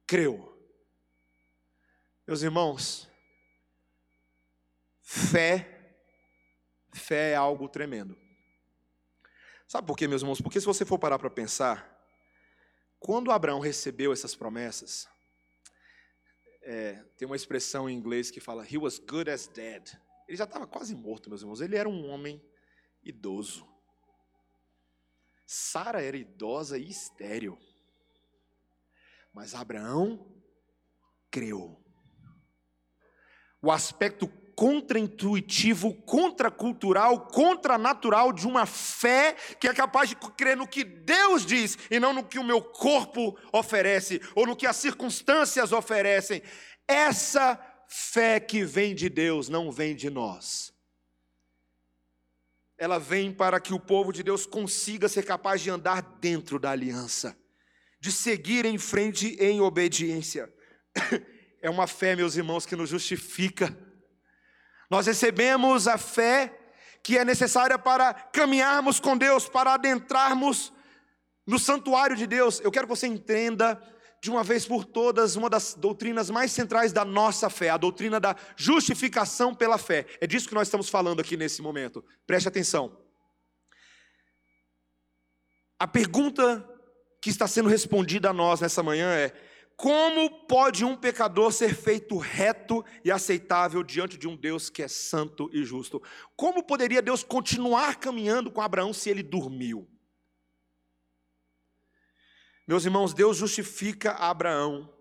Creu. 0.05 0.51
Meus 2.27 2.43
irmãos, 2.43 3.09
fé, 5.01 5.95
fé 6.93 7.33
é 7.33 7.37
algo 7.37 7.68
tremendo. 7.68 8.18
Sabe 9.68 9.87
por 9.87 9.97
quê, 9.97 10.09
meus 10.09 10.23
irmãos? 10.23 10.41
Porque 10.41 10.61
se 10.61 10.66
você 10.66 10.85
for 10.85 10.99
parar 10.99 11.18
para 11.18 11.31
pensar, 11.31 11.99
quando 13.01 13.32
Abraão 13.32 13.59
recebeu 13.59 14.12
essas 14.12 14.34
promessas, 14.34 15.09
é, 16.62 17.03
tem 17.16 17.26
uma 17.26 17.34
expressão 17.34 17.88
em 17.88 17.96
inglês 17.96 18.30
que 18.30 18.38
fala, 18.38 18.66
he 18.70 18.76
was 18.76 18.98
good 18.98 19.30
as 19.30 19.48
dead. 19.48 19.98
Ele 20.28 20.36
já 20.36 20.44
estava 20.44 20.66
quase 20.66 20.94
morto, 20.94 21.30
meus 21.30 21.40
irmãos. 21.40 21.62
Ele 21.62 21.76
era 21.76 21.88
um 21.88 22.09
homem 22.11 22.40
idoso. 23.03 23.66
Sara 25.46 26.03
era 26.03 26.16
idosa 26.16 26.78
e 26.78 26.88
estéril. 26.88 27.59
Mas 29.32 29.55
Abraão 29.55 30.42
creu. 31.30 31.82
O 33.62 33.72
aspecto 33.72 34.28
contraintuitivo, 34.61 35.94
contracultural, 36.02 37.28
contranatural 37.28 38.30
de 38.30 38.46
uma 38.46 38.66
fé 38.66 39.34
que 39.58 39.66
é 39.66 39.72
capaz 39.72 40.11
de 40.11 40.16
crer 40.36 40.54
no 40.54 40.68
que 40.68 40.84
Deus 40.84 41.46
diz 41.46 41.78
e 41.90 41.98
não 41.98 42.12
no 42.12 42.22
que 42.22 42.38
o 42.38 42.44
meu 42.44 42.61
corpo 42.61 43.38
oferece 43.54 44.20
ou 44.34 44.46
no 44.46 44.54
que 44.54 44.66
as 44.66 44.76
circunstâncias 44.76 45.72
oferecem. 45.72 46.42
Essa 46.86 47.58
fé 47.88 48.38
que 48.38 48.62
vem 48.62 48.94
de 48.94 49.08
Deus 49.08 49.48
não 49.48 49.72
vem 49.72 49.96
de 49.96 50.11
nós. 50.11 50.74
Ela 52.76 52.98
vem 52.98 53.32
para 53.32 53.58
que 53.61 53.72
o 53.72 53.80
povo 53.80 54.12
de 54.12 54.22
Deus 54.22 54.44
consiga 54.44 55.08
ser 55.08 55.24
capaz 55.24 55.62
de 55.62 55.70
andar 55.70 56.02
dentro 56.20 56.58
da 56.58 56.70
aliança, 56.70 57.34
de 57.98 58.12
seguir 58.12 58.66
em 58.66 58.76
frente 58.76 59.38
em 59.40 59.62
obediência. 59.62 60.52
É 61.62 61.68
uma 61.68 61.86
fé, 61.86 62.16
meus 62.16 62.36
irmãos, 62.36 62.64
que 62.64 62.74
nos 62.74 62.88
justifica 62.88 63.76
nós 64.91 65.07
recebemos 65.07 65.86
a 65.86 65.97
fé 65.97 66.59
que 67.03 67.16
é 67.16 67.24
necessária 67.24 67.78
para 67.78 68.12
caminharmos 68.12 69.01
com 69.01 69.16
Deus, 69.16 69.49
para 69.49 69.74
adentrarmos 69.74 70.72
no 71.47 71.59
santuário 71.59 72.16
de 72.16 72.26
Deus. 72.26 72.61
Eu 72.61 72.70
quero 72.70 72.86
que 72.86 72.95
você 72.95 73.07
entenda 73.07 73.80
de 74.22 74.30
uma 74.30 74.45
vez 74.45 74.66
por 74.66 74.84
todas 74.84 75.34
uma 75.34 75.49
das 75.49 75.74
doutrinas 75.74 76.28
mais 76.28 76.53
centrais 76.53 76.93
da 76.93 77.05
nossa 77.05 77.49
fé, 77.49 77.70
a 77.70 77.78
doutrina 77.78 78.20
da 78.20 78.36
justificação 78.55 79.55
pela 79.55 79.78
fé. 79.78 80.05
É 80.20 80.26
disso 80.26 80.49
que 80.49 80.55
nós 80.55 80.68
estamos 80.68 80.91
falando 80.91 81.20
aqui 81.20 81.36
nesse 81.36 81.62
momento. 81.62 82.05
Preste 82.26 82.49
atenção. 82.49 83.01
A 85.78 85.86
pergunta 85.86 86.68
que 87.22 87.30
está 87.30 87.47
sendo 87.47 87.68
respondida 87.68 88.30
a 88.30 88.34
nós 88.34 88.61
nessa 88.61 88.82
manhã 88.82 89.11
é: 89.11 89.32
como 89.81 90.28
pode 90.47 90.85
um 90.85 90.95
pecador 90.95 91.51
ser 91.51 91.74
feito 91.74 92.18
reto 92.18 92.85
e 93.03 93.11
aceitável 93.11 93.83
diante 93.83 94.18
de 94.18 94.28
um 94.28 94.37
Deus 94.37 94.68
que 94.68 94.83
é 94.83 94.89
santo 94.89 95.49
e 95.55 95.64
justo? 95.64 96.03
Como 96.37 96.62
poderia 96.62 97.01
Deus 97.01 97.22
continuar 97.22 97.97
caminhando 97.97 98.51
com 98.51 98.61
Abraão 98.61 98.93
se 98.93 99.09
ele 99.09 99.22
dormiu? 99.22 99.89
Meus 102.68 102.85
irmãos, 102.85 103.14
Deus 103.14 103.39
justifica 103.39 104.12
Abraão, 104.12 104.93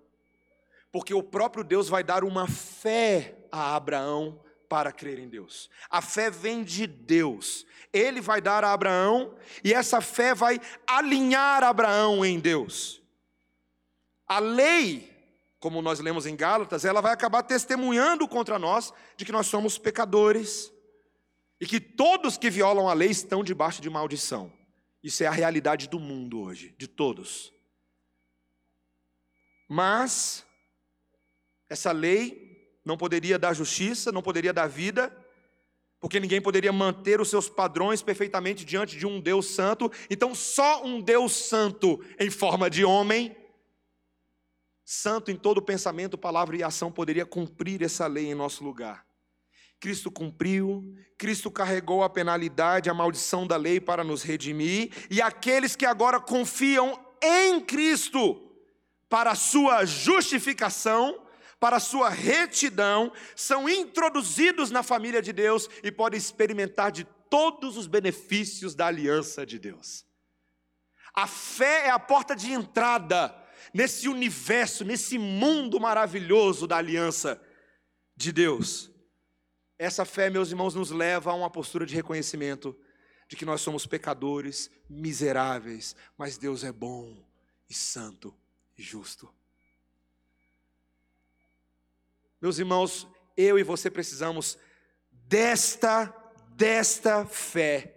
porque 0.94 1.14
o 1.14 1.22
próprio 1.22 1.66
Deus 1.66 1.90
vai 1.90 2.02
dar 2.02 2.24
uma 2.24 2.48
fé 2.48 3.38
a 3.52 3.76
Abraão 3.76 4.42
para 4.70 4.94
crer 4.94 5.20
em 5.20 5.28
Deus. 5.28 5.70
A 5.90 6.02
fé 6.02 6.32
vem 6.32 6.64
de 6.64 6.88
Deus. 6.88 7.66
Ele 7.92 8.22
vai 8.22 8.40
dar 8.40 8.64
a 8.64 8.72
Abraão 8.72 9.36
e 9.62 9.74
essa 9.74 10.00
fé 10.00 10.34
vai 10.34 10.58
alinhar 10.88 11.66
Abraão 11.66 12.24
em 12.24 12.40
Deus. 12.40 13.00
A 14.30 14.38
lei, 14.38 15.12
como 15.60 15.82
nós 15.82 16.00
lemos 16.00 16.28
em 16.28 16.36
Gálatas, 16.36 16.86
ela 16.86 17.02
vai 17.02 17.12
acabar 17.12 17.42
testemunhando 17.42 18.28
contra 18.28 18.60
nós 18.60 18.94
de 19.18 19.26
que 19.26 19.32
nós 19.32 19.48
somos 19.48 19.80
pecadores 19.80 20.72
e 21.60 21.66
que 21.66 21.80
todos 21.80 22.38
que 22.38 22.48
violam 22.48 22.88
a 22.88 22.94
lei 22.94 23.10
estão 23.10 23.44
debaixo 23.44 23.82
de 23.82 23.90
maldição. 23.90 24.54
Isso 25.04 25.24
é 25.24 25.26
a 25.28 25.32
realidade 25.32 25.90
do 25.90 26.00
mundo 26.00 26.40
hoje, 26.42 26.76
de 26.78 26.88
todos. 26.88 27.52
Mas 29.68 30.46
essa 31.68 31.92
lei 31.92 32.78
não 32.86 32.98
poderia 32.98 33.40
dar 33.40 33.54
justiça, 33.54 34.12
não 34.12 34.22
poderia 34.22 34.54
dar 34.54 34.68
vida, 34.68 35.16
porque 36.00 36.20
ninguém 36.20 36.42
poderia 36.42 36.72
manter 36.72 37.20
os 37.20 37.30
seus 37.30 37.50
padrões 37.50 38.04
perfeitamente 38.04 38.64
diante 38.64 38.96
de 38.96 39.08
um 39.08 39.20
Deus 39.20 39.48
santo. 39.48 39.92
Então, 40.08 40.36
só 40.36 40.86
um 40.86 41.02
Deus 41.02 41.34
santo 41.34 42.04
em 42.20 42.30
forma 42.30 42.70
de 42.70 42.86
homem 42.86 43.36
santo 44.92 45.30
em 45.30 45.36
todo 45.36 45.62
pensamento, 45.62 46.18
palavra 46.18 46.58
e 46.58 46.64
ação, 46.64 46.92
poderia 46.92 47.24
cumprir 47.24 47.84
essa 47.84 48.08
lei 48.08 48.26
em 48.26 48.34
nosso 48.34 48.64
lugar. 48.64 49.06
Cristo 49.80 50.10
cumpriu, 50.10 50.96
Cristo 51.16 51.52
carregou 51.52 52.02
a 52.02 52.10
penalidade, 52.10 52.90
a 52.90 52.94
maldição 52.94 53.46
da 53.46 53.56
lei 53.56 53.80
para 53.80 54.04
nos 54.04 54.24
redimir, 54.24 54.92
e 55.08 55.22
aqueles 55.22 55.76
que 55.76 55.86
agora 55.86 56.20
confiam 56.20 57.00
em 57.22 57.62
Cristo 57.62 58.52
para 59.08 59.30
a 59.30 59.36
sua 59.36 59.86
justificação, 59.86 61.22
para 61.60 61.76
a 61.76 61.80
sua 61.80 62.10
retidão, 62.10 63.14
são 63.36 63.70
introduzidos 63.70 64.72
na 64.72 64.82
família 64.82 65.22
de 65.22 65.32
Deus 65.32 65.70
e 65.84 65.92
podem 65.92 66.18
experimentar 66.18 66.92
de 66.92 67.04
todos 67.30 67.78
os 67.78 67.86
benefícios 67.86 68.74
da 68.74 68.88
aliança 68.88 69.46
de 69.46 69.60
Deus. 69.60 70.04
A 71.14 71.28
fé 71.28 71.86
é 71.86 71.90
a 71.92 72.00
porta 72.00 72.36
de 72.36 72.52
entrada 72.52 73.36
nesse 73.74 74.07
universo, 74.07 74.84
nesse 74.84 75.18
mundo 75.18 75.80
maravilhoso 75.80 76.68
da 76.68 76.78
aliança 76.78 77.41
de 78.16 78.32
Deus. 78.32 78.91
Essa 79.78 80.03
fé, 80.05 80.30
meus 80.30 80.49
irmãos, 80.49 80.76
nos 80.76 80.91
leva 80.91 81.32
a 81.32 81.34
uma 81.34 81.49
postura 81.49 81.86
de 81.86 81.95
reconhecimento 81.95 82.78
de 83.28 83.36
que 83.36 83.45
nós 83.45 83.62
somos 83.62 83.86
pecadores, 83.86 84.70
miseráveis, 84.89 85.95
mas 86.18 86.38
Deus 86.38 86.64
é 86.64 86.72
bom 86.72 87.24
e 87.70 87.74
santo 87.74 88.36
e 88.78 88.82
justo. 88.82 89.34
Meus 92.41 92.57
irmãos, 92.57 93.07
eu 93.38 93.60
e 93.60 93.64
você 93.64 93.89
precisamos 93.89 94.57
desta 95.12 96.16
desta 96.60 97.26
fé 97.26 97.95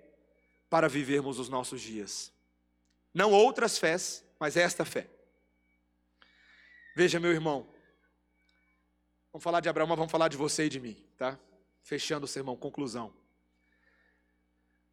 para 0.70 0.88
vivermos 0.88 1.40
os 1.40 1.48
nossos 1.48 1.80
dias. 1.82 2.32
Não 3.12 3.32
outras 3.32 3.76
fés, 3.76 4.24
mas 4.38 4.56
esta 4.56 4.84
fé. 4.84 5.10
Veja, 6.94 7.18
meu 7.18 7.32
irmão, 7.32 7.66
vamos 9.32 9.42
falar 9.42 9.60
de 9.60 9.68
Abraão, 9.68 9.88
mas 9.88 9.96
vamos 9.96 10.12
falar 10.12 10.28
de 10.28 10.36
você 10.36 10.66
e 10.66 10.68
de 10.68 10.78
mim, 10.78 11.02
tá? 11.16 11.38
Fechando 11.82 12.24
o 12.24 12.28
sermão, 12.28 12.54
conclusão. 12.54 13.14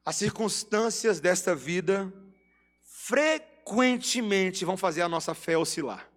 As 0.05 0.15
circunstâncias 0.15 1.19
desta 1.19 1.53
vida 1.53 2.11
frequentemente 2.81 4.63
vão 4.63 4.77
fazer 4.77 5.01
a 5.01 5.09
nossa 5.09 5.33
fé 5.33 5.57
oscilar. 5.57 6.09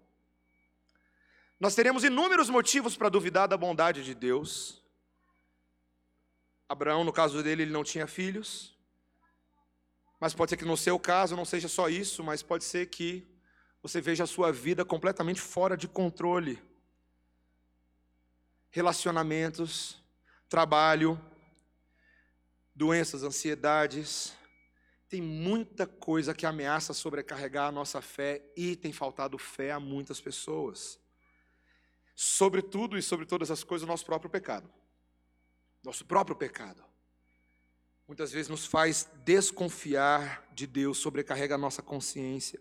Nós 1.58 1.74
teremos 1.74 2.04
inúmeros 2.04 2.48
motivos 2.48 2.96
para 2.96 3.08
duvidar 3.08 3.48
da 3.48 3.56
bondade 3.56 4.04
de 4.04 4.14
Deus. 4.14 4.82
Abraão, 6.68 7.04
no 7.04 7.12
caso 7.12 7.42
dele, 7.42 7.62
ele 7.62 7.72
não 7.72 7.84
tinha 7.84 8.06
filhos. 8.06 8.76
Mas 10.20 10.32
pode 10.32 10.50
ser 10.50 10.56
que 10.56 10.64
no 10.64 10.76
seu 10.76 10.98
caso 10.98 11.34
não 11.34 11.44
seja 11.44 11.66
só 11.68 11.88
isso, 11.88 12.22
mas 12.22 12.42
pode 12.42 12.62
ser 12.64 12.86
que 12.86 13.31
você 13.82 14.00
veja 14.00 14.24
a 14.24 14.26
sua 14.26 14.52
vida 14.52 14.84
completamente 14.84 15.40
fora 15.40 15.76
de 15.76 15.88
controle. 15.88 16.62
Relacionamentos, 18.70 20.00
trabalho, 20.48 21.20
doenças, 22.74 23.22
ansiedades, 23.22 24.32
tem 25.08 25.20
muita 25.20 25.86
coisa 25.86 26.32
que 26.32 26.46
ameaça 26.46 26.94
sobrecarregar 26.94 27.68
a 27.68 27.72
nossa 27.72 28.00
fé 28.00 28.42
e 28.56 28.76
tem 28.76 28.92
faltado 28.92 29.36
fé 29.36 29.72
a 29.72 29.80
muitas 29.80 30.20
pessoas. 30.20 30.98
Sobretudo 32.14 32.96
e 32.96 33.02
sobre 33.02 33.26
todas 33.26 33.50
as 33.50 33.64
coisas, 33.64 33.84
o 33.84 33.90
nosso 33.90 34.06
próprio 34.06 34.30
pecado. 34.30 34.72
Nosso 35.82 36.04
próprio 36.04 36.36
pecado. 36.36 36.82
Muitas 38.06 38.32
vezes 38.32 38.48
nos 38.48 38.64
faz 38.64 39.08
desconfiar 39.24 40.48
de 40.54 40.66
Deus, 40.66 40.98
sobrecarrega 40.98 41.56
a 41.56 41.58
nossa 41.58 41.82
consciência. 41.82 42.60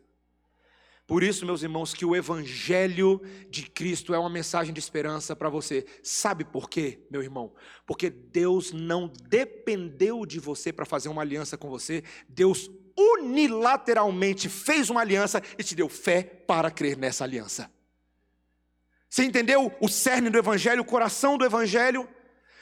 Por 1.11 1.23
isso, 1.23 1.45
meus 1.45 1.61
irmãos, 1.61 1.93
que 1.93 2.05
o 2.05 2.15
Evangelho 2.15 3.21
de 3.49 3.63
Cristo 3.63 4.13
é 4.13 4.17
uma 4.17 4.29
mensagem 4.29 4.73
de 4.73 4.79
esperança 4.79 5.35
para 5.35 5.49
você. 5.49 5.85
Sabe 6.01 6.45
por 6.45 6.69
quê, 6.69 7.01
meu 7.11 7.21
irmão? 7.21 7.53
Porque 7.85 8.09
Deus 8.09 8.71
não 8.71 9.11
dependeu 9.27 10.25
de 10.25 10.39
você 10.39 10.71
para 10.71 10.85
fazer 10.85 11.09
uma 11.09 11.21
aliança 11.21 11.57
com 11.57 11.69
você, 11.69 12.01
Deus 12.29 12.71
unilateralmente 12.97 14.47
fez 14.47 14.89
uma 14.89 15.01
aliança 15.01 15.43
e 15.57 15.63
te 15.65 15.75
deu 15.75 15.89
fé 15.89 16.23
para 16.23 16.71
crer 16.71 16.95
nessa 16.95 17.25
aliança. 17.25 17.69
Você 19.09 19.25
entendeu 19.25 19.69
o 19.81 19.89
cerne 19.89 20.29
do 20.29 20.37
Evangelho, 20.37 20.81
o 20.81 20.85
coração 20.85 21.37
do 21.37 21.43
Evangelho? 21.43 22.07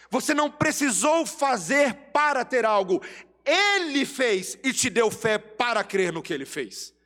Você 0.10 0.34
não 0.34 0.50
precisou 0.50 1.24
fazer 1.24 1.93
para 2.12 2.43
ter 2.43 2.66
algo, 2.66 3.00
Ele 3.45 4.08
fez 4.08 4.58
e 4.64 4.74
te 4.74 4.89
deu 4.89 5.12
fé 5.12 5.38
para 5.38 5.84
crer 5.84 6.12
no 6.12 6.24
que 6.24 6.34
Ele 6.34 6.47
fez. 6.47 6.97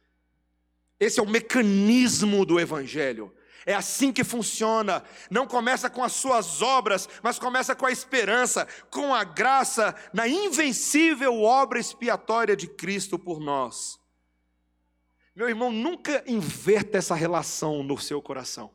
Esse 1.03 1.19
é 1.19 1.23
o 1.23 1.27
mecanismo 1.27 2.45
do 2.45 2.59
Evangelho. 2.59 3.33
É 3.65 3.73
assim 3.73 4.11
que 4.11 4.23
funciona. 4.23 5.03
Não 5.29 5.47
começa 5.47 5.89
com 5.89 6.03
as 6.03 6.13
suas 6.13 6.61
obras, 6.61 7.07
mas 7.21 7.39
começa 7.39 7.75
com 7.75 7.85
a 7.85 7.91
esperança, 7.91 8.67
com 8.89 9.13
a 9.13 9.23
graça, 9.23 9.95
na 10.13 10.27
invencível 10.27 11.41
obra 11.41 11.79
expiatória 11.79 12.55
de 12.55 12.67
Cristo 12.67 13.17
por 13.19 13.39
nós. 13.39 13.99
Meu 15.35 15.49
irmão, 15.49 15.71
nunca 15.71 16.23
inverta 16.27 16.97
essa 16.97 17.15
relação 17.15 17.83
no 17.83 17.97
seu 17.97 18.21
coração. 18.21 18.71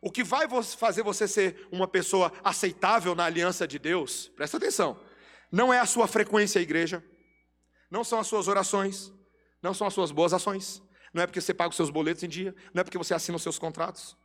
O 0.00 0.10
que 0.10 0.22
vai 0.22 0.46
fazer 0.76 1.02
você 1.02 1.26
ser 1.26 1.66
uma 1.70 1.88
pessoa 1.88 2.32
aceitável 2.42 3.14
na 3.14 3.24
aliança 3.24 3.66
de 3.66 3.78
Deus, 3.78 4.28
presta 4.36 4.56
atenção, 4.56 5.00
não 5.50 5.72
é 5.72 5.78
a 5.78 5.86
sua 5.86 6.08
frequência 6.08 6.58
à 6.58 6.62
igreja, 6.62 7.04
não 7.90 8.02
são 8.02 8.18
as 8.18 8.26
suas 8.26 8.48
orações, 8.48 9.12
não 9.62 9.72
são 9.72 9.86
as 9.86 9.94
suas 9.94 10.10
boas 10.10 10.32
ações. 10.32 10.82
Não 11.12 11.22
é 11.22 11.26
porque 11.26 11.40
você 11.40 11.52
paga 11.52 11.70
os 11.70 11.76
seus 11.76 11.90
boletos 11.90 12.22
em 12.22 12.28
dia. 12.28 12.54
Não 12.72 12.80
é 12.80 12.84
porque 12.84 12.98
você 12.98 13.14
assina 13.14 13.36
os 13.36 13.42
seus 13.42 13.58
contratos. 13.58 14.16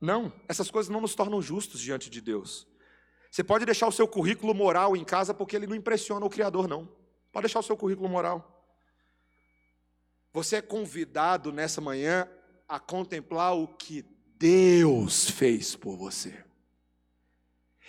Não, 0.00 0.32
essas 0.46 0.70
coisas 0.70 0.88
não 0.88 1.00
nos 1.00 1.14
tornam 1.14 1.42
justos 1.42 1.80
diante 1.80 2.08
de 2.08 2.20
Deus. 2.20 2.66
Você 3.30 3.42
pode 3.42 3.64
deixar 3.64 3.86
o 3.88 3.92
seu 3.92 4.06
currículo 4.06 4.54
moral 4.54 4.96
em 4.96 5.04
casa 5.04 5.34
porque 5.34 5.56
ele 5.56 5.66
não 5.66 5.74
impressiona 5.74 6.24
o 6.24 6.30
Criador, 6.30 6.68
não. 6.68 6.88
Pode 7.32 7.44
deixar 7.44 7.58
o 7.58 7.62
seu 7.62 7.76
currículo 7.76 8.08
moral. 8.08 8.54
Você 10.32 10.56
é 10.56 10.62
convidado 10.62 11.52
nessa 11.52 11.80
manhã 11.80 12.28
a 12.68 12.78
contemplar 12.78 13.56
o 13.56 13.66
que 13.66 14.04
Deus 14.36 15.28
fez 15.28 15.74
por 15.74 15.96
você. 15.96 16.44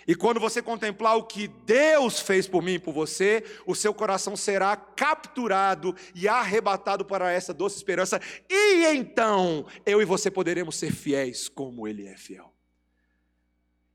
E 0.06 0.14
quando 0.14 0.40
você 0.40 0.62
contemplar 0.62 1.16
o 1.16 1.24
que 1.24 1.48
Deus 1.48 2.20
fez 2.20 2.48
por 2.48 2.62
mim 2.62 2.74
e 2.74 2.78
por 2.78 2.92
você, 2.92 3.44
o 3.66 3.74
seu 3.74 3.92
coração 3.92 4.36
será 4.36 4.74
capturado 4.76 5.94
e 6.14 6.26
arrebatado 6.26 7.04
para 7.04 7.30
essa 7.30 7.52
doce 7.52 7.76
esperança, 7.76 8.20
e 8.48 8.86
então 8.86 9.66
eu 9.84 10.00
e 10.00 10.04
você 10.04 10.30
poderemos 10.30 10.76
ser 10.76 10.92
fiéis 10.92 11.48
como 11.48 11.86
Ele 11.86 12.06
é 12.06 12.16
fiel. 12.16 12.52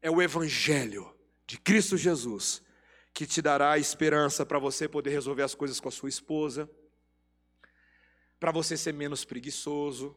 É 0.02 0.10
o 0.12 0.22
Evangelho 0.22 1.14
de 1.48 1.58
Cristo 1.58 1.98
Jesus 1.98 2.62
que 3.14 3.26
te 3.26 3.42
dará 3.42 3.78
esperança 3.80 4.46
para 4.46 4.60
você 4.60 4.88
poder 4.88 5.10
resolver 5.10 5.44
as 5.44 5.56
coisas 5.56 5.80
com 5.80 5.88
a 5.88 5.92
sua 5.92 6.10
esposa, 6.10 6.70
para 8.40 8.52
você 8.52 8.76
ser 8.76 8.94
menos 8.94 9.24
preguiçoso, 9.24 10.16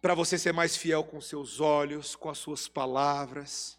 para 0.00 0.14
você 0.14 0.38
ser 0.38 0.52
mais 0.52 0.76
fiel 0.76 1.02
com 1.02 1.20
seus 1.20 1.58
olhos, 1.58 2.14
com 2.14 2.28
as 2.28 2.36
suas 2.38 2.68
palavras 2.68 3.78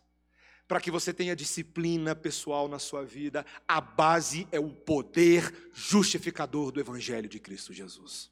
para 0.68 0.82
que 0.82 0.92
você 0.92 1.14
tenha 1.14 1.36
disciplina 1.36 2.14
pessoal 2.14 2.68
na 2.68 2.78
sua 2.78 3.04
vida, 3.04 3.46
a 3.68 3.80
base 3.80 4.48
é 4.52 4.60
o 4.60 4.70
poder 4.70 5.72
justificador 5.74 6.72
do 6.72 6.80
Evangelho 6.80 7.30
de 7.30 7.40
Cristo 7.40 7.74
Jesus. 7.74 8.30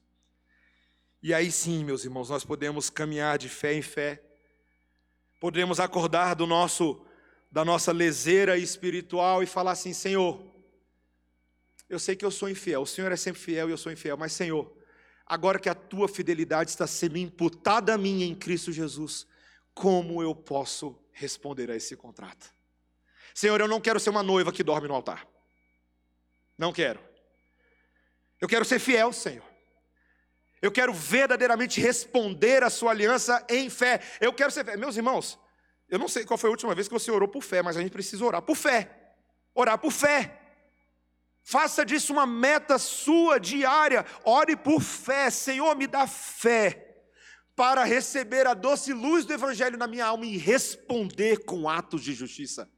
E 1.24 1.34
aí 1.34 1.52
sim, 1.52 1.84
meus 1.84 2.04
irmãos, 2.04 2.30
nós 2.30 2.44
podemos 2.44 2.90
caminhar 2.90 3.38
de 3.38 3.48
fé 3.48 3.74
em 3.74 3.82
fé, 3.82 4.22
podemos 5.40 5.80
acordar 5.80 6.36
do 6.36 6.46
nosso 6.46 7.02
da 7.52 7.64
nossa 7.64 7.94
leseira 7.94 8.58
espiritual 8.58 9.42
e 9.42 9.46
falar 9.46 9.72
assim: 9.72 9.94
Senhor, 9.94 10.46
eu 11.90 11.98
sei 11.98 12.14
que 12.14 12.26
eu 12.26 12.32
sou 12.32 12.50
infiel, 12.50 12.82
o 12.82 12.86
Senhor 12.86 13.10
é 13.14 13.16
sempre 13.16 13.40
fiel 13.40 13.70
e 13.70 13.72
eu 13.72 13.78
sou 13.78 13.94
infiel, 13.94 14.18
mas 14.18 14.34
Senhor, 14.34 14.70
agora 15.26 15.58
que 15.58 15.70
a 15.70 15.74
tua 15.74 16.10
fidelidade 16.10 16.72
está 16.72 16.86
sendo 16.86 17.18
imputada 17.18 17.94
a 17.94 17.98
mim 17.98 18.24
em 18.24 18.36
Cristo 18.36 18.74
Jesus, 18.74 19.26
como 19.74 20.22
eu 20.22 20.36
posso 20.36 21.00
responder 21.16 21.72
a 21.72 21.76
esse 21.76 21.96
contrato. 21.96 22.54
Senhor, 23.34 23.60
eu 23.60 23.68
não 23.68 23.82
quero 23.82 24.00
ser 24.00 24.10
uma 24.10 24.22
noiva 24.22 24.52
que 24.52 24.64
dorme 24.64 24.88
no 24.88 24.94
altar. 24.94 25.26
Não 26.58 26.72
quero. 26.72 27.00
Eu 28.40 28.48
quero 28.48 28.66
ser 28.66 28.80
fiel, 28.80 29.12
Senhor. 29.12 29.46
Eu 30.62 30.72
quero 30.72 30.94
verdadeiramente 30.94 31.80
responder 31.80 32.64
a 32.64 32.70
sua 32.70 32.92
aliança 32.92 33.46
em 33.50 33.70
fé. 33.70 34.02
Eu 34.20 34.34
quero 34.34 34.52
ser 34.52 34.66
fé. 34.66 34.76
Meus 34.78 34.98
irmãos, 34.98 35.40
eu 35.90 35.98
não 35.98 36.08
sei 36.08 36.26
qual 36.26 36.38
foi 36.38 36.50
a 36.50 36.52
última 36.52 36.76
vez 36.76 36.88
que 36.88 36.94
você 36.94 37.10
orou 37.12 37.28
por 37.28 37.42
fé, 37.42 37.62
mas 37.62 37.78
a 37.78 37.82
gente 37.82 37.92
precisa 37.92 38.24
orar 38.24 38.42
por 38.42 38.56
fé. 38.56 38.90
Orar 39.54 39.78
por 39.78 39.92
fé. 39.92 40.42
Faça 41.44 41.86
disso 41.86 42.12
uma 42.12 42.26
meta 42.26 42.78
sua 42.78 43.40
diária. 43.40 44.06
Ore 44.24 44.56
por 44.56 44.82
fé. 44.82 45.30
Senhor, 45.30 45.76
me 45.76 45.88
dá 45.88 46.08
fé 46.08 46.85
para 47.56 47.84
receber 47.84 48.46
a 48.46 48.54
doce 48.54 48.92
luz 48.92 49.26
do 49.26 49.34
Evangelho 49.34 49.78
na 49.78 49.88
minha 49.88 50.06
alma 50.06 50.26
e 50.26 50.38
responder 50.38 51.46
com 51.46 51.70
atos 51.70 52.04
de 52.04 52.14
justiça, 52.14 52.70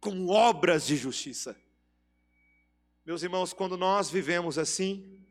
com 0.00 0.28
obras 0.28 0.86
de 0.86 0.96
justiça. 0.96 1.56
Meus 3.04 3.22
irmãos, 3.22 3.52
quando 3.52 3.76
nós 3.76 4.08
vivemos 4.08 4.56
assim, 4.56 5.26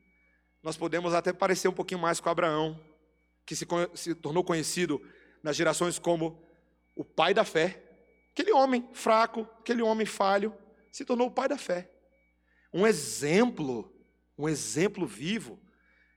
nós 0.61 0.75
podemos 0.75 1.13
até 1.13 1.31
parecer 1.31 1.69
um 1.69 1.73
pouquinho 1.73 2.01
mais 2.01 2.19
com 2.19 2.29
Abraão, 2.29 2.79
que 3.45 3.55
se, 3.55 3.65
se 3.95 4.13
tornou 4.13 4.43
conhecido 4.43 5.01
nas 5.41 5.55
gerações 5.55 5.97
como 5.97 6.43
o 6.95 7.05
pai 7.05 7.33
da 7.33 7.45
fé. 7.45 7.81
Aquele 8.33 8.51
homem 8.51 8.87
fraco, 8.91 9.47
aquele 9.59 9.81
homem 9.81 10.05
falho, 10.05 10.53
se 10.91 11.05
tornou 11.05 11.27
o 11.27 11.31
pai 11.31 11.47
da 11.47 11.57
fé. 11.57 11.89
Um 12.73 12.85
exemplo, 12.85 13.91
um 14.37 14.47
exemplo 14.47 15.07
vivo 15.07 15.57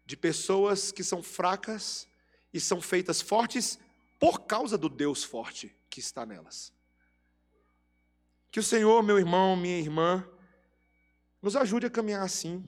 de 0.04 0.16
pessoas 0.16 0.90
que 0.90 1.04
são 1.04 1.22
fracas, 1.22 2.08
e 2.52 2.60
são 2.60 2.80
feitas 2.80 3.20
fortes 3.20 3.78
por 4.20 4.40
causa 4.46 4.76
do 4.76 4.88
Deus 4.88 5.24
forte 5.24 5.74
que 5.88 6.00
está 6.00 6.26
nelas. 6.26 6.72
Que 8.50 8.60
o 8.60 8.62
Senhor, 8.62 9.02
meu 9.02 9.18
irmão, 9.18 9.56
minha 9.56 9.78
irmã, 9.78 10.26
nos 11.40 11.56
ajude 11.56 11.86
a 11.86 11.90
caminhar 11.90 12.22
assim. 12.22 12.64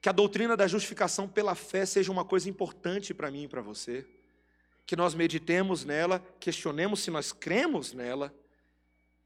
Que 0.00 0.08
a 0.08 0.12
doutrina 0.12 0.56
da 0.56 0.66
justificação 0.66 1.28
pela 1.28 1.54
fé 1.54 1.84
seja 1.84 2.12
uma 2.12 2.24
coisa 2.24 2.48
importante 2.48 3.12
para 3.12 3.30
mim 3.30 3.44
e 3.44 3.48
para 3.48 3.62
você. 3.62 4.06
Que 4.86 4.94
nós 4.94 5.14
meditemos 5.14 5.84
nela, 5.84 6.20
questionemos 6.38 7.00
se 7.00 7.10
nós 7.10 7.32
cremos 7.32 7.92
nela 7.92 8.34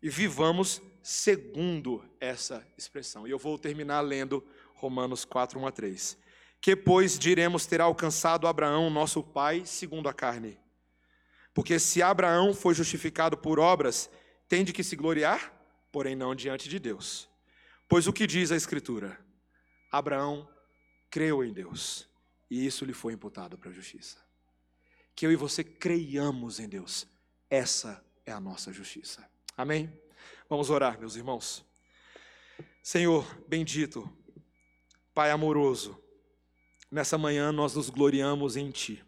e 0.01 0.09
vivamos 0.09 0.81
segundo 1.03 2.05
essa 2.21 2.67
expressão. 2.79 3.27
E 3.27 3.31
eu 3.31 3.39
vou 3.39 3.59
terminar 3.59 4.01
lendo 4.01 4.47
Romanos 4.75 5.25
4, 5.25 5.59
1 5.59 5.67
a 5.67 5.73
3 5.73 6.24
que, 6.65 6.75
pois, 6.75 7.19
diremos 7.19 7.67
ter 7.67 7.83
alcançado 7.83 8.47
Abraão, 8.47 8.89
nosso 8.89 9.23
pai, 9.23 9.67
segundo 9.67 10.09
a 10.09 10.15
carne? 10.15 10.59
Porque 11.53 11.79
se 11.79 12.01
Abraão 12.01 12.55
foi 12.55 12.73
justificado 12.73 13.37
por 13.37 13.59
obras, 13.59 14.09
tem 14.49 14.65
de 14.65 14.73
que 14.73 14.83
se 14.83 14.97
gloriar, 14.97 15.53
porém 15.93 16.17
não 16.17 16.35
diante 16.35 16.67
de 16.67 16.79
Deus. 16.79 17.29
Pois 17.87 18.07
o 18.07 18.15
que 18.15 18.27
diz 18.27 18.51
a 18.51 18.57
Escritura? 18.57 19.23
Abraão 19.93 20.49
creu 21.11 21.45
em 21.45 21.53
Deus, 21.53 22.09
e 22.51 22.65
isso 22.65 22.87
lhe 22.87 22.95
foi 22.95 23.13
imputado 23.13 23.59
para 23.59 23.69
a 23.69 23.75
justiça. 23.75 24.17
Que 25.15 25.27
eu 25.27 25.33
e 25.33 25.37
você 25.37 25.63
creiamos 25.63 26.61
em 26.61 26.67
Deus, 26.67 27.07
essa 27.51 28.03
é 28.25 28.33
a 28.33 28.41
nossa 28.41 28.73
justiça. 28.73 29.23
Amém? 29.55 29.93
Vamos 30.49 30.71
orar, 30.71 30.99
meus 30.99 31.15
irmãos. 31.15 31.63
Senhor, 32.83 33.39
bendito, 33.47 34.11
Pai 35.15 35.31
amoroso, 35.31 36.04
nessa 36.95 37.19
manhã 37.19 37.51
nós 37.51 37.75
nos 37.75 37.91
gloriamos 37.91 38.57
em 38.57 38.71
Ti. 38.71 39.05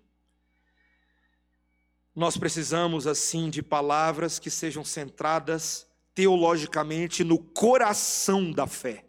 Nós 2.13 2.37
precisamos, 2.37 3.07
assim, 3.07 3.49
de 3.49 3.63
palavras 3.63 4.41
que 4.41 4.51
sejam 4.51 4.85
centradas 4.85 5.87
teologicamente 6.13 7.23
no 7.23 7.39
coração 7.39 8.51
da 8.51 8.67
fé. 8.67 9.05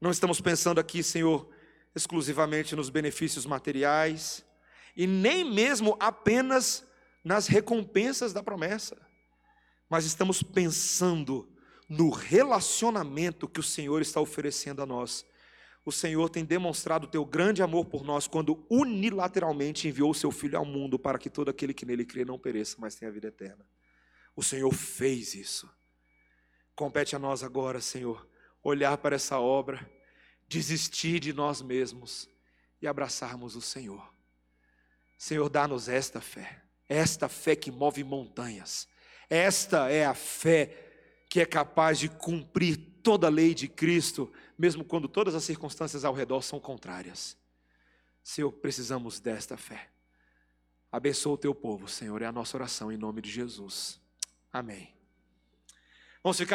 Não 0.00 0.10
estamos 0.10 0.40
pensando 0.40 0.80
aqui, 0.80 1.02
Senhor, 1.02 1.46
exclusivamente 1.94 2.74
nos 2.74 2.88
benefícios 2.88 3.44
materiais 3.44 4.42
e 4.96 5.06
nem 5.06 5.44
mesmo 5.44 5.98
apenas 6.00 6.86
nas 7.22 7.48
recompensas 7.48 8.32
da 8.32 8.42
promessa, 8.42 8.96
mas 9.90 10.06
estamos 10.06 10.42
pensando 10.42 11.52
no 11.86 12.08
relacionamento 12.08 13.46
que 13.46 13.60
o 13.60 13.64
Senhor 13.64 14.00
está 14.00 14.22
oferecendo 14.22 14.80
a 14.80 14.86
nós. 14.86 15.26
O 15.84 15.90
Senhor 15.90 16.28
tem 16.28 16.44
demonstrado 16.44 17.06
o 17.06 17.10
teu 17.10 17.24
grande 17.24 17.62
amor 17.62 17.86
por 17.86 18.04
nós 18.04 18.26
quando 18.26 18.66
unilateralmente 18.68 19.88
enviou 19.88 20.10
o 20.10 20.14
seu 20.14 20.30
Filho 20.30 20.58
ao 20.58 20.64
mundo 20.64 20.98
para 20.98 21.18
que 21.18 21.30
todo 21.30 21.48
aquele 21.48 21.72
que 21.72 21.86
nele 21.86 22.04
crê 22.04 22.24
não 22.24 22.38
pereça, 22.38 22.76
mas 22.78 22.94
tenha 22.94 23.10
vida 23.10 23.28
eterna. 23.28 23.66
O 24.36 24.42
Senhor 24.42 24.72
fez 24.72 25.34
isso. 25.34 25.70
Compete 26.74 27.16
a 27.16 27.18
nós 27.18 27.42
agora, 27.42 27.80
Senhor, 27.80 28.28
olhar 28.62 28.98
para 28.98 29.16
essa 29.16 29.38
obra, 29.38 29.90
desistir 30.48 31.18
de 31.18 31.32
nós 31.32 31.62
mesmos 31.62 32.28
e 32.80 32.86
abraçarmos 32.86 33.56
o 33.56 33.60
Senhor. 33.60 34.14
Senhor, 35.16 35.48
dá-nos 35.48 35.88
esta 35.88 36.20
fé, 36.20 36.62
esta 36.88 37.28
fé 37.28 37.54
que 37.54 37.70
move 37.70 38.02
montanhas. 38.02 38.88
Esta 39.28 39.90
é 39.90 40.04
a 40.06 40.14
fé 40.14 41.26
que 41.28 41.40
é 41.40 41.46
capaz 41.46 41.98
de 41.98 42.08
cumprir 42.08 42.76
toda 43.02 43.26
a 43.26 43.30
lei 43.30 43.54
de 43.54 43.68
Cristo, 43.68 44.32
mesmo 44.60 44.84
quando 44.84 45.08
todas 45.08 45.34
as 45.34 45.42
circunstâncias 45.42 46.04
ao 46.04 46.12
redor 46.12 46.42
são 46.42 46.60
contrárias. 46.60 47.34
Senhor, 48.22 48.52
precisamos 48.52 49.18
desta 49.18 49.56
fé. 49.56 49.88
Abençoa 50.92 51.32
o 51.32 51.38
teu 51.38 51.54
povo, 51.54 51.88
Senhor, 51.88 52.20
é 52.20 52.26
a 52.26 52.32
nossa 52.32 52.58
oração 52.58 52.92
em 52.92 52.96
nome 52.98 53.22
de 53.22 53.30
Jesus. 53.30 53.98
Amém. 54.52 54.92
Vamos 56.22 56.36
ficar 56.36 56.48